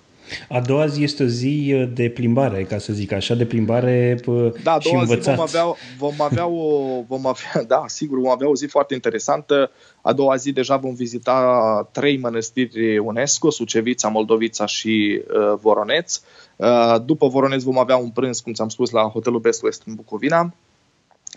A 0.50 0.60
doua 0.60 0.88
zi 0.88 1.04
este 1.04 1.24
o 1.24 1.26
zi 1.26 1.74
uh, 1.76 1.90
de 1.94 2.10
plimbare, 2.10 2.64
ca 2.64 2.78
să 2.78 2.94
zic 2.94 3.12
așa, 3.12 3.36
de 3.36 3.46
plimbare 3.46 4.20
uh, 4.26 4.54
da, 4.64 4.74
a 4.74 4.78
doua 4.78 5.04
și 5.04 5.10
învățat. 5.10 5.24
Zi 5.24 5.56
vom 5.56 5.64
avea, 5.64 5.76
vom 5.98 6.22
avea 6.22 6.48
o, 6.48 7.04
vom 7.08 7.26
avea, 7.26 7.64
da, 7.74 7.84
sigur, 7.88 8.20
vom 8.20 8.30
avea 8.30 8.50
o 8.50 8.56
zi 8.56 8.66
foarte 8.66 8.94
interesantă. 8.94 9.72
A 10.02 10.14
doua 10.14 10.36
zi 10.36 10.52
deja 10.52 10.78
vom 10.78 10.94
vizita 10.94 11.90
trei 11.92 12.18
mănăstiri 12.18 12.98
UNESCO, 12.98 13.50
Sucevița, 13.50 14.08
Moldovița 14.08 14.66
și 14.66 15.22
uh, 15.28 15.58
Voroneț. 15.62 16.22
Uh, 16.56 16.96
după 17.06 17.28
Voroneț 17.28 17.64
vom 17.64 17.80
avea 17.80 17.98
un 17.98 18.10
prânz, 18.10 18.40
cum 18.40 18.54
ți-am 18.54 18.70
spus, 18.70 18.90
la 18.90 19.02
hotelul 19.02 19.40
Best 19.40 19.64
West 19.64 19.84
în 19.86 19.96
Bucovina 19.96 20.54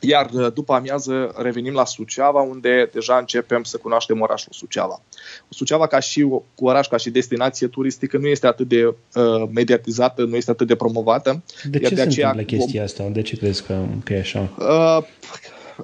iar 0.01 0.31
uh, 0.33 0.53
după 0.55 0.73
amiază 0.73 1.35
revenim 1.37 1.73
la 1.73 1.85
Suceava, 1.85 2.41
unde 2.41 2.91
deja 2.93 3.17
începem 3.17 3.63
să 3.63 3.77
cunoaștem 3.77 4.21
orașul 4.21 4.53
Suceava. 4.53 5.03
Suceava 5.49 5.87
ca 5.87 5.99
și 5.99 6.21
cu 6.55 6.67
oraș, 6.67 6.87
ca 6.87 6.97
și 6.97 7.11
destinație 7.11 7.67
turistică, 7.67 8.19
nu 8.19 8.27
este 8.27 8.47
atât 8.47 8.69
de 8.69 8.85
uh, 8.87 8.95
mediatizată, 9.53 10.25
nu 10.25 10.37
este 10.37 10.51
atât 10.51 10.67
de 10.67 10.77
promovată. 10.77 11.43
De 11.65 11.79
ce 11.79 11.89
de 11.89 11.95
se 11.95 12.01
aceea, 12.01 12.31
întâmplă 12.31 12.57
chestia 12.57 12.83
asta? 12.83 13.05
De 13.13 13.23
ce 13.23 13.37
crezi 13.37 13.63
că, 13.63 13.85
că 14.05 14.13
e 14.13 14.19
așa? 14.19 14.51
Uh, 14.59 15.05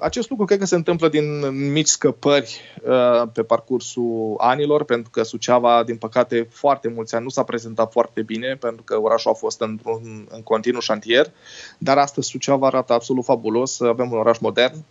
acest 0.01 0.29
lucru 0.29 0.45
cred 0.45 0.59
că 0.59 0.65
se 0.65 0.75
întâmplă 0.75 1.09
din 1.09 1.47
mici 1.71 1.87
scăpări 1.87 2.61
uh, 2.83 3.27
pe 3.33 3.43
parcursul 3.43 4.35
anilor, 4.37 4.83
pentru 4.83 5.09
că 5.09 5.23
Suceava, 5.23 5.83
din 5.83 5.97
păcate, 5.97 6.47
foarte 6.51 6.87
mulți 6.87 7.15
ani 7.15 7.23
nu 7.23 7.29
s-a 7.29 7.43
prezentat 7.43 7.91
foarte 7.91 8.21
bine, 8.21 8.55
pentru 8.55 8.83
că 8.83 9.01
orașul 9.01 9.31
a 9.31 9.33
fost 9.33 9.61
într-un 9.61 10.27
în 10.29 10.43
continuu 10.43 10.79
șantier, 10.79 11.31
dar 11.77 11.97
astăzi 11.97 12.27
Suceava 12.27 12.67
arată 12.67 12.93
absolut 12.93 13.23
fabulos. 13.23 13.81
Avem 13.81 14.11
un 14.11 14.17
oraș 14.17 14.37
modern, 14.39 14.85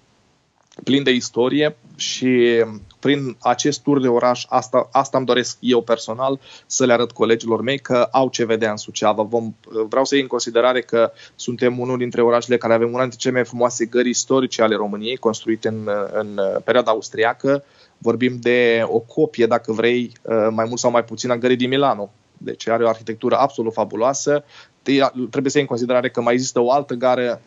plin 0.84 1.02
de 1.02 1.10
istorie 1.10 1.76
și 1.96 2.64
prin 3.00 3.36
acest 3.40 3.82
tur 3.82 4.00
de 4.00 4.08
oraș, 4.08 4.44
asta, 4.48 4.88
asta 4.92 5.16
îmi 5.16 5.26
doresc 5.26 5.56
eu 5.60 5.82
personal, 5.82 6.40
să 6.66 6.84
le 6.84 6.92
arăt 6.92 7.12
colegilor 7.12 7.62
mei 7.62 7.78
că 7.78 8.08
au 8.10 8.28
ce 8.28 8.44
vedea 8.44 8.70
în 8.70 8.76
Suceava. 8.76 9.22
Vom, 9.22 9.54
vreau 9.88 10.04
să 10.04 10.14
iei 10.14 10.22
în 10.22 10.28
considerare 10.28 10.80
că 10.80 11.12
suntem 11.34 11.78
unul 11.78 11.98
dintre 11.98 12.22
orașele 12.22 12.56
care 12.56 12.74
avem 12.74 12.92
una 12.92 13.00
dintre 13.00 13.18
cele 13.18 13.34
mai 13.34 13.44
frumoase 13.44 13.84
gări 13.84 14.08
istorice 14.08 14.62
ale 14.62 14.74
României, 14.74 15.16
construite 15.16 15.68
în, 15.68 15.88
în 16.12 16.40
perioada 16.64 16.90
austriacă. 16.90 17.64
Vorbim 17.98 18.36
de 18.40 18.82
o 18.86 18.98
copie, 18.98 19.46
dacă 19.46 19.72
vrei, 19.72 20.12
mai 20.50 20.64
mult 20.64 20.78
sau 20.78 20.90
mai 20.90 21.04
puțin, 21.04 21.30
a 21.30 21.36
gării 21.36 21.56
din 21.56 21.68
Milano. 21.68 22.10
Deci 22.38 22.68
are 22.68 22.84
o 22.84 22.88
arhitectură 22.88 23.36
absolut 23.36 23.72
fabuloasă. 23.72 24.44
Trebuie 24.82 25.50
să 25.50 25.58
iei 25.58 25.60
în 25.60 25.66
considerare 25.66 26.10
că 26.10 26.20
mai 26.20 26.32
există 26.32 26.60
o 26.60 26.72
altă 26.72 26.94
gară 26.94 27.40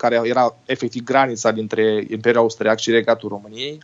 care 0.00 0.20
era 0.24 0.56
efectiv 0.66 1.04
granița 1.04 1.50
dintre 1.50 2.06
Imperiul 2.10 2.42
Austriac 2.42 2.78
și 2.78 2.90
Regatul 2.90 3.28
României. 3.28 3.78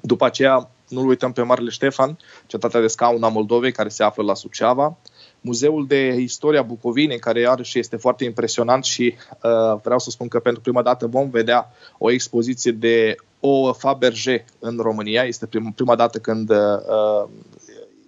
După 0.00 0.24
aceea, 0.24 0.70
nu-l 0.88 1.08
uităm 1.08 1.32
pe 1.32 1.42
Marele 1.42 1.70
Ștefan, 1.70 2.18
cetatea 2.46 2.80
de 2.80 2.86
scaun 2.86 3.22
a 3.22 3.28
Moldovei, 3.28 3.72
care 3.72 3.88
se 3.88 4.02
află 4.02 4.22
la 4.22 4.34
Suceava. 4.34 4.96
Muzeul 5.40 5.86
de 5.86 6.14
Istoria 6.18 6.62
Bucovinei, 6.62 7.18
care 7.18 7.40
iarăși 7.40 7.78
este 7.78 7.96
foarte 7.96 8.24
impresionant 8.24 8.84
și 8.84 9.14
uh, 9.42 9.80
vreau 9.82 9.98
să 9.98 10.10
spun 10.10 10.28
că 10.28 10.38
pentru 10.38 10.60
prima 10.60 10.82
dată 10.82 11.06
vom 11.06 11.30
vedea 11.30 11.72
o 11.98 12.10
expoziție 12.10 12.72
de 12.72 13.16
o 13.40 13.72
Faberge 13.72 14.44
în 14.58 14.78
România. 14.78 15.22
Este 15.22 15.46
prim, 15.46 15.72
prima 15.76 15.96
dată 15.96 16.18
când 16.18 16.50
uh, 16.50 17.28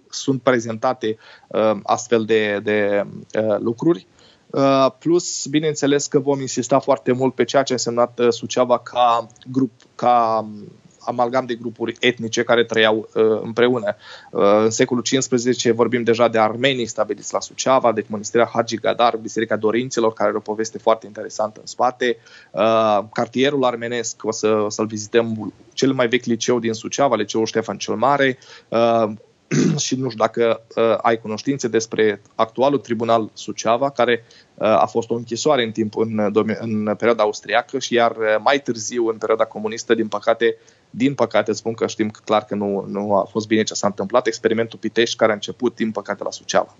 sunt 0.09 0.41
prezentate 0.41 1.17
uh, 1.47 1.71
astfel 1.83 2.25
de, 2.25 2.59
de 2.63 3.05
uh, 3.39 3.57
lucruri. 3.59 4.07
Uh, 4.55 4.91
plus, 4.99 5.45
bineînțeles 5.47 6.07
că 6.07 6.19
vom 6.19 6.39
insista 6.39 6.79
foarte 6.79 7.11
mult 7.11 7.33
pe 7.35 7.43
ceea 7.43 7.63
ce 7.63 7.71
a 7.71 7.75
însemnat 7.75 8.19
uh, 8.19 8.27
Suceava 8.29 8.79
ca 8.79 9.27
grup, 9.51 9.71
ca 9.95 10.39
um, 10.43 10.71
amalgam 10.99 11.45
de 11.45 11.55
grupuri 11.55 11.95
etnice 11.99 12.43
care 12.43 12.63
trăiau 12.63 13.09
uh, 13.13 13.39
împreună. 13.41 13.95
Uh, 14.31 14.41
în 14.63 14.69
secolul 14.69 15.03
XV 15.03 15.71
vorbim 15.71 16.03
deja 16.03 16.27
de 16.27 16.39
armenii 16.39 16.85
stabiliți 16.85 17.33
la 17.33 17.39
Suceava, 17.39 17.91
deci 17.91 18.05
mănăstirea 18.07 18.49
Hagi 18.53 18.75
Gadar, 18.75 19.17
Biserica 19.17 19.55
Dorinților, 19.55 20.13
care 20.13 20.29
are 20.29 20.37
o 20.37 20.41
poveste 20.41 20.77
foarte 20.77 21.05
interesantă 21.05 21.59
în 21.59 21.65
spate, 21.65 22.17
uh, 22.51 22.99
cartierul 23.13 23.63
armenesc, 23.63 24.23
o, 24.23 24.31
să, 24.31 24.47
o 24.47 24.69
să-l 24.69 24.85
vizităm, 24.85 25.53
cel 25.73 25.93
mai 25.93 26.07
vechi 26.07 26.25
liceu 26.25 26.59
din 26.59 26.73
Suceava, 26.73 27.15
liceul 27.15 27.45
Ștefan 27.45 27.77
cel 27.77 27.95
Mare, 27.95 28.37
uh, 28.69 29.11
și 29.85 29.95
nu 29.95 30.09
știu 30.09 30.23
dacă 30.23 30.61
uh, 30.75 30.97
ai 31.01 31.17
cunoștințe 31.17 31.67
despre 31.67 32.21
actualul 32.35 32.79
tribunal 32.79 33.29
Suceava, 33.33 33.89
care 33.89 34.23
uh, 34.53 34.67
a 34.67 34.85
fost 34.85 35.09
o 35.09 35.15
închisoare 35.15 35.63
în 35.63 35.71
timp 35.71 35.97
în, 35.97 36.31
în 36.59 36.95
perioada 36.97 37.23
austriacă 37.23 37.79
și 37.79 37.93
iar 37.93 38.11
uh, 38.11 38.35
mai 38.43 38.61
târziu, 38.61 39.07
în 39.07 39.17
perioada 39.17 39.45
comunistă, 39.45 39.93
din 39.93 40.07
păcate, 40.07 40.57
din 40.89 41.13
păcate 41.13 41.53
spun 41.53 41.73
că 41.73 41.87
știm 41.87 42.11
clar 42.25 42.45
că 42.45 42.55
nu, 42.55 42.85
nu 42.89 43.15
a 43.15 43.27
fost 43.31 43.47
bine 43.47 43.63
ce 43.63 43.73
s-a 43.73 43.87
întâmplat, 43.87 44.27
experimentul 44.27 44.79
Pitești 44.79 45.15
care 45.15 45.31
a 45.31 45.35
început, 45.35 45.75
din 45.75 45.91
păcate, 45.91 46.23
la 46.23 46.31
Suceava. 46.31 46.75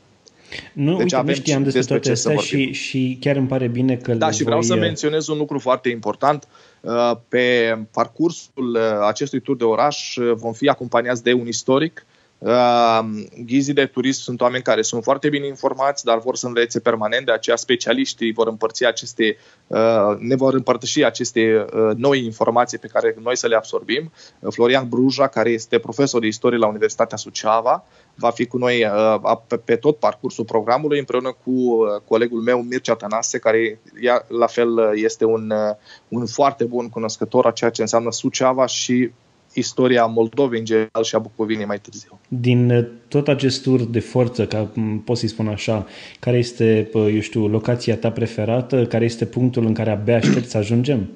Nu, 0.74 0.92
deci 0.92 1.02
uite, 1.02 1.16
avem 1.16 1.34
nu 1.34 1.40
știam 1.42 1.64
despre 1.64 1.84
toate 1.84 2.12
astea 2.12 2.36
și, 2.36 2.72
și 2.72 3.18
chiar 3.22 3.36
îmi 3.36 3.48
pare 3.48 3.68
bine 3.68 3.96
că 3.96 4.14
Da, 4.14 4.32
și 4.32 4.44
vreau 4.44 4.60
voi... 4.60 4.68
să 4.68 4.74
uh, 4.74 4.80
menționez 4.80 5.28
un 5.28 5.38
lucru 5.38 5.60
foarte 5.60 5.90
important. 5.90 6.48
Uh, 6.82 7.12
pe 7.28 7.78
parcursul 7.92 8.78
acestui 9.08 9.40
tur 9.40 9.56
de 9.56 9.64
oraș 9.64 10.18
vom 10.34 10.54
fi 10.54 10.68
acompaniați 10.70 11.24
de 11.24 11.34
un 11.34 11.48
istoric 11.48 12.06
Ghizii 13.46 13.74
de 13.74 13.86
turism 13.86 14.22
sunt 14.22 14.42
oameni 14.42 14.64
care 14.64 14.82
sunt 14.82 15.04
foarte 15.04 15.30
bine 15.30 15.48
informați, 15.48 16.04
dar 16.04 16.20
vor 16.20 16.36
să 16.36 16.48
învețe 16.48 16.80
permanent, 16.80 17.26
de 17.26 17.32
aceea 17.32 17.56
specialiștii 17.56 18.34
vor 18.34 18.48
împărți 18.48 18.86
aceste, 18.86 19.38
uh, 19.68 20.18
ne 20.20 20.36
vor 20.36 20.54
împărtăși 20.54 21.04
aceste 21.04 21.66
uh, 21.74 21.96
noi 21.96 22.24
informații 22.24 22.78
pe 22.78 22.88
care 22.88 23.16
noi 23.22 23.38
să 23.38 23.48
le 23.48 23.56
absorbim. 23.56 24.12
Florian 24.50 24.90
Bruja, 24.90 25.28
care 25.28 25.50
este 25.50 25.80
profesor 25.80 26.22
de 26.22 26.28
istorie 26.28 26.58
la 26.58 26.68
Universitatea 26.68 27.18
Suceava, 27.18 27.86
va 28.16 28.30
fi 28.30 28.46
cu 28.46 28.58
noi 28.58 28.86
uh, 28.86 29.38
pe 29.66 29.76
tot 29.76 29.98
parcursul 29.98 30.46
programului 30.46 31.00
împreună 31.00 31.36
cu 31.44 31.86
colegul 32.08 32.42
meu 32.42 32.62
Mircea 32.62 32.96
Tănase, 32.96 33.40
care 33.40 33.80
la 34.28 34.48
fel 34.48 34.92
este 34.96 35.26
un, 35.26 35.54
un 36.08 36.26
foarte 36.26 36.64
bun 36.64 36.90
cunoscător 36.90 37.46
a 37.46 37.52
ceea 37.52 37.70
ce 37.70 37.82
înseamnă 37.82 38.12
Suceava 38.12 38.66
și 38.66 39.12
istoria 39.56 40.06
Moldovei 40.06 40.60
în 40.60 40.66
general 40.66 41.04
și 41.04 41.16
a 41.16 41.20
Bucovinei 41.20 41.66
mai 41.66 41.80
târziu. 41.80 42.20
Din 42.28 42.72
uh, 42.72 42.86
tot 43.08 43.28
acest 43.28 43.62
tur 43.62 43.82
de 43.82 44.00
forță, 44.00 44.46
ca 44.46 44.72
pot 45.06 45.18
să-i 45.18 45.28
spun 45.28 45.48
așa, 45.48 45.88
care 46.20 46.38
este, 46.38 46.90
eu 46.94 47.20
știu, 47.20 47.48
locația 47.48 47.98
ta 47.98 48.12
preferată? 48.12 48.86
Care 48.86 49.06
este 49.06 49.26
punctul 49.26 49.66
în 49.66 49.74
care 49.74 49.92
abia 49.92 50.16
aștept 50.16 50.50
să 50.50 50.58
ajungem? 50.58 51.10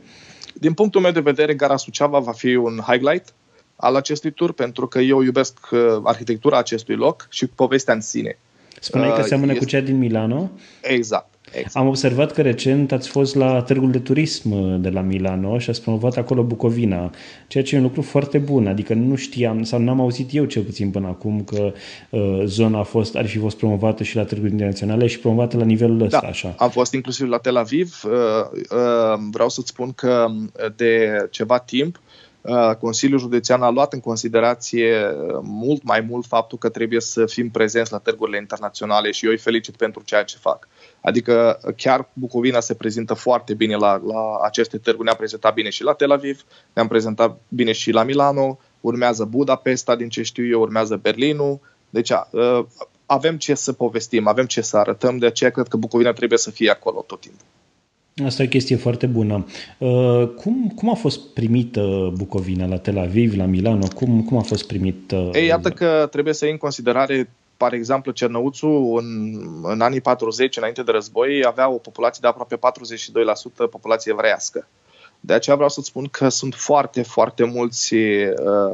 Din 0.54 0.74
punctul 0.74 1.02
meu 1.02 1.12
de 1.12 1.20
vedere, 1.20 1.54
Gara 1.54 1.76
Suceava 1.76 2.20
va 2.20 2.32
fi 2.32 2.56
un 2.56 2.80
highlight 2.88 3.34
al 3.76 3.96
acestui 3.96 4.32
tur, 4.32 4.54
pentru 4.54 4.88
că 4.88 5.00
eu 5.00 5.22
iubesc 5.22 5.58
uh, 5.72 5.80
arhitectura 6.04 6.58
acestui 6.58 6.96
loc 6.96 7.28
și 7.30 7.48
povestea 7.48 7.94
în 7.94 8.02
sine. 8.02 8.38
Spuneai 8.80 9.14
că 9.16 9.22
seamănă 9.22 9.52
este... 9.52 9.64
cu 9.64 9.70
cea 9.70 9.80
din 9.80 9.98
Milano? 9.98 10.52
Exact. 10.82 11.40
Exact. 11.52 11.76
Am 11.76 11.88
observat 11.88 12.32
că 12.32 12.42
recent 12.42 12.92
ați 12.92 13.10
fost 13.10 13.36
la 13.36 13.62
târgul 13.62 13.92
de 13.92 14.00
turism 14.00 14.52
uh, 14.52 14.82
de 14.82 14.90
la 14.90 15.02
Milano 15.02 15.60
și 15.60 15.70
ați 15.70 15.82
promovat 15.82 16.18
acolo 16.18 16.44
Bucovina, 16.44 17.12
ceea 17.48 17.64
ce 17.64 17.76
e 17.76 17.78
un 17.78 17.84
lucru 17.84 18.02
foarte 18.02 18.38
bun. 18.38 18.68
Adică 18.68 18.94
nu 18.94 19.16
știam 19.16 19.64
sau 19.64 19.80
n-am 19.80 20.00
auzit 20.00 20.34
eu 20.34 20.46
cel 20.46 20.64
puțin 20.64 20.90
până 20.90 21.08
acum 21.08 21.44
că 21.44 21.74
uh, 22.10 22.42
zona 22.46 22.80
a 22.80 22.84
fost, 22.84 23.16
ar 23.16 23.28
fi 23.28 23.38
fost 23.38 23.58
promovată 23.58 24.04
și 24.04 24.16
la 24.16 24.24
târguri 24.24 24.52
internaționale 24.52 25.08
și 25.08 25.20
promovată 25.20 25.58
la 25.58 25.64
nivelul 25.64 26.02
ăsta. 26.02 26.20
Da, 26.22 26.28
așa. 26.28 26.56
am 26.58 26.70
fost 26.70 26.94
inclusiv 26.94 27.28
la 27.28 27.38
Tel 27.38 27.56
Aviv. 27.56 28.02
Uh, 28.06 28.12
uh, 28.72 29.20
vreau 29.32 29.50
să-ți 29.50 29.70
spun 29.70 29.92
că 29.92 30.28
de 30.76 31.28
ceva 31.32 31.60
timp 31.60 31.96
Uh, 31.96 32.09
Consiliul 32.80 33.20
Județean 33.20 33.62
a 33.62 33.70
luat 33.70 33.94
în 33.94 34.00
considerație 34.00 35.08
uh, 35.08 35.40
mult 35.42 35.84
mai 35.84 36.02
mult 36.02 36.26
faptul 36.26 36.58
că 36.58 36.70
trebuie 36.70 37.00
să 37.00 37.26
fim 37.26 37.50
prezenți 37.50 37.92
la 37.92 37.98
târgurile 37.98 38.38
internaționale 38.38 39.12
și 39.12 39.26
eu 39.26 39.32
îi 39.32 39.38
felicit 39.38 39.76
pentru 39.76 40.02
ceea 40.06 40.24
ce 40.24 40.38
fac. 40.38 40.68
Adică 41.02 41.60
uh, 41.64 41.74
chiar 41.78 42.10
Bucovina 42.14 42.60
se 42.60 42.74
prezintă 42.74 43.14
foarte 43.14 43.54
bine 43.54 43.76
la, 43.76 44.02
la 44.06 44.40
aceste 44.44 44.78
târguri. 44.78 45.04
Ne-am 45.04 45.18
prezentat 45.18 45.54
bine 45.54 45.70
și 45.70 45.84
la 45.84 45.94
Tel 45.94 46.12
Aviv, 46.12 46.44
ne-am 46.74 46.88
prezentat 46.88 47.40
bine 47.48 47.72
și 47.72 47.92
la 47.92 48.04
Milano, 48.04 48.60
urmează 48.82 49.26
Budapesta, 49.26 49.96
din 49.96 50.10
ce 50.10 50.24
știu 50.24 50.48
eu, 50.48 50.62
urmează 50.62 50.96
Berlinul. 50.96 51.60
Deci 51.90 52.12
avem 53.06 53.38
ce 53.38 53.54
să 53.54 53.74
povestim, 53.74 54.28
avem 54.28 54.46
ce 54.46 54.62
să 54.62 54.78
arătăm, 54.78 55.18
de 55.18 55.26
aceea 55.26 55.50
cred 55.50 55.68
că 55.68 55.78
Bucovina 55.78 56.12
trebuie 56.14 56.38
să 56.38 56.52
fie 56.52 56.70
acolo 56.70 57.04
tot 57.08 57.20
timpul. 57.20 57.46
Asta 58.26 58.42
e 58.42 58.46
o 58.46 58.50
chestie 58.50 58.76
foarte 58.76 59.06
bună. 59.06 59.46
Uh, 59.78 60.28
cum, 60.36 60.74
cum 60.76 60.90
a 60.90 60.94
fost 60.94 61.20
primită 61.34 62.12
Bucovina 62.18 62.66
la 62.66 62.78
Tel 62.78 62.98
Aviv, 62.98 63.38
la 63.38 63.46
Milano? 63.46 63.88
Cum, 63.96 64.24
cum 64.24 64.38
a 64.38 64.42
fost 64.42 64.68
primită? 64.68 65.30
Ei, 65.34 65.46
iată 65.46 65.70
că 65.70 66.08
trebuie 66.12 66.34
să 66.34 66.44
iei 66.44 66.54
în 66.54 66.60
considerare, 66.60 67.30
par 67.58 67.74
exemplu, 67.74 68.12
Cernăuțu 68.12 68.68
în, 68.68 69.40
în 69.64 69.82
anii 69.82 70.02
40, 70.02 70.58
înainte 70.58 70.84
de 70.84 70.92
război, 70.92 71.44
avea 71.46 71.70
o 71.70 71.78
populație 71.78 72.20
de 72.22 72.28
aproape 72.28 72.56
42% 73.66 73.70
populație 73.70 74.12
evreiască. 74.12 74.68
De 75.20 75.34
aceea 75.34 75.56
vreau 75.56 75.70
să-ți 75.70 75.88
spun 75.88 76.06
că 76.06 76.30
sunt 76.30 76.54
foarte, 76.54 77.02
foarte 77.02 77.44
mulți 77.44 77.94
uh, 77.94 78.72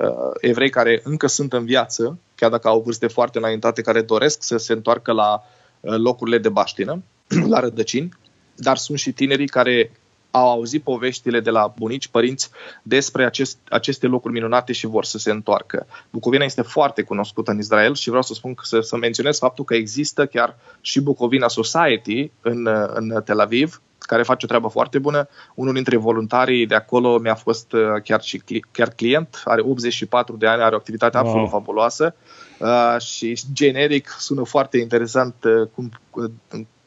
uh, 0.00 0.30
evrei 0.40 0.70
care 0.70 1.00
încă 1.04 1.26
sunt 1.26 1.52
în 1.52 1.64
viață, 1.64 2.18
chiar 2.34 2.50
dacă 2.50 2.68
au 2.68 2.80
vârste 2.80 3.06
foarte 3.06 3.38
înaintate, 3.38 3.82
care 3.82 4.02
doresc 4.02 4.42
să 4.42 4.56
se 4.56 4.72
întoarcă 4.72 5.12
la 5.12 5.42
uh, 5.80 5.94
locurile 5.96 6.38
de 6.38 6.48
baștină, 6.48 7.02
la 7.52 7.60
rădăcini 7.60 8.08
dar 8.54 8.76
sunt 8.76 8.98
și 8.98 9.12
tinerii 9.12 9.48
care 9.48 9.90
au 10.32 10.50
auzit 10.50 10.82
poveștile 10.82 11.40
de 11.40 11.50
la 11.50 11.72
bunici, 11.78 12.08
părinți 12.08 12.50
despre 12.82 13.24
acest, 13.24 13.58
aceste 13.68 14.06
locuri 14.06 14.32
minunate 14.32 14.72
și 14.72 14.86
vor 14.86 15.04
să 15.04 15.18
se 15.18 15.30
întoarcă. 15.30 15.86
Bucovina 16.10 16.44
este 16.44 16.62
foarte 16.62 17.02
cunoscută 17.02 17.50
în 17.50 17.58
Israel 17.58 17.94
și 17.94 18.08
vreau 18.08 18.22
să 18.22 18.34
spun 18.34 18.54
că 18.54 18.62
să, 18.64 18.80
să 18.80 18.96
menționez 18.96 19.38
faptul 19.38 19.64
că 19.64 19.74
există 19.74 20.26
chiar 20.26 20.56
și 20.80 21.00
Bucovina 21.00 21.48
Society 21.48 22.30
în, 22.40 22.68
în 22.94 23.22
Tel 23.24 23.40
Aviv, 23.40 23.80
care 23.98 24.22
face 24.22 24.44
o 24.44 24.48
treabă 24.48 24.68
foarte 24.68 24.98
bună. 24.98 25.28
Unul 25.54 25.72
dintre 25.72 25.96
voluntarii 25.96 26.66
de 26.66 26.74
acolo 26.74 27.18
mi-a 27.18 27.34
fost 27.34 27.72
uh, 27.72 27.80
chiar 28.04 28.22
și 28.22 28.42
chiar 28.70 28.88
client, 28.88 29.42
are 29.44 29.60
84 29.60 30.36
de 30.36 30.46
ani, 30.46 30.62
are 30.62 30.74
o 30.74 30.78
activitate 30.78 31.16
wow. 31.16 31.26
absolut 31.26 31.50
fabuloasă 31.50 32.14
uh, 32.58 33.00
și 33.00 33.38
generic 33.52 34.16
sună 34.18 34.44
foarte 34.44 34.78
interesant 34.78 35.34
uh, 35.44 35.68
cum, 35.74 35.90
uh, 36.10 36.30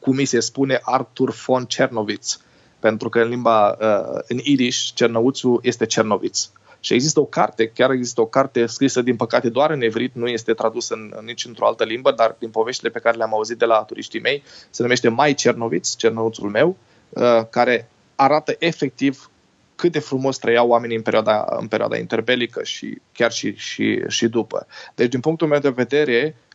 cum 0.06 0.16
mi 0.16 0.26
se 0.26 0.40
spune 0.40 0.80
Artur 0.82 1.32
von 1.46 1.66
Cernowitz, 1.66 2.40
pentru 2.80 3.10
că 3.10 3.20
în 3.20 3.30
limba, 3.30 3.70
uh, 3.70 4.20
în 4.28 4.40
Irish, 4.44 4.90
Cernăuțul 4.94 5.60
este 5.64 5.86
Cernoviț. 5.86 6.50
Și 6.80 6.94
există 6.94 7.20
o 7.20 7.26
carte, 7.26 7.68
chiar 7.68 7.92
există 7.92 8.22
o 8.22 8.26
carte 8.26 8.66
scrisă, 8.66 9.02
din 9.02 9.16
păcate, 9.16 9.50
doar 9.50 9.72
în 9.72 9.82
evrit, 9.82 10.16
nu 10.16 10.28
este 10.28 10.54
tradusă 10.54 10.94
în, 10.94 11.14
nici 11.24 11.46
într-o 11.46 11.66
altă 11.66 11.84
limbă, 11.84 12.12
dar 12.12 12.36
din 12.40 12.50
poveștile 12.50 12.90
pe 12.90 13.00
care 13.00 13.18
le-am 13.18 13.34
auzit 13.34 13.58
de 13.58 13.66
la 13.66 13.84
turiștii 13.84 14.20
mei, 14.20 14.44
se 14.70 14.82
numește 14.82 15.10
Mai 15.10 15.34
Cernoviț, 15.34 15.96
Cernăuțul 15.96 16.50
meu, 16.50 16.78
uh, 17.10 17.42
care 17.50 17.90
arată 18.16 18.56
efectiv 18.60 19.30
cât 19.76 19.92
de 19.92 20.00
frumos 20.00 20.38
trăiau 20.38 20.68
oamenii 20.68 20.96
în 20.96 21.02
perioada, 21.02 21.46
în 21.60 21.68
perioada 21.68 21.98
interbelică 21.98 22.64
și 22.64 23.02
chiar 23.12 23.32
și, 23.32 23.56
și, 23.56 24.02
și 24.08 24.28
după. 24.28 24.68
Deci, 24.96 25.10
din 25.10 25.20
punctul 25.20 25.48
meu 25.48 25.60
de 25.60 25.70
vedere, 25.70 26.36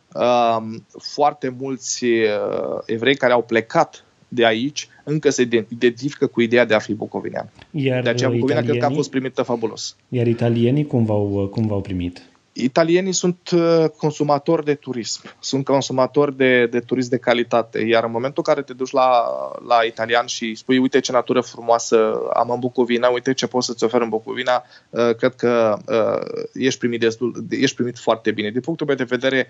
foarte 0.97 1.55
mulți 1.59 2.05
uh, 2.05 2.81
evrei 2.85 3.15
care 3.15 3.33
au 3.33 3.41
plecat 3.41 4.03
de 4.27 4.45
aici 4.45 4.87
încă 5.03 5.29
se 5.29 5.41
identifică 5.69 6.27
cu 6.27 6.41
ideea 6.41 6.65
de 6.65 6.73
a 6.73 6.79
fi 6.79 6.93
bucovinean. 6.93 7.49
Iar 7.71 8.03
de 8.03 8.09
aceea 8.09 8.29
Bucovina 8.29 8.61
cred 8.61 8.77
că 8.77 8.85
a 8.85 8.89
fost 8.89 9.09
primită 9.09 9.41
fabulos. 9.41 9.95
Iar 10.09 10.27
italienii 10.27 10.85
cum 10.85 11.05
v-au, 11.05 11.49
cum 11.51 11.67
v-au 11.67 11.81
primit? 11.81 12.21
Italienii 12.53 13.13
sunt 13.13 13.49
uh, 13.53 13.85
consumatori 13.97 14.65
de 14.65 14.73
turism, 14.73 15.21
sunt 15.39 15.65
consumatori 15.65 16.37
de, 16.37 16.65
de 16.65 16.79
turism 16.79 17.09
de 17.09 17.17
calitate, 17.17 17.79
iar 17.79 18.03
în 18.03 18.11
momentul 18.11 18.43
în 18.45 18.53
care 18.53 18.65
te 18.65 18.73
duci 18.73 18.91
la, 18.91 19.23
la 19.67 19.83
italian 19.87 20.25
și 20.25 20.55
spui, 20.55 20.77
uite 20.77 20.99
ce 20.99 21.11
natură 21.11 21.41
frumoasă 21.41 22.13
am 22.33 22.49
în 22.49 22.59
Bucovina, 22.59 23.07
uite 23.07 23.33
ce 23.33 23.47
pot 23.47 23.63
să-ți 23.63 23.83
ofer 23.83 24.01
în 24.01 24.09
Bucovina, 24.09 24.63
uh, 24.89 25.15
cred 25.15 25.35
că 25.35 25.77
uh, 25.87 26.43
ești, 26.53 26.79
primit 26.79 26.99
destul, 26.99 27.45
ești 27.49 27.75
primit 27.75 27.97
foarte 27.97 28.31
bine. 28.31 28.49
Din 28.49 28.61
punctul 28.61 28.87
meu 28.87 28.95
de 28.95 29.03
vedere, 29.03 29.49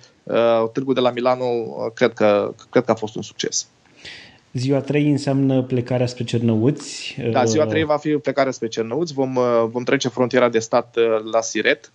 târgul 0.74 0.94
de 0.94 1.00
la 1.00 1.12
Milano 1.12 1.48
cred 1.94 2.14
că, 2.14 2.54
cred 2.70 2.84
că 2.84 2.92
a 2.92 2.96
fost 2.96 3.16
un 3.16 3.22
succes. 3.22 3.68
Ziua 4.54 4.80
3 4.80 5.10
înseamnă 5.10 5.62
plecarea 5.62 6.06
spre 6.06 6.24
Cernăuți. 6.24 7.18
Da, 7.32 7.44
ziua 7.44 7.66
3 7.66 7.84
va 7.84 7.98
fi 7.98 8.10
plecarea 8.10 8.52
spre 8.52 8.68
Cernăuți. 8.68 9.14
Vom, 9.14 9.34
vom 9.70 9.84
trece 9.84 10.08
frontiera 10.08 10.50
de 10.50 10.60
stat 10.60 10.96
la 11.32 11.42
Siret, 11.42 11.92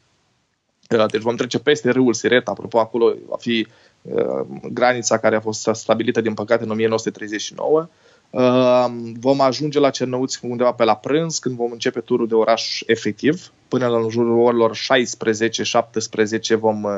deci 0.89 1.21
vom 1.21 1.37
trece 1.37 1.59
peste 1.59 1.91
râul 1.91 2.13
Siret, 2.15 2.49
apropo, 2.49 2.79
acolo 2.79 3.15
va 3.29 3.37
fi 3.37 3.67
uh, 4.03 4.47
granița 4.73 5.19
care 5.19 5.37
a 5.37 5.41
fost 5.41 5.71
stabilită, 5.73 6.21
din 6.21 6.35
păcate, 6.35 6.65
în 6.65 6.71
1939. 6.71 7.89
Uh, 8.31 8.87
vom 9.21 9.41
ajunge 9.41 9.79
la 9.79 9.91
Cernăuți 9.91 10.39
undeva 10.43 10.73
pe 10.73 10.85
la 10.85 10.97
prânz, 10.97 11.39
când 11.39 11.57
vom 11.57 11.73
începe 11.73 12.01
turul 12.01 12.29
de 12.29 12.35
oraș 12.35 12.83
efectiv. 12.87 13.53
Până 13.69 13.87
la 13.87 14.09
jurul 14.09 14.39
orilor 14.39 14.77
16-17 14.77 16.59
vom 16.59 16.83
uh, 16.83 16.91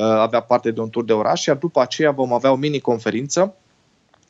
avea 0.00 0.40
parte 0.40 0.70
de 0.70 0.80
un 0.80 0.90
tur 0.90 1.04
de 1.04 1.12
oraș, 1.12 1.44
iar 1.44 1.56
după 1.56 1.80
aceea 1.80 2.10
vom 2.10 2.32
avea 2.32 2.52
o 2.52 2.56
mini-conferință 2.56 3.54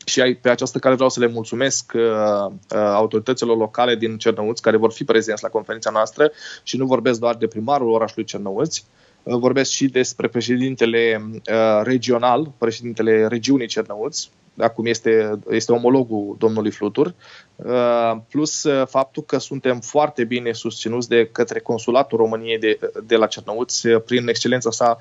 și 0.04 0.38
pe 0.40 0.50
această 0.50 0.78
cale 0.78 0.94
vreau 0.94 1.10
să 1.10 1.20
le 1.20 1.26
mulțumesc 1.26 1.92
uh, 1.94 2.02
uh, 2.50 2.78
autorităților 2.78 3.56
locale 3.56 3.96
din 3.96 4.18
Cernăuți 4.18 4.62
care 4.62 4.76
vor 4.76 4.92
fi 4.92 5.04
prezenți 5.04 5.42
la 5.42 5.48
conferința 5.48 5.90
noastră. 5.90 6.30
Și 6.62 6.76
nu 6.76 6.86
vorbesc 6.86 7.20
doar 7.20 7.36
de 7.36 7.46
primarul 7.46 7.90
orașului 7.90 8.24
Cernăuți, 8.24 8.84
uh, 9.22 9.36
vorbesc 9.36 9.70
și 9.70 9.86
despre 9.86 10.28
președintele 10.28 11.24
uh, 11.32 11.80
regional, 11.82 12.52
președintele 12.58 13.26
regiunii 13.26 13.66
Cernăuți, 13.66 14.30
acum 14.56 14.86
este, 14.86 15.38
este 15.50 15.72
omologul 15.72 16.36
domnului 16.38 16.70
Flutur, 16.70 17.14
uh, 17.56 18.16
plus 18.30 18.62
uh, 18.62 18.86
faptul 18.86 19.22
că 19.22 19.38
suntem 19.38 19.80
foarte 19.80 20.24
bine 20.24 20.52
susținuți 20.52 21.08
de 21.08 21.28
către 21.32 21.60
Consulatul 21.60 22.18
României 22.18 22.58
de, 22.58 22.78
de 23.06 23.16
la 23.16 23.26
Cernăuți, 23.26 23.86
uh, 23.86 24.02
prin 24.02 24.28
excelența 24.28 24.70
sa, 24.70 24.98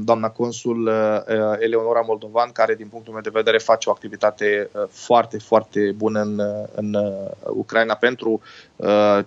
doamna 0.00 0.28
consul 0.28 0.90
Eleonora 1.58 2.00
Moldovan, 2.00 2.50
care, 2.52 2.74
din 2.74 2.86
punctul 2.86 3.12
meu 3.12 3.22
de 3.22 3.30
vedere, 3.32 3.58
face 3.58 3.88
o 3.88 3.92
activitate 3.92 4.70
foarte, 4.88 5.38
foarte 5.38 5.94
bună 5.96 6.20
în, 6.20 6.40
în 6.74 6.96
Ucraina 7.42 7.94
pentru, 7.94 8.40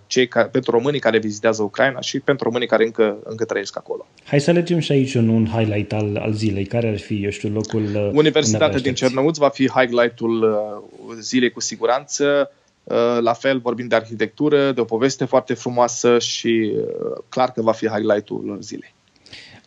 cei 0.07 0.27
ca, 0.27 0.43
pentru 0.43 0.71
românii 0.71 0.99
care 0.99 1.17
vizitează 1.17 1.63
Ucraina 1.63 2.01
și 2.01 2.19
pentru 2.19 2.43
românii 2.43 2.67
care 2.67 2.83
încă, 2.83 3.17
încă 3.23 3.45
trăiesc 3.45 3.77
acolo. 3.77 4.05
Hai 4.25 4.39
să 4.39 4.49
alegem 4.49 4.79
și 4.79 4.91
aici 4.91 5.13
un, 5.13 5.27
un 5.27 5.45
highlight 5.45 5.93
al, 5.93 6.17
al 6.21 6.33
zilei. 6.33 6.65
Care 6.65 6.89
ar 6.89 6.99
fi, 6.99 7.23
eu 7.23 7.29
știu, 7.29 7.49
locul... 7.49 8.11
Universitatea 8.13 8.79
din 8.79 8.93
Cernăuți 8.93 9.30
va 9.37 9.49
fi 9.49 9.69
highlight-ul 9.69 10.43
uh, 10.43 11.15
zilei 11.19 11.51
cu 11.51 11.59
siguranță. 11.59 12.51
Uh, 12.83 13.17
la 13.21 13.33
fel 13.33 13.59
vorbim 13.59 13.87
de 13.87 13.95
arhitectură, 13.95 14.71
de 14.71 14.81
o 14.81 14.83
poveste 14.83 15.25
foarte 15.25 15.53
frumoasă 15.53 16.19
și 16.19 16.73
uh, 16.75 17.17
clar 17.29 17.51
că 17.51 17.61
va 17.61 17.71
fi 17.71 17.87
highlight-ul 17.87 18.57
zilei. 18.61 18.93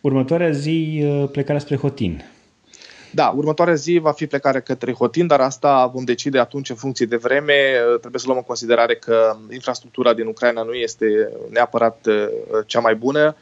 Următoarea 0.01 0.51
zi, 0.51 1.03
plecarea 1.31 1.61
spre 1.61 1.75
Hotin. 1.75 2.23
Da, 3.11 3.33
următoarea 3.35 3.73
zi 3.73 3.97
va 3.97 4.11
fi 4.11 4.27
plecarea 4.27 4.59
către 4.59 4.93
Hotin, 4.93 5.27
dar 5.27 5.39
asta 5.39 5.85
vom 5.85 6.03
decide 6.03 6.39
atunci 6.39 6.69
în 6.69 6.75
funcție 6.75 7.05
de 7.05 7.15
vreme. 7.15 7.53
Trebuie 7.99 8.19
să 8.19 8.25
luăm 8.25 8.37
în 8.37 8.43
considerare 8.43 8.95
că 8.95 9.37
infrastructura 9.51 10.13
din 10.13 10.25
Ucraina 10.25 10.63
nu 10.63 10.73
este 10.73 11.31
neapărat 11.49 12.07
cea 12.65 12.79
mai 12.79 12.95
bună. 12.95 13.35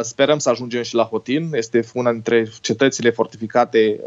Sperăm 0.00 0.38
să 0.38 0.50
ajungem 0.50 0.82
și 0.82 0.94
la 0.94 1.04
Hotin. 1.04 1.50
Este 1.52 1.84
una 1.94 2.12
dintre 2.12 2.46
cetățile 2.60 3.10
fortificate 3.10 4.00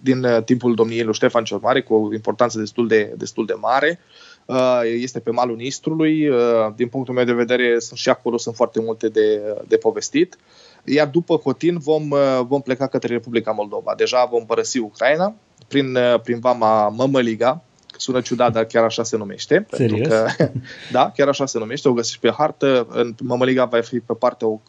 din 0.00 0.24
uh, 0.24 0.42
timpul 0.44 0.74
domniei 0.74 1.02
lui 1.02 1.14
Ștefan 1.14 1.44
cel 1.44 1.58
Mare, 1.62 1.82
cu 1.82 1.94
o 1.94 2.12
importanță 2.12 2.58
destul 2.58 2.88
de, 2.88 3.14
destul 3.16 3.46
de 3.46 3.52
mare. 3.52 3.98
Uh, 4.44 4.80
este 4.84 5.20
pe 5.20 5.30
malul 5.30 5.56
Nistrului. 5.56 6.28
Uh, 6.28 6.38
din 6.76 6.88
punctul 6.88 7.14
meu 7.14 7.24
de 7.24 7.32
vedere, 7.32 7.78
sunt 7.78 7.98
și 7.98 8.08
acolo 8.08 8.36
sunt 8.36 8.54
foarte 8.54 8.80
multe 8.80 9.08
de, 9.08 9.56
de 9.68 9.76
povestit. 9.76 10.36
Iar 10.84 11.08
după 11.08 11.38
Cotin 11.38 11.78
vom, 11.78 12.08
vom 12.46 12.60
pleca 12.60 12.86
către 12.86 13.12
Republica 13.12 13.50
Moldova. 13.50 13.94
Deja 13.96 14.24
vom 14.24 14.46
părăsi 14.46 14.78
Ucraina 14.78 15.34
prin, 15.68 15.98
prin 16.22 16.38
vama 16.38 16.88
Mămăliga, 16.88 17.62
sună 17.96 18.20
ciudat, 18.20 18.52
dar 18.52 18.64
chiar 18.64 18.84
așa 18.84 19.02
se 19.02 19.16
numește. 19.16 19.66
Serios? 19.70 20.08
Pentru 20.08 20.34
că, 20.36 20.50
da, 20.92 21.10
chiar 21.10 21.28
așa 21.28 21.46
se 21.46 21.58
numește, 21.58 21.88
o 21.88 21.92
găsești 21.92 22.20
pe 22.20 22.32
hartă. 22.36 22.86
În 22.90 23.14
Mămăliga 23.22 23.64
va 23.64 23.80
fi 23.80 24.00
pe 24.00 24.12
partea 24.12 24.46
uh, 24.46 24.60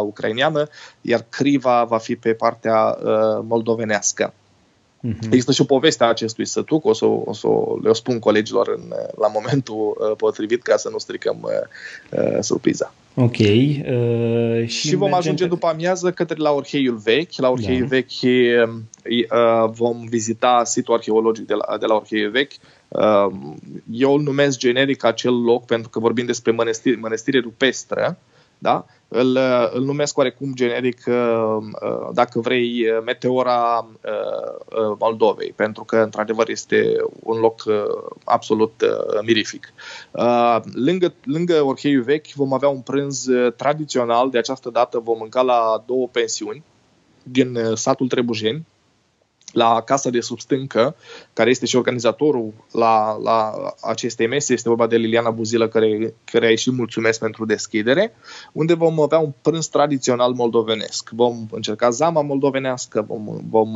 ucraineană, 0.00 0.68
iar 1.00 1.24
Criva 1.28 1.84
va 1.84 1.98
fi 1.98 2.16
pe 2.16 2.32
partea 2.32 2.98
uh, 3.02 3.44
moldovenească. 3.48 4.34
Uh-huh. 5.08 5.24
Există 5.24 5.52
și 5.52 5.60
o 5.60 5.64
poveste 5.64 6.04
a 6.04 6.08
acestui 6.08 6.46
sătuc, 6.46 6.84
o 6.84 6.92
să, 6.92 7.04
o 7.04 7.32
să 7.32 7.48
le 7.82 7.92
spun 7.92 8.18
colegilor 8.18 8.68
în, 8.68 8.92
la 9.18 9.28
momentul 9.28 9.96
uh, 9.98 10.16
potrivit 10.16 10.62
ca 10.62 10.76
să 10.76 10.88
nu 10.88 10.98
stricăm 10.98 11.38
uh, 11.42 11.50
uh, 12.20 12.38
surpriza. 12.40 12.94
Ok. 13.14 13.38
Uh, 13.38 14.66
și, 14.66 14.86
și 14.88 14.94
vom 14.94 15.14
ajunge 15.14 15.42
pe... 15.42 15.48
după 15.48 15.66
amiază 15.66 16.10
către 16.10 16.36
la 16.38 16.50
Orheiul 16.50 16.96
Vechi. 16.96 17.36
La 17.36 17.50
Orheiul 17.50 17.88
da. 17.88 17.96
Vechi 17.96 18.22
uh, 18.22 19.70
vom 19.70 20.06
vizita 20.08 20.64
situl 20.64 20.94
arheologic 20.94 21.46
de 21.46 21.54
la, 21.54 21.76
de 21.78 21.86
la 21.86 21.94
Orheiul 21.94 22.30
Vechi. 22.30 22.52
Uh, 22.88 23.32
eu 23.90 24.14
îl 24.14 24.20
numesc 24.20 24.58
generic 24.58 25.04
acel 25.04 25.42
loc 25.42 25.64
pentru 25.64 25.88
că 25.88 25.98
vorbim 25.98 26.26
despre 26.26 26.52
mănăstire, 26.52 26.96
mănăstire 27.00 27.38
rupestră, 27.38 28.18
da? 28.62 28.84
îl, 29.12 29.38
îl 29.72 29.82
numesc 29.84 30.18
oarecum 30.18 30.54
generic, 30.54 31.02
uh, 31.06 31.56
uh, 31.82 32.08
dacă 32.12 32.40
vrei, 32.40 32.84
Meteora 33.04 33.88
uh, 34.04 34.96
Moldovei, 34.98 35.52
pentru 35.56 35.84
că, 35.84 35.96
într-adevăr, 35.96 36.48
este 36.48 36.96
un 37.22 37.38
loc 37.38 37.62
absolut 38.24 38.84
mirific. 39.24 39.72
Lângă, 40.74 41.14
lângă 41.24 41.62
Orheiul 41.62 42.02
Vechi 42.02 42.32
vom 42.34 42.52
avea 42.52 42.68
un 42.68 42.80
prânz 42.80 43.26
tradițional, 43.56 44.30
de 44.30 44.38
această 44.38 44.70
dată 44.70 44.98
vom 44.98 45.18
mânca 45.18 45.42
la 45.42 45.82
două 45.86 46.08
pensiuni 46.08 46.62
din 47.22 47.58
satul 47.74 48.08
Trebujeni, 48.08 48.66
la 49.52 49.82
Casa 49.82 50.10
de 50.10 50.20
Substâncă, 50.20 50.96
care 51.32 51.50
este 51.50 51.66
și 51.66 51.76
organizatorul 51.76 52.52
la, 52.72 53.18
la 53.22 53.52
acestei 53.80 54.26
mese, 54.26 54.52
este 54.52 54.68
vorba 54.68 54.86
de 54.86 54.96
Liliana 54.96 55.30
Buzilă, 55.30 55.68
care, 55.68 56.14
care 56.24 56.48
îi 56.48 56.56
și 56.56 56.70
mulțumesc 56.70 57.18
pentru 57.18 57.46
deschidere, 57.46 58.14
unde 58.52 58.74
vom 58.74 59.00
avea 59.00 59.18
un 59.18 59.32
prânz 59.42 59.66
tradițional 59.66 60.32
moldovenesc. 60.32 61.10
Vom 61.10 61.46
încerca 61.50 61.90
zama 61.90 62.22
moldovenească, 62.22 63.04
vom, 63.08 63.40
vom, 63.50 63.72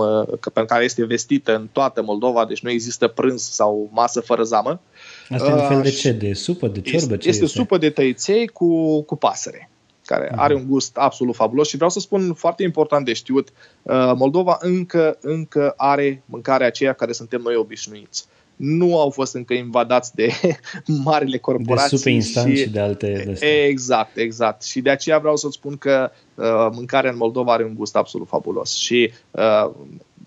pe 0.52 0.64
care 0.64 0.84
este 0.84 1.04
vestită 1.04 1.54
în 1.54 1.68
toată 1.72 2.02
Moldova, 2.02 2.44
deci 2.44 2.62
nu 2.62 2.70
există 2.70 3.06
prânz 3.06 3.42
sau 3.42 3.90
masă 3.92 4.20
fără 4.20 4.42
zamă. 4.42 4.80
Asta 5.28 5.48
e 5.48 5.52
un 5.52 5.68
fel 5.68 5.82
de 5.82 5.90
ce? 5.90 6.12
De 6.12 6.32
supă, 6.32 6.66
de 6.66 6.80
ciorbă? 6.80 6.96
Este, 6.96 7.16
ce 7.16 7.28
este, 7.28 7.44
este 7.44 7.58
supă 7.58 7.78
de 7.78 7.90
tăiței 7.90 8.46
cu, 8.46 9.02
cu 9.02 9.16
pasăre 9.16 9.70
care 10.06 10.28
uh-huh. 10.32 10.36
are 10.36 10.54
un 10.54 10.66
gust 10.68 10.96
absolut 10.96 11.34
fabulos 11.34 11.68
și 11.68 11.76
vreau 11.76 11.90
să 11.90 12.00
spun 12.00 12.34
foarte 12.34 12.62
important 12.62 13.04
de 13.04 13.12
știut, 13.12 13.48
uh, 13.82 14.12
Moldova 14.16 14.56
încă, 14.60 15.18
încă 15.20 15.74
are 15.76 16.22
mâncarea 16.26 16.66
aceea 16.66 16.92
care 16.92 17.12
suntem 17.12 17.40
noi 17.40 17.56
obișnuiți. 17.56 18.26
Nu 18.56 19.00
au 19.00 19.10
fost 19.10 19.34
încă 19.34 19.54
invadați 19.54 20.14
de 20.14 20.30
marile 21.04 21.38
corporații. 21.38 21.98
De 22.02 22.20
super 22.20 22.52
și, 22.52 22.62
și 22.62 22.70
de 22.70 22.80
alte... 22.80 23.36
De 23.40 23.64
exact, 23.64 24.16
exact. 24.16 24.62
Și 24.62 24.80
de 24.80 24.90
aceea 24.90 25.18
vreau 25.18 25.36
să 25.36 25.48
spun 25.50 25.76
că 25.76 26.10
uh, 26.34 26.68
mâncarea 26.72 27.10
în 27.10 27.16
Moldova 27.16 27.52
are 27.52 27.64
un 27.64 27.74
gust 27.74 27.96
absolut 27.96 28.28
fabulos. 28.28 28.74
Și 28.74 29.12
uh, 29.30 29.70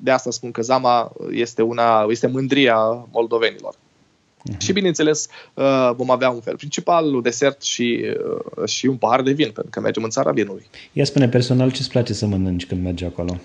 de 0.01 0.11
asta 0.11 0.31
spun 0.31 0.51
că 0.51 0.61
Zama 0.61 1.11
este, 1.31 1.61
una, 1.61 2.05
este 2.09 2.27
mândria 2.27 3.07
moldovenilor. 3.11 3.75
Uh-huh. 4.53 4.57
Și, 4.57 4.73
bineînțeles, 4.73 5.27
uh, 5.53 5.91
vom 5.95 6.11
avea 6.11 6.29
un 6.29 6.41
fel 6.41 6.55
principal, 6.55 7.15
un 7.15 7.21
desert 7.21 7.61
și, 7.61 8.05
uh, 8.57 8.67
și 8.67 8.85
un 8.85 8.97
pahar 8.97 9.21
de 9.21 9.31
vin, 9.31 9.51
pentru 9.51 9.71
că 9.71 9.79
mergem 9.79 10.03
în 10.03 10.09
țara 10.09 10.31
vinului. 10.31 10.65
Ia 10.91 11.05
spune 11.05 11.29
personal 11.29 11.71
ce 11.71 11.77
îți 11.79 11.89
place 11.89 12.13
să 12.13 12.25
mănânci 12.25 12.65
când 12.65 12.83
mergi 12.83 13.05
acolo? 13.05 13.39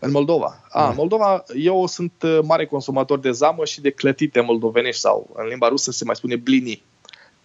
În 0.00 0.10
Moldova. 0.10 0.64
A, 0.68 0.82
da. 0.82 0.90
Moldova, 0.96 1.44
eu 1.56 1.86
sunt 1.86 2.12
uh, 2.22 2.38
mare 2.42 2.66
consumator 2.66 3.18
de 3.18 3.30
zamă 3.30 3.64
și 3.64 3.80
de 3.80 3.90
clătite 3.90 4.40
moldovenești 4.40 5.00
sau 5.00 5.30
în 5.34 5.46
limba 5.46 5.68
rusă 5.68 5.90
se 5.90 6.04
mai 6.04 6.16
spune 6.16 6.36
blini 6.36 6.82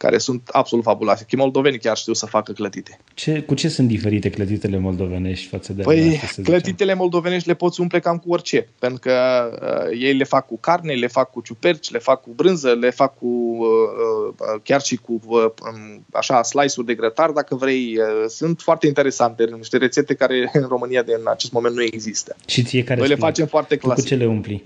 care 0.03 0.17
sunt 0.17 0.49
absolut 0.51 0.83
fabuloase. 0.83 1.25
Că 1.29 1.35
moldovenii 1.35 1.79
chiar 1.79 1.97
știu 1.97 2.13
să 2.13 2.25
facă 2.25 2.51
clătite. 2.51 2.99
Ce, 3.13 3.41
cu 3.41 3.53
ce 3.53 3.67
sunt 3.69 3.87
diferite 3.87 4.29
clătitele 4.29 4.77
moldovenești 4.77 5.47
față 5.47 5.73
de 5.73 5.81
Păi, 5.81 6.19
clătitele 6.43 6.91
zicem? 6.91 6.97
moldovenești 6.97 7.47
le 7.47 7.53
poți 7.53 7.81
umple 7.81 7.99
cam 7.99 8.17
cu 8.17 8.31
orice, 8.31 8.67
pentru 8.79 8.99
că 8.99 9.13
uh, 9.61 9.97
ei 9.99 10.13
le 10.13 10.23
fac 10.23 10.45
cu 10.47 10.57
carne, 10.59 10.93
le 10.93 11.07
fac 11.07 11.31
cu 11.31 11.41
ciuperci, 11.41 11.91
le 11.91 11.99
fac 11.99 12.21
cu 12.21 12.29
brânză, 12.35 12.73
le 12.73 12.89
fac 12.89 13.17
cu 13.17 13.27
uh, 13.27 14.33
uh, 14.37 14.61
chiar 14.63 14.81
și 14.81 14.95
cu 14.95 15.21
uh, 15.25 15.39
um, 15.39 16.05
așa 16.11 16.43
slice-uri 16.43 16.87
de 16.87 16.95
grătar, 16.95 17.29
dacă 17.29 17.55
vrei. 17.55 17.97
Uh, 17.97 18.25
sunt 18.27 18.61
foarte 18.61 18.87
interesante, 18.87 19.43
niște 19.57 19.77
rețete 19.77 20.13
care 20.13 20.49
în 20.61 20.65
România 20.67 21.01
de 21.01 21.13
în 21.19 21.27
acest 21.27 21.51
moment 21.51 21.75
nu 21.75 21.81
există. 21.81 22.35
Și 22.47 22.63
ție 22.63 22.83
care 22.83 22.99
Noi 22.99 23.09
le 23.09 23.15
facem 23.15 23.45
foarte 23.45 23.75
clasic. 23.75 24.03
Cu 24.03 24.09
ce 24.09 24.15
le 24.15 24.25
umpli? 24.25 24.63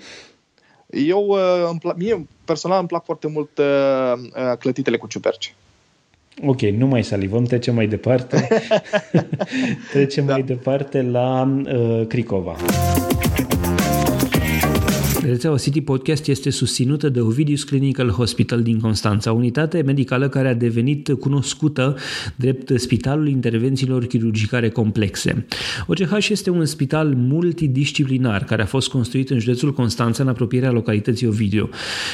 Eu, 0.89 1.28
uh, 1.28 1.93
mie 1.95 2.28
personal 2.45 2.80
îmi 2.80 2.88
plac 2.88 3.06
foarte 3.06 3.28
mult 3.28 3.58
uh, 3.58 4.13
uh, 4.15 4.58
clătitele 4.60 4.97
cu 4.97 5.08
ciuperci. 5.08 5.56
Ok, 6.45 6.62
nu 6.62 6.88
mai 6.88 7.04
salivăm, 7.04 7.43
trecem 7.43 7.76
mai 7.76 7.88
departe. 7.88 8.47
trecem 9.91 10.26
da. 10.26 10.32
mai 10.32 10.43
departe 10.43 11.02
la 11.02 11.58
uh, 11.65 12.08
Cricova. 12.08 12.56
Rețeaua 15.30 15.58
City 15.58 15.82
Podcast 15.82 16.28
este 16.28 16.50
susținută 16.50 17.10
de 17.10 17.22
Ovidius 17.22 17.63
Clinical 17.63 18.10
Hospital 18.10 18.62
din 18.62 18.80
Constanța, 18.80 19.32
unitate 19.32 19.82
medicală 19.82 20.30
care 20.30 20.48
a 20.48 20.54
devenit 20.54 21.13
cunoscută 21.20 21.96
drept 22.36 22.72
Spitalul 22.76 23.28
Intervențiilor 23.28 24.06
Chirurgicare 24.06 24.70
Complexe. 24.70 25.46
OCH 25.88 26.28
este 26.30 26.50
un 26.50 26.66
spital 26.66 27.13
multidisciplinar 27.16 28.44
care 28.44 28.62
a 28.62 28.66
fost 28.66 28.90
construit 28.90 29.30
în 29.30 29.40
județul 29.40 29.74
Constanța 29.74 30.24
în 30.24 30.30
apropierea 30.30 30.72
localității 30.72 31.28
Ovidiu. 31.28 31.70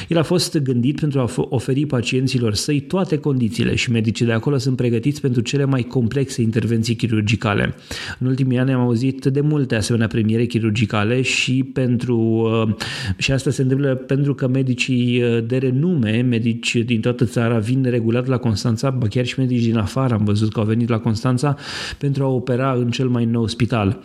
El 0.08 0.18
a 0.18 0.22
fost 0.22 0.58
gândit 0.58 1.00
pentru 1.00 1.20
a 1.20 1.28
oferi 1.36 1.86
pacienților 1.86 2.54
săi 2.54 2.80
toate 2.80 3.18
condițiile 3.18 3.74
și 3.74 3.90
medicii 3.90 4.26
de 4.26 4.32
acolo 4.32 4.58
sunt 4.58 4.76
pregătiți 4.76 5.20
pentru 5.20 5.40
cele 5.40 5.64
mai 5.64 5.82
complexe 5.82 6.42
intervenții 6.42 6.94
chirurgicale. 6.94 7.74
În 8.18 8.26
ultimii 8.26 8.58
ani 8.58 8.72
am 8.72 8.80
auzit 8.80 9.24
de 9.24 9.40
multe 9.40 9.74
asemenea 9.74 10.06
premiere 10.06 10.44
chirurgicale 10.44 11.22
și 11.22 11.70
pentru 11.72 12.18
uh, 12.18 12.74
și 13.16 13.32
asta 13.32 13.50
se 13.50 13.62
întâmplă 13.62 13.94
pentru 13.94 14.34
că 14.34 14.48
medicii 14.48 15.22
uh, 15.22 15.44
de 15.46 15.56
renume, 15.56 16.20
medici 16.20 16.76
din 16.76 17.00
toată 17.00 17.24
țara, 17.24 17.58
vin 17.58 17.86
regulat 17.90 18.26
la 18.26 18.36
Constanța, 18.36 18.90
ba 18.90 19.06
chiar 19.08 19.26
și 19.26 19.38
medici 19.38 19.64
din 19.64 19.76
afară 19.76 20.14
am 20.14 20.24
văzut 20.24 20.52
că 20.52 20.60
au 20.60 20.66
venit 20.66 20.88
la 20.88 20.98
Constanța 20.98 21.56
pentru 21.98 22.24
a 22.24 22.26
opera 22.26 22.72
în 22.72 22.90
cel 22.90 23.08
mai 23.08 23.24
nou 23.24 23.46
spital. 23.46 24.00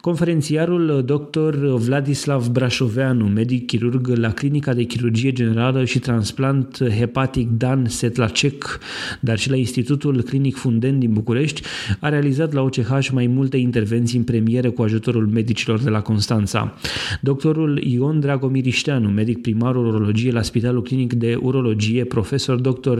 Conferențiarul 0.00 0.88
uh, 0.88 1.04
dr. 1.04 1.66
Vladislav 1.66 2.48
Brașoveanu, 2.48 3.24
medic 3.24 3.66
chirurg 3.66 4.06
la 4.06 4.32
Clinica 4.32 4.72
de 4.72 4.82
Chirurgie 4.82 5.32
Generală 5.32 5.84
și 5.84 5.98
Transplant 5.98 6.78
Hepatic 6.98 7.48
Dan 7.50 7.86
Setlacek, 7.88 8.78
dar 9.20 9.38
și 9.38 9.50
la 9.50 9.56
Institutul 9.56 10.22
Clinic 10.22 10.56
Funden 10.56 10.98
din 10.98 11.12
București, 11.12 11.62
a 12.00 12.08
realizat 12.08 12.52
la 12.52 12.62
OCH 12.62 13.08
mai 13.12 13.26
multe 13.26 13.56
intervenții 13.56 14.18
în 14.18 14.24
premieră 14.24 14.70
cu 14.70 14.82
ajutorul 14.82 15.26
medicilor 15.26 15.80
de 15.80 15.90
la 15.90 16.00
Constanța. 16.00 16.74
Doctorul 17.20 17.82
Ion 17.82 18.20
Dragomir 18.24 18.66
Ișteanu, 18.66 19.08
medic 19.08 19.40
primar 19.40 19.76
urologie 19.76 20.30
la 20.30 20.42
Spitalul 20.42 20.82
Clinic 20.82 21.12
de 21.12 21.38
Urologie, 21.42 22.04
profesor 22.04 22.60
dr. 22.60 22.98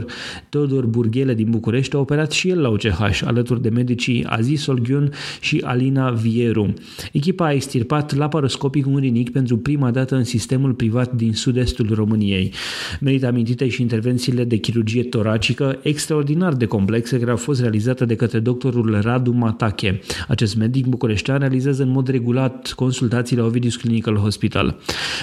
Teodor 0.49 0.85
Burghele 0.85 1.33
din 1.33 1.49
București, 1.49 1.95
a 1.95 1.99
operat 1.99 2.31
și 2.31 2.49
el 2.49 2.61
la 2.61 2.69
UCH, 2.69 3.21
alături 3.25 3.61
de 3.61 3.69
medicii 3.69 4.25
Aziz 4.25 4.67
Olghiun 4.67 5.11
și 5.39 5.61
Alina 5.63 6.09
Vieru. 6.09 6.73
Echipa 7.11 7.45
a 7.45 7.51
extirpat 7.51 8.15
laparoscopic 8.15 8.85
un 8.85 8.97
rinic 8.97 9.31
pentru 9.31 9.57
prima 9.57 9.91
dată 9.91 10.15
în 10.15 10.23
sistemul 10.23 10.73
privat 10.73 11.13
din 11.13 11.33
sud-estul 11.33 11.93
României. 11.93 12.53
Merită 12.99 13.27
amintite 13.27 13.67
și 13.67 13.81
intervențiile 13.81 14.43
de 14.43 14.55
chirurgie 14.55 15.03
toracică 15.03 15.79
extraordinar 15.81 16.53
de 16.53 16.65
complexe 16.65 17.19
care 17.19 17.31
au 17.31 17.37
fost 17.37 17.61
realizate 17.61 18.05
de 18.05 18.15
către 18.15 18.39
doctorul 18.39 18.99
Radu 19.01 19.31
Matache. 19.31 19.99
Acest 20.27 20.55
medic 20.55 20.85
bucureștean 20.85 21.39
realizează 21.39 21.83
în 21.83 21.89
mod 21.89 22.07
regulat 22.07 22.73
consultații 22.75 23.37
la 23.37 23.43
Ovidius 23.43 23.75
Clinical 23.75 24.15
Hospital. 24.15 24.77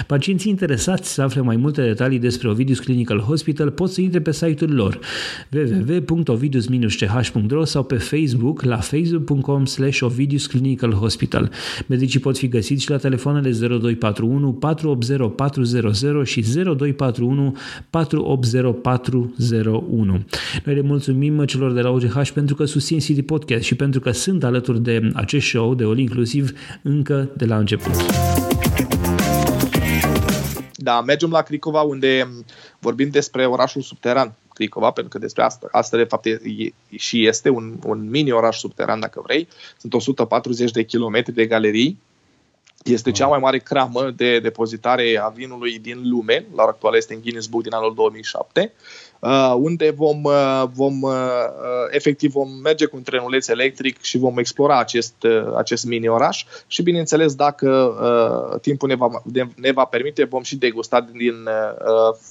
Pacienții 0.07 0.51
interesați 0.51 1.13
să 1.13 1.21
afle 1.21 1.41
mai 1.41 1.55
multe 1.55 1.81
detalii 1.81 2.19
despre 2.19 2.49
Ovidius 2.49 2.79
Clinical 2.79 3.19
Hospital 3.19 3.71
pot 3.71 3.89
să 3.89 4.01
intre 4.01 4.21
pe 4.21 4.31
site-ul 4.31 4.73
lor 4.73 4.99
www.ovidius-ch.ro 5.51 7.63
sau 7.63 7.83
pe 7.83 7.95
Facebook 7.95 8.61
la 8.61 8.77
facebook.com 8.77 9.65
slash 9.65 10.01
Ovidius 10.01 10.47
Clinical 10.47 10.93
Hospital. 10.93 11.51
Medicii 11.87 12.19
pot 12.19 12.37
fi 12.37 12.47
găsiți 12.47 12.83
și 12.83 12.89
la 12.89 12.97
telefoanele 12.97 13.51
0241 13.51 14.53
480 14.53 15.31
400 15.35 16.23
și 16.23 16.41
0241 16.41 17.55
480 17.89 18.75
401. 18.81 20.23
Noi 20.65 20.75
le 20.75 20.81
mulțumim 20.81 21.45
celor 21.45 21.71
de 21.71 21.81
la 21.81 21.89
OGH 21.89 22.29
pentru 22.33 22.55
că 22.55 22.65
susțin 22.65 22.99
City 22.99 23.21
Podcast 23.21 23.63
și 23.63 23.75
pentru 23.75 23.99
că 23.99 24.11
sunt 24.11 24.43
alături 24.43 24.83
de 24.83 25.09
acest 25.13 25.47
show 25.47 25.75
de 25.75 25.83
All 25.83 25.99
Inclusiv 25.99 26.51
încă 26.81 27.29
de 27.37 27.45
la 27.45 27.57
început. 27.57 27.95
Da, 30.83 31.01
mergem 31.01 31.31
la 31.31 31.41
Cricova 31.41 31.81
unde 31.81 32.27
vorbim 32.79 33.09
despre 33.09 33.45
orașul 33.45 33.81
subteran 33.81 34.35
Cricova, 34.53 34.91
pentru 34.91 35.11
că 35.11 35.17
despre 35.17 35.43
asta, 35.43 35.67
asta 35.71 35.97
de 35.97 36.03
fapt 36.03 36.25
e, 36.25 36.29
e, 36.29 36.97
și 36.97 37.27
este 37.27 37.49
un, 37.49 37.79
un 37.85 38.09
mini 38.09 38.31
oraș 38.31 38.57
subteran, 38.57 38.99
dacă 38.99 39.21
vrei. 39.23 39.47
Sunt 39.77 39.93
140 39.93 40.71
de 40.71 40.83
kilometri 40.83 41.33
de 41.33 41.45
galerii 41.45 41.99
Este 42.83 43.11
cea 43.11 43.27
mai 43.27 43.39
mare 43.39 43.57
cramă 43.57 44.11
de 44.15 44.39
depozitare 44.39 45.19
a 45.23 45.27
vinului 45.27 45.79
din 45.79 46.09
lume, 46.09 46.45
la 46.55 46.61
ora 46.61 46.71
actuală 46.71 46.97
este 46.97 47.13
în 47.13 47.21
Guinness 47.21 47.47
Book 47.47 47.63
din 47.63 47.73
anul 47.73 47.93
2007, 47.93 48.73
uh, 49.19 49.53
unde 49.57 49.91
vom, 49.91 50.23
uh, 50.23 50.63
vom 50.73 51.01
uh, 51.01 51.13
efectiv 51.89 52.31
vom 52.31 52.49
merge 52.49 52.85
cu 52.85 52.95
un 52.95 53.03
trenuleț 53.03 53.47
electric 53.47 54.01
și 54.01 54.17
vom 54.17 54.37
explora 54.37 54.79
acest, 54.79 55.15
acest 55.55 55.85
mini-oraș 55.85 56.45
și 56.67 56.81
bineînțeles 56.81 57.35
dacă 57.35 58.57
timpul 58.61 58.87
ne 58.87 58.95
va, 58.95 59.09
ne 59.55 59.71
va 59.71 59.85
permite 59.85 60.23
vom 60.23 60.43
și 60.43 60.55
degusta 60.55 61.01
din 61.01 61.49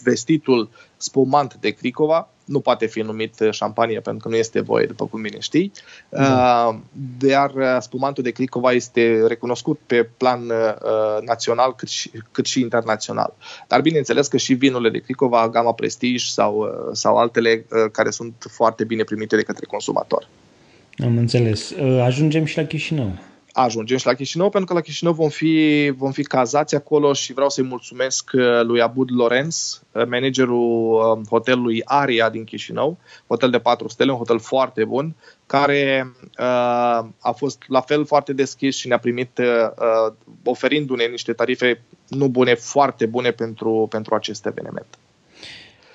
vestitul 0.02 0.68
spumant 0.96 1.54
de 1.54 1.70
Cricova, 1.70 2.28
nu 2.44 2.60
poate 2.60 2.86
fi 2.86 3.00
numit 3.00 3.40
uh, 3.40 3.50
șampanie 3.50 4.00
pentru 4.00 4.22
că 4.22 4.28
nu 4.28 4.36
este 4.36 4.60
voie, 4.60 4.86
după 4.86 5.06
cum 5.06 5.22
bine 5.22 5.38
știi. 5.40 5.72
Da. 6.08 6.66
Uh, 6.68 6.78
dar 7.18 7.50
uh, 7.54 7.76
spumantul 7.80 8.22
de 8.22 8.30
Cricova 8.30 8.72
este 8.72 9.26
recunoscut 9.26 9.80
pe 9.86 10.08
plan 10.16 10.40
național 11.24 11.74
cât 11.74 11.88
și, 11.88 12.10
cât 12.32 12.46
și 12.46 12.60
internațional. 12.60 13.34
Dar 13.68 13.80
bineînțeles 13.80 14.28
că 14.28 14.36
și 14.36 14.54
vinurile 14.54 14.90
de 14.90 14.98
Cricova, 14.98 15.48
gama 15.48 15.72
Prestige 15.72 16.24
sau, 16.26 16.68
sau 16.92 17.16
altele 17.16 17.66
care 17.92 18.10
sunt 18.10 18.34
foarte 18.50 18.84
bine 18.84 19.02
primite 19.04 19.36
de 19.36 19.42
către 19.42 19.66
consumator. 19.66 20.28
Am 21.04 21.16
înțeles. 21.16 21.72
Ajungem 22.04 22.44
și 22.44 22.56
la 22.56 22.64
Chișinău 22.64 23.12
ajungem 23.52 23.96
și 23.96 24.06
la 24.06 24.14
Chișinău, 24.14 24.48
pentru 24.48 24.68
că 24.68 24.74
la 24.74 24.80
Chișinău 24.80 25.12
vom 25.12 25.28
fi, 25.28 25.92
vom 25.96 26.12
fi 26.12 26.22
cazați 26.22 26.74
acolo 26.74 27.12
și 27.12 27.32
vreau 27.32 27.48
să-i 27.48 27.64
mulțumesc 27.64 28.30
uh, 28.34 28.60
lui 28.62 28.80
Abud 28.80 29.08
Lorenz, 29.12 29.82
uh, 29.92 30.06
managerul 30.06 30.92
um, 30.92 31.24
hotelului 31.28 31.82
Aria 31.84 32.30
din 32.30 32.44
Chișinău, 32.44 32.98
hotel 33.26 33.50
de 33.50 33.58
4 33.58 33.88
stele, 33.88 34.10
un 34.10 34.16
hotel 34.16 34.38
foarte 34.38 34.84
bun, 34.84 35.14
care 35.46 36.12
uh, 36.38 37.06
a 37.18 37.32
fost 37.36 37.62
la 37.66 37.80
fel 37.80 38.04
foarte 38.06 38.32
deschis 38.32 38.76
și 38.76 38.88
ne-a 38.88 38.98
primit 38.98 39.38
uh, 39.38 40.12
oferindu-ne 40.44 41.04
niște 41.04 41.32
tarife 41.32 41.82
nu 42.08 42.28
bune, 42.28 42.54
foarte 42.54 43.06
bune 43.06 43.30
pentru, 43.30 43.86
pentru 43.90 44.14
acest 44.14 44.46
eveniment. 44.46 44.86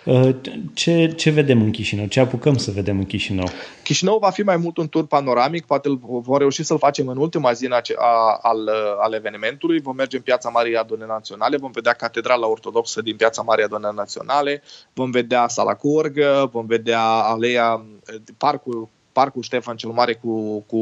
Uh, 0.08 0.36
ce, 0.74 1.14
ce 1.16 1.30
vedem 1.30 1.62
în 1.62 1.72
Chișinău? 1.72 2.06
Ce 2.06 2.20
apucăm 2.20 2.58
să 2.58 2.72
vedem 2.72 2.98
în 2.98 3.06
Chișinău? 3.06 3.48
Chișinău 3.84 4.18
va 4.18 4.30
fi 4.30 4.42
mai 4.42 4.58
mult 4.58 4.78
un 4.78 4.88
tur 4.88 5.08
panoramic, 5.08 5.66
poate 5.66 5.90
vom 6.02 6.38
reuși 6.38 6.64
să-l 6.64 6.78
facem 6.78 7.08
în 7.08 7.18
ultima 7.18 7.52
zi 7.52 7.68
a, 7.96 8.40
al, 8.42 8.70
al 9.00 9.14
evenimentului. 9.14 9.80
Vom 9.80 9.96
merge 9.96 10.16
în 10.16 10.22
Piața 10.22 10.50
Marii 10.50 10.76
Adune 10.76 11.06
Naționale, 11.06 11.58
vom 11.58 11.72
vedea 11.72 11.94
Catedrala 11.94 12.48
Ortodoxă 12.48 13.02
din 13.02 13.16
Piața 13.16 13.42
Marii 13.42 13.64
Adune 13.64 13.92
Naționale, 13.96 14.64
vom 14.94 15.12
vedea 15.12 15.48
Sala 15.48 15.74
Curgă, 15.74 16.50
vom 16.52 16.66
vedea 16.66 17.02
aleea, 17.04 17.86
parcul 18.38 18.90
parcul 19.12 19.42
Ștefan 19.42 19.76
cel 19.76 19.90
Mare 19.90 20.14
cu, 20.14 20.60
cu 20.60 20.80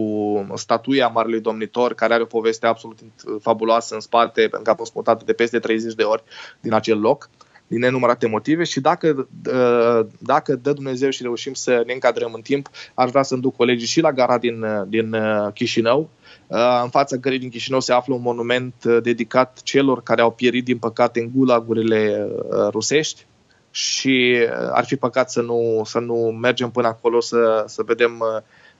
statuia 0.55 1.07
Marelui 1.07 1.41
Domnitor, 1.41 1.93
care 1.93 2.13
are 2.13 2.23
o 2.23 2.25
poveste 2.25 2.67
absolut 2.67 2.99
fabuloasă 3.41 3.93
în 3.93 3.99
spate, 3.99 4.39
pentru 4.39 4.61
că 4.61 4.69
a 4.69 4.75
fost 4.75 4.93
mutată 4.93 5.23
de 5.25 5.33
peste 5.33 5.59
30 5.59 5.93
de 5.93 6.03
ori 6.03 6.23
din 6.59 6.73
acel 6.73 6.99
loc 6.99 7.29
din 7.67 7.79
nenumărate 7.79 8.27
motive 8.27 8.63
și 8.63 8.79
dacă, 8.79 9.27
ă, 9.53 10.07
dacă 10.19 10.55
dă 10.55 10.73
Dumnezeu 10.73 11.09
și 11.09 11.21
reușim 11.21 11.53
să 11.53 11.83
ne 11.85 11.93
încadrăm 11.93 12.33
în 12.33 12.41
timp, 12.41 12.69
aș 12.93 13.09
vrea 13.09 13.23
să-mi 13.23 13.41
duc 13.41 13.55
colegii 13.55 13.87
și 13.87 14.01
la 14.01 14.13
gara 14.13 14.37
din, 14.37 14.65
din 14.87 15.13
ă, 15.13 15.51
Chișinău. 15.53 16.09
Ă, 16.51 16.81
în 16.83 16.89
fața 16.89 17.15
gării 17.15 17.39
din 17.39 17.49
Chișinău 17.49 17.79
se 17.79 17.93
află 17.93 18.13
un 18.13 18.21
monument 18.21 18.85
dedicat 18.85 19.59
celor 19.63 20.03
care 20.03 20.21
au 20.21 20.31
pierit, 20.31 20.63
din 20.63 20.77
păcate, 20.77 21.19
în 21.19 21.31
gulagurile 21.35 22.27
rusești 22.69 23.25
și 23.71 24.37
ar 24.71 24.85
fi 24.85 24.95
păcat 24.95 25.31
să 25.31 25.41
nu, 25.41 25.81
să 25.85 25.99
nu 25.99 26.15
mergem 26.15 26.69
până 26.69 26.87
acolo 26.87 27.19
să, 27.19 27.63
să 27.67 27.83
vedem 27.85 28.23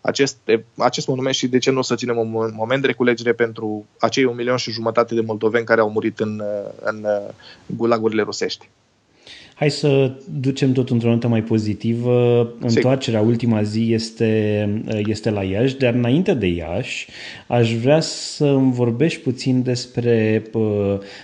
acest, 0.05 0.37
acest 0.77 1.07
monument 1.07 1.35
și 1.35 1.47
de 1.47 1.57
ce 1.57 1.71
nu 1.71 1.79
o 1.79 1.81
să 1.81 1.95
ținem 1.95 2.17
un 2.17 2.51
moment 2.55 2.81
de 2.81 2.87
reculegere 2.87 3.33
pentru 3.33 3.85
acei 3.99 4.23
un 4.23 4.35
milion 4.35 4.57
și 4.57 4.71
jumătate 4.71 5.15
de 5.15 5.21
moldoveni 5.21 5.65
care 5.65 5.81
au 5.81 5.89
murit 5.89 6.19
în, 6.19 6.41
în 6.81 7.05
gulagurile 7.65 8.21
rusești. 8.21 8.69
Hai 9.55 9.71
să 9.71 10.11
ducem 10.39 10.71
tot 10.71 10.89
într-o 10.89 11.09
notă 11.09 11.27
mai 11.27 11.43
pozitivă. 11.43 12.41
Întoarcerea 12.59 13.21
ultima 13.21 13.63
zi 13.63 13.93
este, 13.93 14.69
este 15.05 15.29
la 15.29 15.43
Iași, 15.43 15.77
dar 15.77 15.93
înainte 15.93 16.33
de 16.33 16.47
Iași 16.47 17.07
aș 17.47 17.75
vrea 17.75 17.99
să 17.99 18.45
îmi 18.45 18.71
vorbești 18.71 19.21
puțin 19.21 19.63
despre 19.63 20.43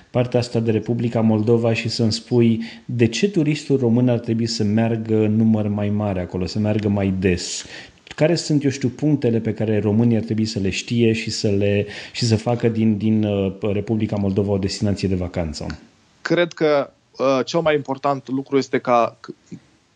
partea 0.09 0.39
asta 0.39 0.59
de 0.59 0.71
Republica 0.71 1.21
Moldova 1.21 1.73
și 1.73 1.89
să-mi 1.89 2.11
spui 2.11 2.61
de 2.85 3.05
ce 3.05 3.29
turistul 3.29 3.77
român 3.77 4.09
ar 4.09 4.19
trebui 4.19 4.45
să 4.45 4.63
meargă 4.63 5.27
număr 5.27 5.67
mai 5.67 5.89
mare 5.89 6.21
acolo, 6.21 6.45
să 6.45 6.59
meargă 6.59 6.87
mai 6.87 7.13
des 7.19 7.65
care 8.15 8.35
sunt, 8.35 8.63
eu 8.63 8.69
știu, 8.69 8.89
punctele 8.89 9.39
pe 9.39 9.53
care 9.53 9.79
românii 9.79 10.17
ar 10.17 10.23
trebui 10.23 10.45
să 10.45 10.59
le 10.59 10.69
știe 10.69 11.13
și 11.13 11.29
să, 11.29 11.47
le, 11.47 11.85
și 12.11 12.25
să 12.25 12.35
facă 12.35 12.67
din, 12.67 12.97
din 12.97 13.23
uh, 13.23 13.53
Republica 13.73 14.15
Moldova 14.15 14.51
o 14.51 14.57
destinație 14.57 15.07
de 15.07 15.15
vacanță? 15.15 15.79
Cred 16.21 16.53
că 16.53 16.91
uh, 17.17 17.39
cel 17.45 17.59
mai 17.59 17.75
important 17.75 18.29
lucru 18.29 18.57
este 18.57 18.79
ca, 18.79 19.17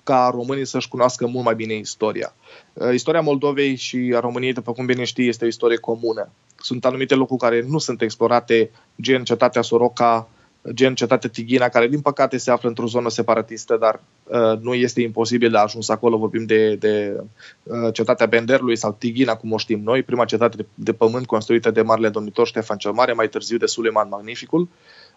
ca 0.04 0.30
românii 0.34 0.66
să-și 0.66 0.88
cunoască 0.88 1.28
mult 1.28 1.46
mai 1.46 1.56
bine 1.56 1.74
istoria. 1.74 2.34
Uh, 2.74 2.94
istoria 2.94 3.22
Moldovei 3.22 3.76
și 3.76 4.14
a 4.16 4.20
României, 4.20 4.54
după 4.54 4.72
cum 4.72 4.86
bine 4.86 5.04
știi, 5.04 5.28
este 5.28 5.46
o 5.46 5.48
istorie 5.48 5.78
comună. 5.78 6.30
Sunt 6.60 6.86
anumite 6.86 7.16
locuri 7.16 7.40
care 7.40 7.66
nu 7.68 7.78
sunt 7.78 8.02
explorate, 8.02 8.70
gen 9.02 9.24
cetatea 9.24 9.62
Soroca, 9.62 10.30
gen 10.74 10.96
cetatea 10.96 11.30
Tighina, 11.30 11.70
care 11.70 11.88
din 11.88 12.02
păcate 12.02 12.38
se 12.38 12.52
află 12.52 12.70
într-o 12.70 12.86
zonă 12.86 13.10
separatistă, 13.10 13.78
dar 13.78 14.02
uh, 14.24 14.60
nu 14.60 14.74
este 14.74 15.02
imposibil 15.02 15.52
de 15.52 15.58
ajuns 15.58 15.90
acolo. 15.90 16.18
Vorbim 16.18 16.46
de, 16.46 16.76
de 16.76 17.22
uh, 17.64 17.94
cetatea 17.94 18.26
Benderului 18.26 18.76
sau 18.76 18.96
Tighina, 19.00 19.36
cum 19.36 19.52
o 19.52 19.58
știm 19.58 19.82
noi, 19.84 20.04
prima 20.04 20.26
cetate 20.26 20.58
de, 20.58 20.66
de 20.74 20.94
pământ 20.94 21.26
construită 21.26 21.72
de 21.72 21.82
Marele 21.82 22.10
Domnitor 22.10 22.48
Ștefan 22.48 22.78
cel 22.78 22.92
Mare, 22.92 23.14
mai 23.14 23.30
târziu 23.30 23.58
de 23.58 23.66
Suleiman 23.66 24.08
Magnificul. 24.10 24.68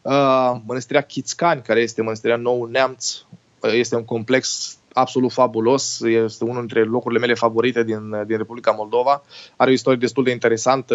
Uh, 0.03 0.57
mănăstirea 0.67 1.03
Chițcani, 1.03 1.63
care 1.63 1.81
este 1.81 2.03
mănăstirea 2.03 2.37
Nou 2.37 2.65
Neamț, 2.65 3.15
uh, 3.61 3.73
este 3.73 3.97
un 3.97 4.05
complex 4.05 4.78
absolut 4.99 5.33
fabulos, 5.33 6.01
este 6.01 6.45
unul 6.45 6.59
dintre 6.59 6.85
locurile 6.85 7.21
mele 7.21 7.35
favorite 7.35 7.85
din, 7.85 8.25
din 8.27 8.37
Republica 8.37 8.71
Moldova. 8.71 9.23
Are 9.57 9.71
o 9.71 9.73
istorie 9.73 9.99
destul 9.99 10.25
de 10.25 10.31
interesantă, 10.31 10.95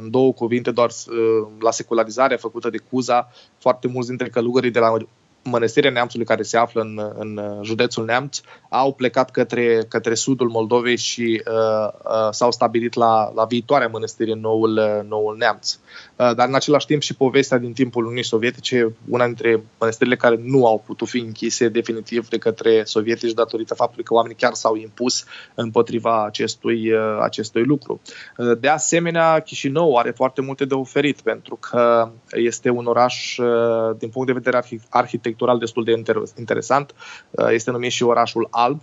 în 0.00 0.10
două 0.10 0.32
cuvinte, 0.32 0.70
doar 0.70 0.90
uh, 0.90 1.48
la 1.60 1.70
secularizare 1.70 2.36
făcută 2.36 2.70
de 2.70 2.78
Cuza. 2.90 3.30
Foarte 3.58 3.88
mulți 3.88 4.08
dintre 4.08 4.28
călugării 4.28 4.70
de 4.70 4.78
la 4.78 4.96
mănăstirea 5.42 5.90
Neamțului 5.90 6.26
care 6.26 6.42
se 6.42 6.56
află 6.56 6.80
în, 6.80 7.00
în 7.18 7.60
județul 7.62 8.04
Neamț 8.04 8.40
au 8.68 8.92
plecat 8.92 9.30
către, 9.30 9.84
către 9.88 10.14
sudul 10.14 10.48
Moldovei 10.48 10.96
și 10.96 11.42
uh, 11.46 11.92
uh, 12.04 12.28
s-au 12.30 12.50
stabilit 12.50 12.94
la, 12.94 13.32
la 13.34 13.44
viitoarea 13.44 13.88
mănăstire 13.88 14.32
în 14.32 14.40
noul, 14.40 14.76
uh, 14.76 15.08
noul 15.08 15.36
Neamț. 15.36 15.78
Uh, 16.16 16.34
dar 16.34 16.48
în 16.48 16.54
același 16.54 16.86
timp 16.86 17.02
și 17.02 17.14
povestea 17.14 17.58
din 17.58 17.72
timpul 17.72 18.02
Uniunii 18.02 18.24
Sovietice, 18.24 18.94
una 19.08 19.26
dintre 19.26 19.62
mănăstirile 19.78 20.16
care 20.16 20.40
nu 20.42 20.66
au 20.66 20.82
putut 20.86 21.08
fi 21.08 21.18
închise 21.18 21.68
definitiv 21.68 22.28
de 22.28 22.38
către 22.38 22.82
sovietici 22.84 23.32
datorită 23.32 23.74
faptului 23.74 24.04
că 24.04 24.14
oamenii 24.14 24.36
chiar 24.36 24.52
s-au 24.54 24.76
impus 24.76 25.24
împotriva 25.54 26.24
acestui, 26.24 26.92
uh, 26.92 27.18
acestui 27.22 27.64
lucru. 27.64 28.00
Uh, 28.36 28.58
de 28.60 28.68
asemenea, 28.68 29.38
Chișinău 29.38 29.96
are 29.96 30.10
foarte 30.10 30.40
multe 30.40 30.64
de 30.64 30.74
oferit 30.74 31.20
pentru 31.20 31.56
că 31.70 32.10
este 32.30 32.70
un 32.70 32.86
oraș 32.86 33.38
uh, 33.38 33.96
din 33.98 34.08
punct 34.08 34.26
de 34.26 34.32
vedere 34.32 34.62
arhitectural 34.88 35.29
arhitectural 35.30 35.58
destul 35.58 35.84
de 35.84 36.02
interesant. 36.38 36.94
Uh, 37.30 37.48
este 37.50 37.70
numit 37.70 37.90
și 37.90 38.02
orașul 38.02 38.48
alb. 38.50 38.82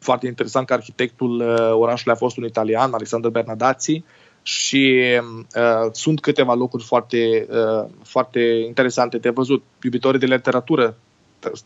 Foarte 0.00 0.26
interesant 0.26 0.66
că 0.66 0.72
arhitectul 0.72 1.40
uh, 1.40 1.72
orașului 1.72 2.12
a 2.12 2.16
fost 2.16 2.36
un 2.36 2.44
italian, 2.44 2.92
Alexander 2.92 3.30
Bernadazzi, 3.30 4.04
și 4.42 5.02
uh, 5.56 5.90
sunt 5.92 6.20
câteva 6.20 6.54
locuri 6.54 6.84
foarte, 6.84 7.46
uh, 7.50 7.88
foarte 8.02 8.40
interesante 8.66 9.18
de 9.18 9.30
văzut. 9.30 9.62
Iubitorii 9.82 10.20
de 10.20 10.26
literatură 10.26 10.96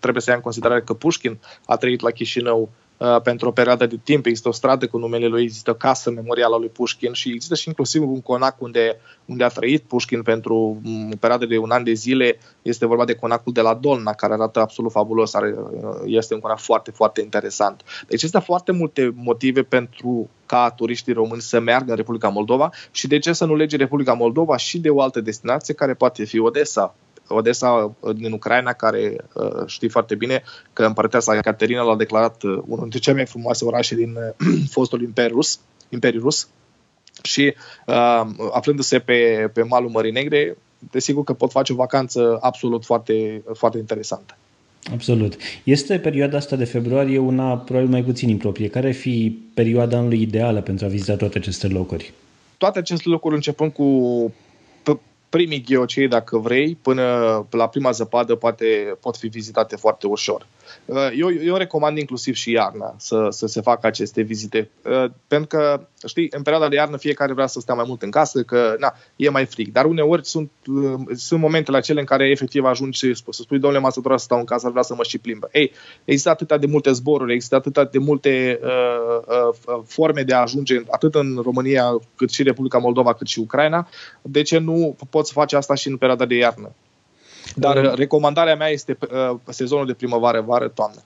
trebuie 0.01 0.22
să 0.22 0.30
ia 0.30 0.36
în 0.36 0.42
considerare 0.42 0.80
că 0.80 0.94
Pushkin 0.94 1.38
a 1.66 1.76
trăit 1.76 2.01
la 2.01 2.11
Chișinău 2.11 2.61
Uh, 2.61 2.86
pentru 3.22 3.49
o 3.49 3.51
perioadă 3.51 3.86
de 3.86 3.97
timp. 4.05 4.26
Există 4.26 4.49
o 4.49 4.53
stradă 4.53 4.86
cu 4.86 4.99
numele 4.99 5.26
lui, 5.26 5.42
există 5.42 5.70
o 5.70 5.74
casă 5.74 6.11
memorială 6.11 6.55
a 6.55 6.59
lui 6.59 6.68
Pushkin 6.68 7.12
și 7.12 7.28
există 7.28 7.55
și 7.55 7.68
inclusiv 7.68 8.03
un 8.03 8.20
conac 8.20 8.61
unde, 8.61 9.01
unde 9.24 9.44
a 9.44 9.49
trăit 9.49 9.82
Pushkin 9.82 10.22
pentru 10.22 10.80
mm, 10.82 11.11
o 11.12 11.16
perioadă 11.20 11.47
de 11.47 11.59
un 11.59 11.70
an 11.70 11.84
de 11.84 11.92
zile. 11.92 12.38
Este 12.62 12.86
vorba 12.86 13.05
de 13.05 13.14
conacul 13.14 13.53
de 13.53 13.61
la 13.61 13.74
Dolna, 13.74 14.12
care 14.12 14.32
arată 14.32 14.61
absolut 14.61 14.92
fabulos. 14.92 15.34
Are, 15.34 15.55
uh, 15.59 16.01
este 16.05 16.34
un 16.34 16.40
conac 16.40 16.59
foarte, 16.59 16.90
foarte 16.90 17.20
interesant. 17.20 17.82
Deci 18.01 18.22
există 18.22 18.38
foarte 18.38 18.72
multe 18.72 19.12
motive 19.14 19.62
pentru 19.62 20.30
ca 20.47 20.70
turiștii 20.70 21.12
români 21.12 21.40
să 21.40 21.61
meargă 21.61 21.90
în 21.90 21.97
Republica 21.97 22.28
Moldova 22.28 22.70
și 22.90 23.07
de 23.07 23.18
ce 23.18 23.32
să 23.32 23.44
nu 23.44 23.55
lege 23.55 23.76
Republica 23.76 24.12
Moldova 24.12 24.57
și 24.57 24.78
de 24.78 24.90
o 24.90 25.01
altă 25.01 25.20
destinație 25.20 25.74
care 25.74 25.94
poate 25.94 26.24
fi 26.24 26.38
Odessa, 26.38 26.94
Odessa 27.29 27.97
din 28.14 28.33
Ucraina, 28.33 28.72
care 28.72 29.16
uh, 29.35 29.66
știi 29.66 29.89
foarte 29.89 30.14
bine 30.14 30.43
că 30.72 30.85
împărăteasa 30.85 31.41
Caterina 31.41 31.83
l-a 31.83 31.97
declarat 31.97 32.43
uh, 32.43 32.51
unul 32.51 32.81
dintre 32.81 32.99
cele 32.99 33.16
mai 33.16 33.27
frumoase 33.27 33.64
orașe 33.64 33.95
din 33.95 34.14
uh, 34.16 34.47
fostul 34.74 35.03
Imperiu 35.03 35.35
Rus, 35.35 35.61
Imperiul 35.89 36.22
Rus. 36.22 36.49
Și 37.22 37.55
uh, 37.87 38.27
aflându-se 38.53 38.99
pe, 38.99 39.51
pe 39.53 39.62
malul 39.62 39.91
Mării 39.91 40.12
Negre, 40.12 40.57
desigur 40.91 41.24
că 41.24 41.33
pot 41.33 41.51
face 41.51 41.72
o 41.72 41.77
vacanță 41.77 42.39
absolut 42.41 42.85
foarte, 42.85 43.43
foarte 43.55 43.79
interesantă. 43.79 44.37
Absolut. 44.93 45.37
Este 45.64 45.99
perioada 45.99 46.37
asta 46.37 46.57
de 46.57 46.64
februarie 46.64 47.18
una 47.18 47.57
probabil 47.57 47.91
mai 47.91 48.03
puțin 48.03 48.29
improprie. 48.29 48.68
Care 48.68 48.87
ar 48.87 48.95
fi 48.95 49.39
perioada 49.55 49.97
anului 49.97 50.20
ideală 50.20 50.61
pentru 50.61 50.87
a 50.87 50.89
vizita 50.89 51.16
toate 51.16 51.39
aceste 51.39 51.68
locuri? 51.68 52.12
Toate 52.59 52.79
aceste 52.79 53.09
locuri 53.09 53.35
începând 53.35 53.72
cu 53.72 53.85
primii 55.29 55.62
ghiocei, 55.62 56.09
dacă 56.09 56.39
vrei, 56.39 56.79
până 56.83 57.03
la 57.51 57.68
prima 57.68 57.91
zăpadă 57.91 58.35
poate, 58.35 58.97
pot 59.01 59.16
fi 59.16 59.29
vizitate 59.29 59.77
foarte 59.77 60.07
ușor. 60.07 60.47
Uh, 60.85 61.09
eu, 61.17 61.33
eu 61.45 61.57
recomand 61.57 61.99
inclusiv 61.99 62.35
și 62.35 62.51
iarna 62.51 62.95
să, 62.99 63.29
să 63.31 63.47
se 63.47 63.61
facă 63.61 63.87
aceste 63.87 64.23
vizite, 64.23 64.71
uh, 64.83 65.11
pentru 65.29 65.47
că, 65.57 65.87
știi, 66.07 66.29
în 66.31 66.43
perioada 66.43 66.69
de 66.69 66.75
iarnă 66.75 66.97
fiecare 66.97 67.33
vrea 67.33 67.47
să 67.47 67.61
stea 67.61 67.75
mai 67.75 67.85
mult 67.87 68.03
în 68.03 68.11
casă, 68.11 68.43
că 68.43 68.75
na, 68.79 68.95
e 69.17 69.29
mai 69.29 69.45
frig, 69.45 69.73
dar 69.73 69.85
uneori 69.85 70.27
sunt, 70.27 70.51
uh, 70.67 71.01
sunt 71.14 71.41
momentele 71.41 71.77
acele 71.77 72.01
în 72.01 72.07
care 72.07 72.31
efectiv 72.31 72.64
ajungi 72.64 72.99
să 72.99 73.43
spui, 73.43 73.59
domnule, 73.59 73.83
m-a 73.83 73.91
să 73.91 74.01
stau 74.17 74.39
în 74.39 74.45
casă, 74.45 74.69
vrea 74.69 74.83
să 74.83 74.95
mă 74.95 75.03
și 75.03 75.19
plimbă. 75.19 75.49
Ei, 75.53 75.73
există 76.05 76.31
atâtea 76.31 76.57
de 76.57 76.67
multe 76.67 76.93
zboruri, 76.93 77.33
există 77.33 77.55
atâtea 77.55 77.85
de 77.85 77.99
multe 77.99 78.61
uh, 78.62 79.51
uh, 79.67 79.83
forme 79.87 80.23
de 80.23 80.35
a 80.35 80.41
ajunge 80.41 80.81
atât 80.91 81.14
în 81.14 81.41
România, 81.43 81.99
cât 82.17 82.31
și 82.31 82.43
Republica 82.43 82.79
Moldova, 82.79 83.14
cât 83.14 83.27
și 83.27 83.39
Ucraina, 83.39 83.89
de 84.23 84.43
ce 84.43 84.59
nu 84.59 84.97
poți 85.11 85.33
face 85.33 85.57
asta 85.57 85.75
și 85.75 85.89
în 85.89 85.97
perioada 85.97 86.25
de 86.25 86.35
iarnă? 86.35 86.73
Dar 87.55 87.84
uh, 87.84 87.92
recomandarea 87.94 88.57
mea 88.57 88.68
este 88.68 88.99
uh, 89.01 89.38
sezonul 89.49 89.86
de 89.86 89.92
primăvară, 89.92 90.40
vară, 90.40 90.68
toamnă. 90.68 91.03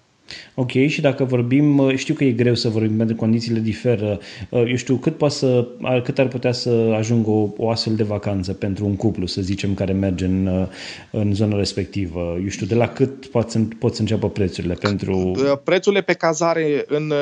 Ok, 0.55 0.71
și 0.71 1.01
dacă 1.01 1.25
vorbim, 1.25 1.79
uh, 1.79 1.97
știu 1.97 2.15
că 2.15 2.25
e 2.25 2.31
greu 2.31 2.55
să 2.55 2.69
vorbim 2.69 2.97
pentru 2.97 3.15
că 3.15 3.21
condițiile 3.21 3.59
diferă, 3.59 4.19
uh, 4.49 4.63
eu 4.69 4.77
știu, 4.77 4.97
cât, 4.97 5.17
poate 5.17 5.35
să, 5.35 5.67
cât 6.03 6.19
ar 6.19 6.29
putea 6.29 6.53
să 6.53 6.95
ajungă 6.97 7.31
o, 7.31 7.49
o 7.57 7.71
astfel 7.71 7.95
de 7.95 8.03
vacanță 8.03 8.53
pentru 8.53 8.85
un 8.87 8.97
cuplu, 8.97 9.27
să 9.27 9.41
zicem, 9.41 9.75
care 9.75 9.93
merge 9.93 10.25
în, 10.25 10.69
în 11.11 11.35
zona 11.35 11.57
respectivă? 11.57 12.39
Eu 12.43 12.49
știu, 12.49 12.67
de 12.67 12.75
la 12.75 12.89
cât 12.89 13.27
pot 13.27 13.51
să, 13.51 13.59
pot 13.79 13.95
să 13.95 14.01
înceapă 14.01 14.29
prețurile 14.29 14.75
pentru... 14.75 15.33
Prețurile 15.65 16.01
pe 16.01 16.13
cazare 16.13 16.85
în, 16.87 17.13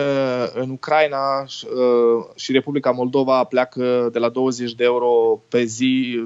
în 0.55 0.71
Ucraina 0.71 1.45
și 2.37 2.53
Republica 2.53 2.91
Moldova 2.91 3.45
pleacă 3.45 4.09
de 4.13 4.19
la 4.19 4.29
20 4.29 4.75
de 4.75 4.85
euro 4.85 5.43
pe 5.49 5.65
zi, 5.65 6.23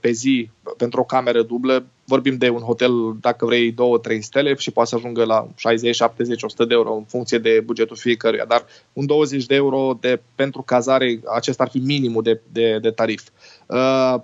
pe 0.00 0.10
zi 0.10 0.50
pentru 0.76 1.00
o 1.00 1.04
cameră 1.04 1.42
dublă 1.42 1.86
vorbim 2.04 2.36
de 2.36 2.48
un 2.48 2.60
hotel, 2.60 3.16
dacă 3.20 3.44
vrei, 3.44 3.72
2-3 3.72 3.74
stele 4.20 4.54
și 4.58 4.70
poate 4.70 4.88
să 4.88 4.94
ajungă 4.94 5.24
la 5.24 5.48
60, 5.56 5.94
70, 5.94 6.42
100 6.42 6.64
de 6.64 6.74
euro 6.74 6.94
în 6.94 7.04
funcție 7.04 7.38
de 7.38 7.62
bugetul 7.64 7.96
fiecăruia, 7.96 8.44
dar 8.44 8.64
un 8.92 9.06
20 9.06 9.46
de 9.46 9.54
euro 9.54 9.98
de, 10.00 10.20
pentru 10.34 10.62
cazare, 10.62 11.20
acesta 11.34 11.62
ar 11.62 11.68
fi 11.68 11.78
minimul 11.78 12.22
de, 12.22 12.40
de, 12.52 12.78
de 12.78 12.90
tarif. 12.90 13.22
Uh, 13.66 14.14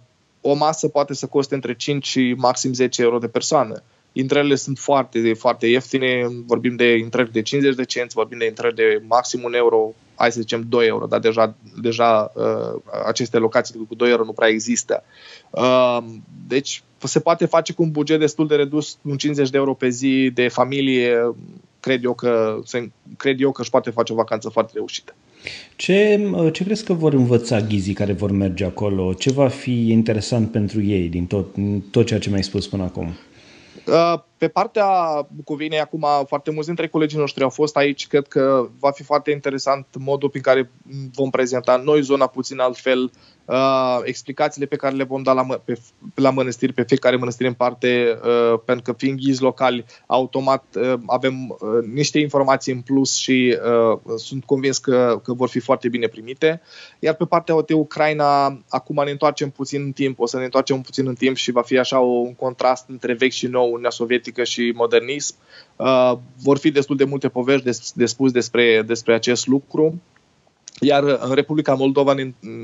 o 0.41 0.55
masă 0.55 0.89
poate 0.89 1.15
să 1.15 1.27
coste 1.27 1.55
între 1.55 1.75
5 1.75 2.07
și 2.07 2.35
maxim 2.37 2.73
10 2.73 3.03
euro 3.03 3.19
de 3.19 3.29
persoană. 3.29 3.83
Intrările 4.13 4.55
sunt 4.55 4.79
foarte, 4.79 5.35
foarte 5.35 5.67
ieftine, 5.67 6.27
vorbim 6.47 6.77
de 6.77 6.97
intrări 6.97 7.33
de 7.33 7.43
50 7.43 7.75
de 7.77 7.85
cenți, 7.85 8.15
vorbim 8.15 8.39
de 8.39 8.47
intrări 8.47 8.75
de 8.75 9.03
maxim 9.07 9.43
un 9.45 9.55
euro, 9.55 9.95
hai 10.23 10.33
să 10.33 10.41
zicem 10.41 10.65
2 10.69 10.87
euro, 10.87 11.07
dar 11.07 11.21
deja, 11.21 11.55
deja 11.81 12.33
uh, 12.35 12.81
aceste 13.07 13.39
locații 13.39 13.87
cu 13.89 13.95
2 13.95 14.11
euro 14.11 14.25
nu 14.25 14.33
prea 14.33 14.49
există. 14.49 15.05
Uh, 15.51 15.99
deci 16.49 16.83
se 16.99 17.21
poate 17.21 17.47
face 17.47 17.73
cu 17.73 17.83
un 17.83 17.91
buget 17.91 18.19
destul 18.19 18.47
de 18.47 18.55
redus, 18.55 18.99
un 19.03 19.17
50 19.17 19.51
de 19.51 19.57
euro 19.57 19.75
pe 19.75 19.89
zi 19.89 20.31
de 20.35 20.49
familie, 20.49 21.35
cred 21.81 22.05
eu 22.05 22.15
că, 22.15 22.59
cred 23.17 23.41
eu 23.41 23.53
că 23.53 23.61
își 23.61 23.71
poate 23.71 23.91
face 23.91 24.13
o 24.13 24.17
vacanță 24.17 24.49
foarte 24.49 24.73
reușită. 24.75 25.15
Ce, 25.77 26.31
ce 26.53 26.65
crezi 26.65 26.85
că 26.85 26.93
vor 26.93 27.13
învăța 27.13 27.61
ghizii 27.61 27.95
care 27.95 28.13
vor 28.13 28.31
merge 28.31 28.65
acolo? 28.65 29.13
Ce 29.13 29.33
va 29.33 29.49
fi 29.49 29.91
interesant 29.91 30.51
pentru 30.51 30.83
ei 30.83 31.09
din 31.09 31.27
tot, 31.27 31.47
tot 31.91 32.07
ceea 32.07 32.21
ce 32.21 32.29
mi-ai 32.29 32.43
spus 32.43 32.67
până 32.67 32.83
acum? 32.83 33.13
Uh, 33.87 34.15
pe 34.37 34.49
partea 34.49 34.87
Bucovinei, 35.35 35.81
acum 35.81 36.07
foarte 36.27 36.51
mulți 36.51 36.67
dintre 36.67 36.89
colegii 36.89 37.19
noștri 37.19 37.43
au 37.43 37.51
fost 37.51 37.77
aici. 37.77 38.07
Cred 38.07 38.29
că 38.29 38.69
va 38.79 38.91
fi 38.91 39.03
foarte 39.03 39.31
interesant 39.31 39.87
modul 39.99 40.29
prin 40.29 40.43
care 40.43 40.71
vom 41.15 41.31
prezenta 41.31 41.77
noi 41.77 42.03
zona 42.03 42.27
puțin 42.27 42.59
altfel, 42.59 43.11
uh, 43.45 44.01
explicațiile 44.05 44.67
pe 44.67 44.77
care 44.77 44.95
le 44.95 45.05
vom 45.05 45.23
da 45.23 45.33
la, 45.33 45.43
mă, 45.43 45.61
pe, 45.65 45.79
la 46.15 46.31
mănăstiri, 46.31 46.73
pe 46.73 46.83
fiecare 46.83 47.17
mănăstire 47.17 47.49
în 47.49 47.55
parte, 47.55 48.19
uh, 48.25 48.61
pentru 48.65 48.93
că 48.93 48.99
fiind 48.99 49.19
ghizi 49.19 49.43
locali, 49.43 49.85
automat 50.07 50.65
uh, 50.77 50.95
avem 51.07 51.49
uh, 51.49 51.85
niște 51.93 52.19
informații 52.19 52.73
în 52.73 52.81
plus 52.81 53.17
și 53.17 53.59
uh, 53.93 53.99
sunt 54.17 54.45
convins 54.45 54.79
că, 54.79 55.21
că 55.23 55.33
vor 55.33 55.49
fi 55.49 55.61
foarte 55.61 55.89
bine 55.89 56.07
primite. 56.07 56.61
Iar 56.99 57.15
pe 57.15 57.25
partea 57.25 57.55
de 57.67 57.75
Ucraina, 57.75 58.59
acum 58.69 59.03
ne 59.05 59.11
întoarcem 59.11 59.51
puțin 59.51 59.83
în 59.83 59.93
timp, 59.93 60.19
o 60.19 60.27
să 60.27 60.39
ne 60.39 60.45
întoarcem 60.45 60.81
puțin 60.81 61.07
în 61.07 61.15
timp 61.15 61.37
și 61.37 61.51
va 61.51 61.63
fi 61.63 61.79
așa 61.79 61.99
un 61.99 62.35
contrast 62.35 62.89
între 62.89 63.15
vechi 63.15 63.33
și 63.33 63.47
nou, 63.47 63.65
Uniunea 63.65 63.91
Sovietică 63.91 64.45
și 64.45 64.73
modernism. 64.77 65.35
Uh, 65.77 66.13
vor 66.43 66.59
fi 66.59 66.71
destul 66.71 66.97
de 66.97 67.05
multe 67.05 67.29
povești 67.29 67.65
de, 67.65 67.79
de 67.95 68.07
spus 68.07 68.33
despre, 68.33 68.83
despre 68.87 69.15
acest 69.15 69.47
lucru. 69.47 70.01
Iar 70.81 71.03
în 71.03 71.35
Republica 71.35 71.75
Moldova 71.75 72.15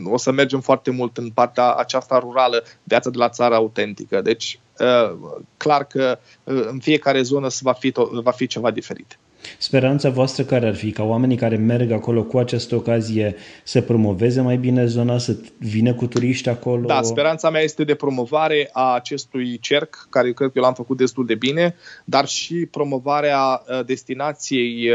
o 0.04 0.16
să 0.16 0.30
mergem 0.30 0.60
foarte 0.60 0.90
mult 0.90 1.16
în 1.16 1.30
partea 1.30 1.72
aceasta 1.72 2.18
rurală, 2.18 2.64
viața 2.82 3.10
de 3.10 3.18
la 3.18 3.28
țară 3.28 3.54
autentică. 3.54 4.20
Deci, 4.20 4.60
uh, 4.78 5.16
clar 5.56 5.84
că 5.84 6.18
uh, 6.44 6.66
în 6.70 6.78
fiecare 6.78 7.22
zonă 7.22 7.48
va 7.60 7.72
fi, 7.72 7.92
va 8.22 8.30
fi 8.30 8.46
ceva 8.46 8.70
diferit. 8.70 9.18
Speranța 9.58 10.10
voastră 10.10 10.44
care 10.44 10.66
ar 10.66 10.74
fi 10.74 10.90
ca 10.90 11.02
oamenii 11.02 11.36
care 11.36 11.56
merg 11.56 11.90
acolo 11.90 12.22
cu 12.22 12.38
această 12.38 12.74
ocazie 12.74 13.36
să 13.64 13.80
promoveze 13.80 14.40
mai 14.40 14.56
bine 14.56 14.86
zona, 14.86 15.18
să 15.18 15.36
vină 15.58 15.94
cu 15.94 16.06
turiști 16.06 16.48
acolo? 16.48 16.86
Da, 16.86 17.02
speranța 17.02 17.50
mea 17.50 17.60
este 17.60 17.84
de 17.84 17.94
promovare 17.94 18.68
a 18.72 18.94
acestui 18.94 19.58
cerc, 19.58 20.06
care 20.10 20.32
cred 20.32 20.48
că 20.48 20.58
eu 20.58 20.62
l-am 20.62 20.74
făcut 20.74 20.96
destul 20.96 21.26
de 21.26 21.34
bine, 21.34 21.74
dar 22.04 22.26
și 22.26 22.54
promovarea 22.54 23.62
uh, 23.68 23.84
destinației 23.84 24.90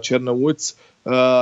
Cernăuți 0.00 0.74
Uh, 0.76 0.97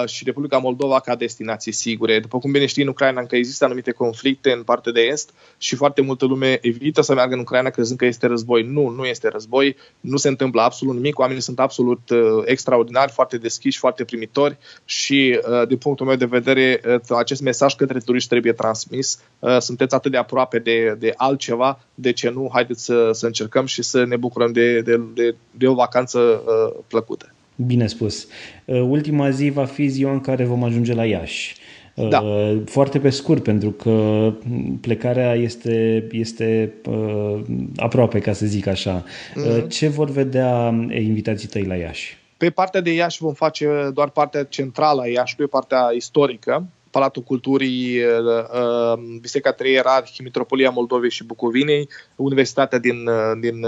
și 0.07 0.25
Republica 0.25 0.59
Moldova 0.59 1.01
ca 1.01 1.17
destinații 1.17 1.73
sigure. 1.73 2.21
După 2.21 2.39
cum 2.39 2.51
bine 2.51 2.67
știi, 2.67 2.83
în 2.83 2.89
Ucraina 2.89 3.21
încă 3.21 3.37
există 3.37 3.65
anumite 3.65 3.91
conflicte 3.91 4.53
în 4.53 4.63
partea 4.63 4.93
de 4.93 5.01
est 5.01 5.31
și 5.59 5.75
foarte 5.77 6.01
multă 6.01 6.25
lume 6.25 6.59
evită 6.63 7.01
să 7.01 7.15
meargă 7.15 7.35
în 7.35 7.41
Ucraina 7.41 7.71
crezând 7.71 7.99
că 7.99 8.05
este 8.05 8.27
război. 8.27 8.63
Nu, 8.63 8.89
nu 8.89 9.05
este 9.05 9.29
război, 9.29 9.77
nu 10.01 10.17
se 10.17 10.29
întâmplă 10.29 10.63
absolut 10.63 10.95
nimic, 10.95 11.19
oamenii 11.19 11.43
sunt 11.43 11.59
absolut 11.59 12.11
uh, 12.11 12.43
extraordinari, 12.45 13.13
foarte 13.13 13.39
deschiși, 13.39 13.79
foarte 13.79 14.05
primitori 14.05 14.57
și, 14.85 15.41
uh, 15.49 15.67
din 15.69 15.77
punctul 15.77 16.07
meu 16.07 16.17
de 16.17 16.25
vedere, 16.25 16.81
uh, 16.87 17.17
acest 17.17 17.41
mesaj 17.41 17.75
către 17.75 17.99
turiști 17.99 18.29
trebuie 18.29 18.53
transmis. 18.53 19.23
Uh, 19.39 19.59
sunteți 19.59 19.95
atât 19.95 20.11
de 20.11 20.17
aproape 20.17 20.59
de, 20.59 20.97
de 20.99 21.13
altceva, 21.17 21.81
de 21.95 22.13
ce 22.13 22.31
nu? 22.31 22.51
Haideți 22.53 22.85
să, 22.85 23.11
să 23.13 23.27
încercăm 23.27 23.67
și 23.67 23.83
să 23.83 24.05
ne 24.05 24.17
bucurăm 24.17 24.53
de, 24.53 24.81
de, 24.81 25.01
de, 25.15 25.35
de 25.51 25.67
o 25.67 25.75
vacanță 25.75 26.19
uh, 26.19 26.83
plăcută. 26.89 27.31
Bine 27.57 27.87
spus. 27.87 28.29
Uh, 28.65 28.81
ultima 28.81 29.31
zi 29.31 29.51
va 29.51 29.65
fi 29.65 29.87
ziua 29.87 30.13
în 30.13 30.21
care 30.21 30.45
vom 30.45 30.65
ajunge 30.65 30.95
la 30.95 31.05
Iași. 31.05 31.57
Uh, 31.95 32.09
da. 32.09 32.23
Foarte 32.65 32.99
pe 32.99 33.11
scurt, 33.11 33.43
pentru 33.43 33.71
că 33.71 34.33
plecarea 34.81 35.35
este, 35.35 36.07
este 36.11 36.73
uh, 36.89 37.41
aproape, 37.77 38.19
ca 38.19 38.33
să 38.33 38.47
zic 38.47 38.67
așa. 38.67 39.05
Mm-hmm. 39.05 39.69
Ce 39.69 39.89
vor 39.89 40.11
vedea 40.11 40.69
invitații 40.91 41.49
tăi 41.49 41.65
la 41.65 41.75
Iași? 41.75 42.17
Pe 42.37 42.51
partea 42.51 42.81
de 42.81 42.93
Iași 42.93 43.19
vom 43.21 43.33
face 43.33 43.91
doar 43.95 44.09
partea 44.09 44.45
centrală 44.45 45.01
a 45.01 45.07
Iași, 45.07 45.37
pe 45.37 45.45
partea 45.45 45.91
istorică, 45.95 46.67
Palatul 46.91 47.23
Culturii, 47.23 48.01
Biserica 49.21 49.53
Trei 49.53 49.73
Ierarhi, 49.73 50.23
Mitropolia 50.23 50.71
Moldovei 50.71 51.11
și 51.11 51.25
Bucovinei, 51.25 51.89
Universitatea 52.17 52.79
din, 52.79 53.09
din 53.41 53.67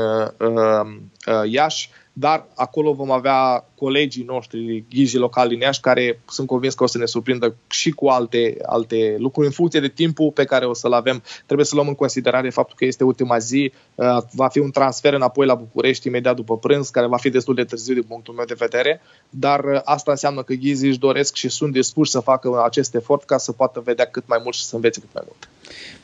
Iași, 1.51 1.91
dar 2.19 2.47
acolo 2.55 2.93
vom 2.93 3.11
avea 3.11 3.65
colegii 3.75 4.25
noștri, 4.25 4.85
ghizii 4.89 5.19
locali 5.19 5.49
din 5.49 5.61
Iași, 5.61 5.81
care 5.81 6.21
sunt 6.29 6.47
convins 6.47 6.75
că 6.75 6.83
o 6.83 6.87
să 6.87 6.99
ne 6.99 7.05
surprindă 7.05 7.57
și 7.71 7.91
cu 7.91 8.07
alte, 8.07 8.57
alte 8.67 9.17
lucruri 9.19 9.47
în 9.47 9.53
funcție 9.53 9.81
de 9.81 9.89
timpul 9.89 10.31
pe 10.31 10.45
care 10.45 10.65
o 10.65 10.75
să-l 10.75 10.93
avem. 10.93 11.23
Trebuie 11.45 11.67
să 11.67 11.75
luăm 11.75 11.89
în 11.89 11.95
considerare 11.95 12.51
faptul 12.51 12.77
că 12.79 12.85
este 12.85 13.05
ultima 13.05 13.39
zi, 13.39 13.73
uh, 13.95 14.19
va 14.33 14.49
fi 14.49 14.59
un 14.59 14.71
transfer 14.71 15.13
înapoi 15.13 15.47
la 15.47 15.55
București 15.55 16.07
imediat 16.07 16.37
după 16.37 16.59
prânz, 16.59 16.89
care 16.89 17.07
va 17.07 17.17
fi 17.17 17.31
destul 17.31 17.55
de 17.55 17.65
târziu 17.65 17.95
din 17.95 18.03
punctul 18.03 18.35
meu 18.35 18.45
de 18.45 18.57
vedere, 18.59 19.01
dar 19.31 19.65
uh, 19.65 19.81
asta 19.85 20.11
înseamnă 20.11 20.43
că 20.43 20.55
ghizii 20.55 20.89
își 20.89 20.99
doresc 20.99 21.35
și 21.35 21.49
sunt 21.49 21.73
dispuși 21.73 22.11
să 22.11 22.21
facă 22.21 22.63
acest 22.65 22.95
efort 22.95 23.25
ca 23.25 23.39
să 23.39 23.53
poată 23.53 23.81
vedea 23.81 24.07
cât 24.07 24.25
mai 24.27 24.41
mult 24.43 24.55
și 24.55 24.65
să 24.65 24.75
învețe 24.75 25.01
cât 25.01 25.15
mai 25.15 25.23
mult. 25.27 25.49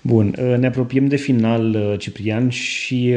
Bun, 0.00 0.34
uh, 0.38 0.56
ne 0.58 0.66
apropiem 0.66 1.06
de 1.06 1.16
final, 1.16 1.96
Ciprian, 1.98 2.48
și 2.48 3.14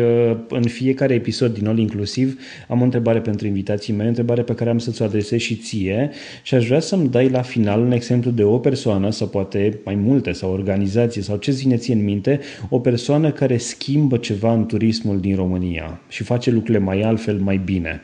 în 0.49 0.63
fiecare 0.63 1.13
episod 1.13 1.53
din 1.53 1.67
All 1.67 1.77
Inclusiv 1.77 2.39
am 2.67 2.81
o 2.81 2.83
întrebare 2.83 3.21
pentru 3.21 3.47
invitații 3.47 3.93
mei, 3.93 4.05
o 4.05 4.09
întrebare 4.09 4.43
pe 4.43 4.53
care 4.53 4.69
am 4.69 4.79
să-ți 4.79 5.01
o 5.01 5.05
adresez 5.05 5.39
și 5.39 5.55
ție 5.55 6.11
și 6.43 6.55
aș 6.55 6.67
vrea 6.67 6.79
să-mi 6.79 7.09
dai 7.09 7.29
la 7.29 7.41
final 7.41 7.81
un 7.81 7.91
exemplu 7.91 8.31
de 8.31 8.43
o 8.43 8.59
persoană 8.59 9.09
sau 9.09 9.27
poate 9.27 9.79
mai 9.85 9.95
multe 9.95 10.31
sau 10.31 10.51
organizație 10.51 11.21
sau 11.21 11.37
ce 11.37 11.51
ține 11.51 11.77
ție 11.77 11.93
în 11.93 12.03
minte, 12.03 12.39
o 12.69 12.79
persoană 12.79 13.31
care 13.31 13.57
schimbă 13.57 14.17
ceva 14.17 14.53
în 14.53 14.65
turismul 14.65 15.19
din 15.19 15.35
România 15.35 15.99
și 16.07 16.23
face 16.23 16.51
lucrurile 16.51 16.83
mai 16.83 17.01
altfel, 17.01 17.39
mai 17.39 17.57
bine. 17.57 18.01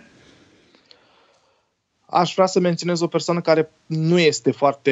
Aș 2.06 2.34
vrea 2.34 2.46
să 2.46 2.60
menționez 2.60 3.02
o 3.02 3.08
persoană 3.08 3.42
care 3.42 3.72
nu 3.86 4.20
este 4.20 4.52
foarte, 4.52 4.92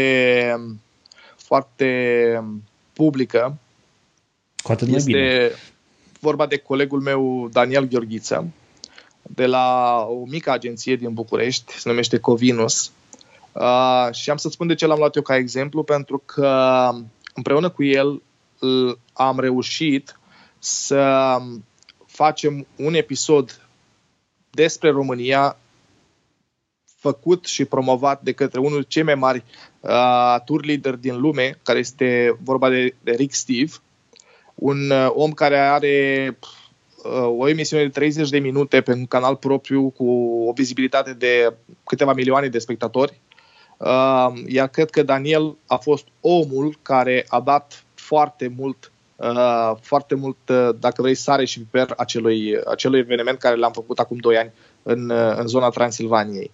foarte 1.35 1.85
publică. 2.93 3.57
Cu 4.63 4.71
atât 4.71 4.87
mai 4.87 4.97
este 4.97 5.11
bine. 5.11 5.51
vorba 6.19 6.45
de 6.45 6.57
colegul 6.57 7.01
meu 7.01 7.49
Daniel 7.51 7.87
Gheorghiță, 7.87 8.47
de 9.21 9.45
la 9.45 9.97
o 10.09 10.25
mică 10.25 10.51
agenție 10.51 10.95
din 10.95 11.13
București, 11.13 11.73
se 11.73 11.89
numește 11.89 12.19
Covinus. 12.19 12.91
Uh, 13.51 14.07
și 14.11 14.29
am 14.29 14.37
să 14.37 14.49
spun 14.49 14.67
de 14.67 14.75
ce 14.75 14.85
l-am 14.85 14.97
luat 14.97 15.15
eu 15.15 15.21
ca 15.21 15.35
exemplu, 15.35 15.83
pentru 15.83 16.21
că 16.25 16.89
împreună 17.33 17.69
cu 17.69 17.83
el 17.83 18.21
am 19.13 19.39
reușit 19.39 20.19
să 20.59 21.37
facem 22.05 22.67
un 22.75 22.93
episod 22.93 23.61
despre 24.49 24.89
România 24.89 25.57
făcut 26.97 27.45
și 27.45 27.65
promovat 27.65 28.21
de 28.21 28.31
către 28.31 28.59
unul 28.59 28.81
cei 28.81 29.03
mai 29.03 29.15
mari 29.15 29.43
uh, 29.81 30.35
tour 30.45 30.65
leader 30.65 30.95
din 30.95 31.19
lume, 31.19 31.57
care 31.63 31.79
este 31.79 32.37
vorba 32.43 32.69
de, 32.69 32.95
de 33.03 33.11
Rick 33.11 33.33
Steve, 33.33 33.71
un 34.55 34.89
uh, 34.89 35.07
om 35.09 35.31
care 35.31 35.57
are 35.57 36.37
uh, 37.03 37.35
o 37.37 37.47
emisiune 37.47 37.83
de 37.83 37.89
30 37.89 38.29
de 38.29 38.39
minute 38.39 38.81
pe 38.81 38.93
un 38.93 39.05
canal 39.05 39.35
propriu 39.35 39.89
cu 39.89 40.05
o 40.47 40.51
vizibilitate 40.51 41.13
de 41.13 41.53
câteva 41.83 42.13
milioane 42.13 42.47
de 42.47 42.59
spectatori. 42.59 43.19
Uh, 43.77 44.31
iar 44.47 44.67
cred 44.67 44.89
că 44.89 45.03
Daniel 45.03 45.55
a 45.67 45.75
fost 45.75 46.07
omul 46.21 46.77
care 46.81 47.25
a 47.27 47.39
dat 47.39 47.83
foarte 47.93 48.53
mult 48.57 48.91
Uh, 49.21 49.77
foarte 49.81 50.15
mult, 50.15 50.37
uh, 50.49 50.69
dacă 50.79 51.01
vrei, 51.01 51.15
sare 51.15 51.45
și 51.45 51.59
piper 51.59 51.93
acelui, 51.97 52.57
acelui 52.65 52.99
eveniment 52.99 53.37
care 53.37 53.55
l-am 53.55 53.71
făcut 53.71 53.99
acum 53.99 54.17
2 54.17 54.37
ani 54.37 54.51
în, 54.83 55.09
uh, 55.09 55.33
în 55.37 55.47
zona 55.47 55.69
Transilvaniei. 55.69 56.51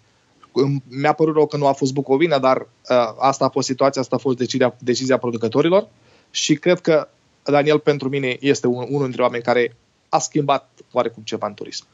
Mi-a 0.88 1.14
părut 1.14 1.36
rău 1.36 1.48
că 1.48 1.58
nu 1.58 1.68
a 1.68 1.72
fost 1.72 1.94
Bucovina, 1.94 2.40
dar 2.40 2.58
uh, 2.58 2.96
asta 3.20 3.46
a 3.46 3.50
fost 3.50 3.68
situația, 3.68 4.02
asta 4.02 4.16
a 4.16 4.20
fost 4.20 4.38
decizia, 4.38 4.76
decizia 4.80 5.18
producătorilor 5.18 5.88
și 6.32 6.56
cred 6.56 6.80
că 6.80 7.08
Daniel 7.44 7.80
pentru 7.80 8.10
mine 8.10 8.38
este 8.40 8.68
un, 8.68 8.86
unul 8.90 9.04
dintre 9.04 9.22
oameni 9.22 9.44
care 9.44 9.76
a 10.10 10.20
schimbat 10.20 10.70
oarecum 10.92 11.24
ceva 11.26 11.48
în 11.48 11.54
turism. 11.54 11.86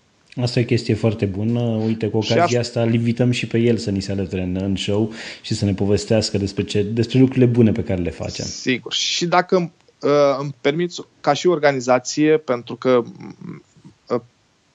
Asta 0.41 0.59
e 0.59 0.63
o 0.63 0.65
chestie 0.65 0.93
foarte 0.93 1.25
bună. 1.25 1.59
Uite, 1.59 2.07
cu 2.07 2.17
ocazia 2.17 2.59
asta 2.59 2.81
îl 2.81 2.93
invităm 2.93 3.31
și 3.31 3.47
pe 3.47 3.57
el 3.57 3.77
să 3.77 3.89
ni 3.89 4.01
se 4.01 4.11
alăture 4.11 4.41
în, 4.41 4.57
în 4.61 4.75
show 4.75 5.11
și 5.41 5.53
să 5.53 5.65
ne 5.65 5.73
povestească 5.73 6.37
despre, 6.37 6.63
ce, 6.63 6.83
despre 6.83 7.19
lucrurile 7.19 7.45
bune 7.45 7.71
pe 7.71 7.83
care 7.83 8.01
le 8.01 8.09
facem. 8.09 8.45
Sigur. 8.45 8.93
Și 8.93 9.25
dacă 9.25 9.71
uh, 10.01 10.09
îmi 10.39 10.55
permiți, 10.61 11.01
ca 11.21 11.33
și 11.33 11.47
organizație, 11.47 12.37
pentru 12.37 12.75
că 12.75 13.03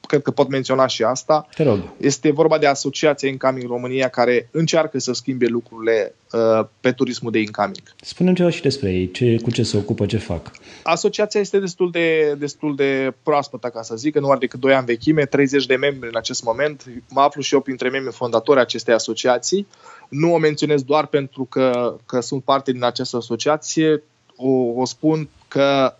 cred 0.08 0.22
că 0.22 0.30
pot 0.30 0.48
menționa 0.48 0.86
și 0.86 1.02
asta. 1.02 1.48
Te 1.54 1.62
rog. 1.62 1.78
Este 1.96 2.30
vorba 2.30 2.58
de 2.58 2.66
Asociația 2.66 3.28
Incoming 3.28 3.68
România 3.68 4.08
care 4.08 4.48
încearcă 4.50 4.98
să 4.98 5.12
schimbe 5.12 5.46
lucrurile 5.46 6.14
uh, 6.32 6.66
pe 6.80 6.92
turismul 6.92 7.30
de 7.30 7.38
incoming. 7.38 7.82
Spunem 8.00 8.34
ceva 8.34 8.50
și 8.50 8.62
despre 8.62 8.92
ei, 8.92 9.10
ce, 9.10 9.36
cu 9.42 9.50
ce 9.50 9.62
se 9.62 9.76
ocupă, 9.76 10.06
ce 10.06 10.18
fac. 10.18 10.50
Asociația 10.82 11.40
este 11.40 11.58
destul 11.58 11.90
de, 11.90 12.34
destul 12.38 12.76
de 12.76 13.14
proaspătă, 13.22 13.68
ca 13.68 13.82
să 13.82 13.96
zic, 13.96 14.18
nu 14.18 14.30
are 14.30 14.38
decât 14.38 14.60
2 14.60 14.74
ani 14.74 14.86
vechime, 14.86 15.24
30 15.24 15.66
de 15.66 15.76
membri 15.76 16.08
în 16.08 16.16
acest 16.16 16.44
moment. 16.44 16.84
Mă 17.08 17.20
aflu 17.20 17.40
și 17.40 17.54
eu 17.54 17.60
printre 17.60 17.88
membrii 17.88 18.12
fondatori 18.12 18.60
acestei 18.60 18.94
asociații. 18.94 19.66
Nu 20.08 20.34
o 20.34 20.38
menționez 20.38 20.82
doar 20.82 21.06
pentru 21.06 21.44
că, 21.44 21.96
că 22.06 22.20
sunt 22.20 22.42
parte 22.42 22.72
din 22.72 22.84
această 22.84 23.16
asociație, 23.16 24.02
o, 24.36 24.50
o 24.80 24.84
spun 24.84 25.28
că 25.48 25.94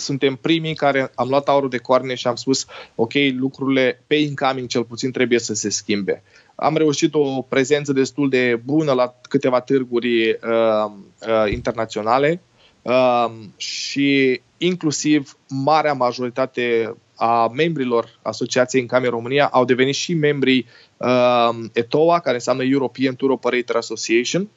suntem 0.00 0.36
primii 0.36 0.74
care 0.74 1.12
am 1.14 1.28
luat 1.28 1.48
aurul 1.48 1.68
de 1.68 1.78
coarne 1.78 2.14
și 2.14 2.26
am 2.26 2.34
spus, 2.34 2.66
ok, 2.94 3.12
lucrurile 3.36 4.02
pe 4.06 4.14
incoming 4.14 4.68
cel 4.68 4.84
puțin 4.84 5.10
trebuie 5.10 5.38
să 5.38 5.54
se 5.54 5.70
schimbe. 5.70 6.22
Am 6.54 6.76
reușit 6.76 7.14
o 7.14 7.42
prezență 7.42 7.92
destul 7.92 8.28
de 8.28 8.60
bună 8.64 8.92
la 8.92 9.14
câteva 9.28 9.60
târguri 9.60 10.30
uh, 10.30 10.36
uh, 10.40 11.52
internaționale 11.52 12.42
uh, 12.82 13.30
și 13.56 14.40
inclusiv 14.58 15.36
marea 15.48 15.92
majoritate 15.92 16.94
a 17.14 17.48
membrilor 17.54 18.18
Asociației 18.22 18.80
Incoming 18.80 19.12
România 19.12 19.46
au 19.46 19.64
devenit 19.64 19.94
și 19.94 20.14
membrii 20.14 20.66
uh, 20.96 21.48
ETOA, 21.72 22.20
care 22.20 22.34
înseamnă 22.34 22.64
European 22.64 23.14
Tour 23.14 23.30
Operator 23.30 23.76
Association, 23.76 24.48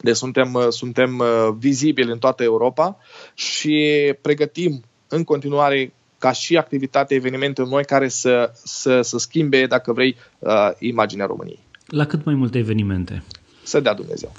deci 0.00 0.16
suntem, 0.16 0.54
uh, 0.54 0.68
suntem 0.68 1.18
uh, 1.18 1.54
vizibili 1.58 2.10
în 2.10 2.18
toată 2.18 2.42
Europa 2.42 2.98
și 3.34 4.14
pregătim 4.20 4.82
în 5.08 5.24
continuare 5.24 5.92
ca 6.18 6.32
și 6.32 6.56
activitate 6.56 7.14
evenimente 7.14 7.62
noi 7.62 7.84
care 7.84 8.08
să, 8.08 8.52
să, 8.64 9.00
să 9.00 9.18
schimbe, 9.18 9.66
dacă 9.66 9.92
vrei, 9.92 10.16
uh, 10.38 10.70
imaginea 10.78 11.26
României. 11.26 11.58
La 11.86 12.06
cât 12.06 12.24
mai 12.24 12.34
multe 12.34 12.58
evenimente? 12.58 13.22
Să 13.62 13.80
dea 13.80 13.94
Dumnezeu. 13.94 14.32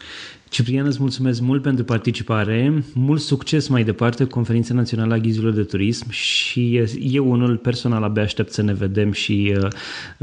Ciprian, 0.54 0.86
îți 0.86 1.02
mulțumesc 1.02 1.42
mult 1.42 1.62
pentru 1.62 1.84
participare, 1.84 2.84
mult 2.94 3.22
succes 3.22 3.68
mai 3.68 3.84
departe 3.84 4.24
cu 4.24 4.30
Conferința 4.30 4.74
Națională 4.74 5.14
a 5.14 5.18
Ghizilor 5.18 5.54
de 5.54 5.64
Turism 5.64 6.10
și 6.10 6.84
eu 7.00 7.32
unul 7.32 7.58
personal 7.58 8.04
abia 8.04 8.24
aștept 8.24 8.52
să 8.52 8.62
ne 8.62 8.74
vedem 8.74 9.12
și 9.12 9.58
uh, 9.58 9.68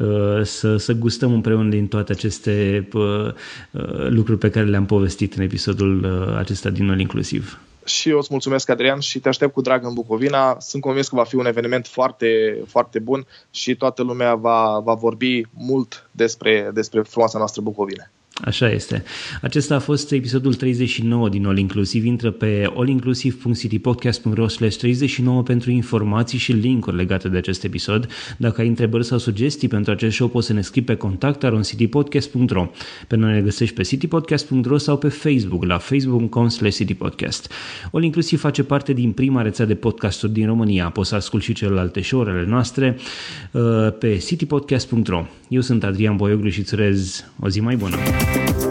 uh, 0.07 0.45
să, 0.45 0.77
să 0.77 0.93
gustăm 0.93 1.33
împreună 1.33 1.69
din 1.69 1.87
toate 1.87 2.13
aceste 2.13 2.89
uh, 2.93 3.03
uh, 3.71 4.09
lucruri 4.09 4.39
pe 4.39 4.51
care 4.51 4.67
le-am 4.67 4.87
povestit 4.87 5.35
în 5.35 5.43
episodul 5.43 6.05
uh, 6.05 6.37
acesta 6.37 6.71
din 6.71 6.91
All 6.91 7.01
Inclusiv. 7.01 7.61
Și 7.85 8.09
eu 8.09 8.19
îți 8.19 8.29
mulțumesc, 8.31 8.69
Adrian, 8.69 9.01
și 9.01 9.19
te 9.19 9.29
aștept 9.29 9.53
cu 9.53 9.61
drag 9.61 9.85
în 9.85 9.95
Bucovina. 9.95 10.57
Sunt 10.59 10.83
convins 10.83 11.09
că 11.09 11.17
va 11.17 11.25
fi 11.25 11.35
un 11.35 11.47
eveniment 11.47 11.87
foarte, 11.87 12.59
foarte 12.67 12.99
bun 12.99 13.27
și 13.51 13.75
toată 13.75 14.03
lumea 14.03 14.35
va, 14.35 14.81
va 14.85 14.95
vorbi 14.95 15.43
mult 15.53 16.09
despre, 16.11 16.71
despre 16.75 17.01
frumoasa 17.01 17.39
noastră 17.39 17.63
Bucovine. 17.63 18.11
Așa 18.45 18.71
este. 18.71 19.03
Acesta 19.43 19.75
a 19.75 19.79
fost 19.79 20.13
episodul 20.13 20.55
39 20.55 21.29
din 21.29 21.47
All 21.47 21.59
Inclusive. 21.59 22.07
Intră 22.07 22.31
pe 22.31 22.71
allinclusive.citypodcast.ro 22.77 24.47
39 24.47 25.43
pentru 25.43 25.71
informații 25.71 26.39
și 26.39 26.53
linkuri 26.53 26.97
legate 26.97 27.29
de 27.29 27.37
acest 27.37 27.65
episod. 27.65 28.09
Dacă 28.37 28.61
ai 28.61 28.69
întrebări 28.69 29.05
sau 29.05 29.19
sugestii 29.19 29.69
pentru 29.69 29.93
acest 29.93 30.15
show, 30.15 30.29
poți 30.29 30.47
să 30.47 30.53
ne 30.53 30.61
scrii 30.61 30.83
pe 30.83 30.95
contact 30.95 31.45
aroncitypodcast.ro 31.45 32.71
Pe 33.07 33.17
noi 33.17 33.33
ne 33.33 33.41
găsești 33.41 33.75
pe 33.75 33.83
citypodcast.ro 33.83 34.79
sau 34.79 34.99
pe 34.99 35.09
Facebook 35.09 35.65
la 35.65 35.79
facebook.com 35.79 36.49
citypodcast. 36.49 37.53
All 37.93 38.05
Inclusive 38.05 38.41
face 38.41 38.63
parte 38.63 38.93
din 38.93 39.13
prima 39.13 39.43
rețea 39.43 39.65
de 39.65 39.75
podcasturi 39.75 40.33
din 40.33 40.47
România. 40.47 40.91
Poți 40.91 41.09
să 41.09 41.15
asculti 41.15 41.45
și 41.45 41.53
celelalte 41.53 42.03
show-urile 42.03 42.45
noastre 42.47 42.97
uh, 43.53 43.63
pe 43.99 44.17
citypodcast.ro 44.17 45.25
Eu 45.49 45.61
sunt 45.61 45.85
Adrian 45.85 46.17
Boioglu 46.17 46.49
și 46.49 46.61
îți 46.61 46.75
urez 46.75 47.25
o 47.41 47.49
zi 47.49 47.61
mai 47.61 47.77
bună. 47.77 47.97
Bye. 48.33 48.70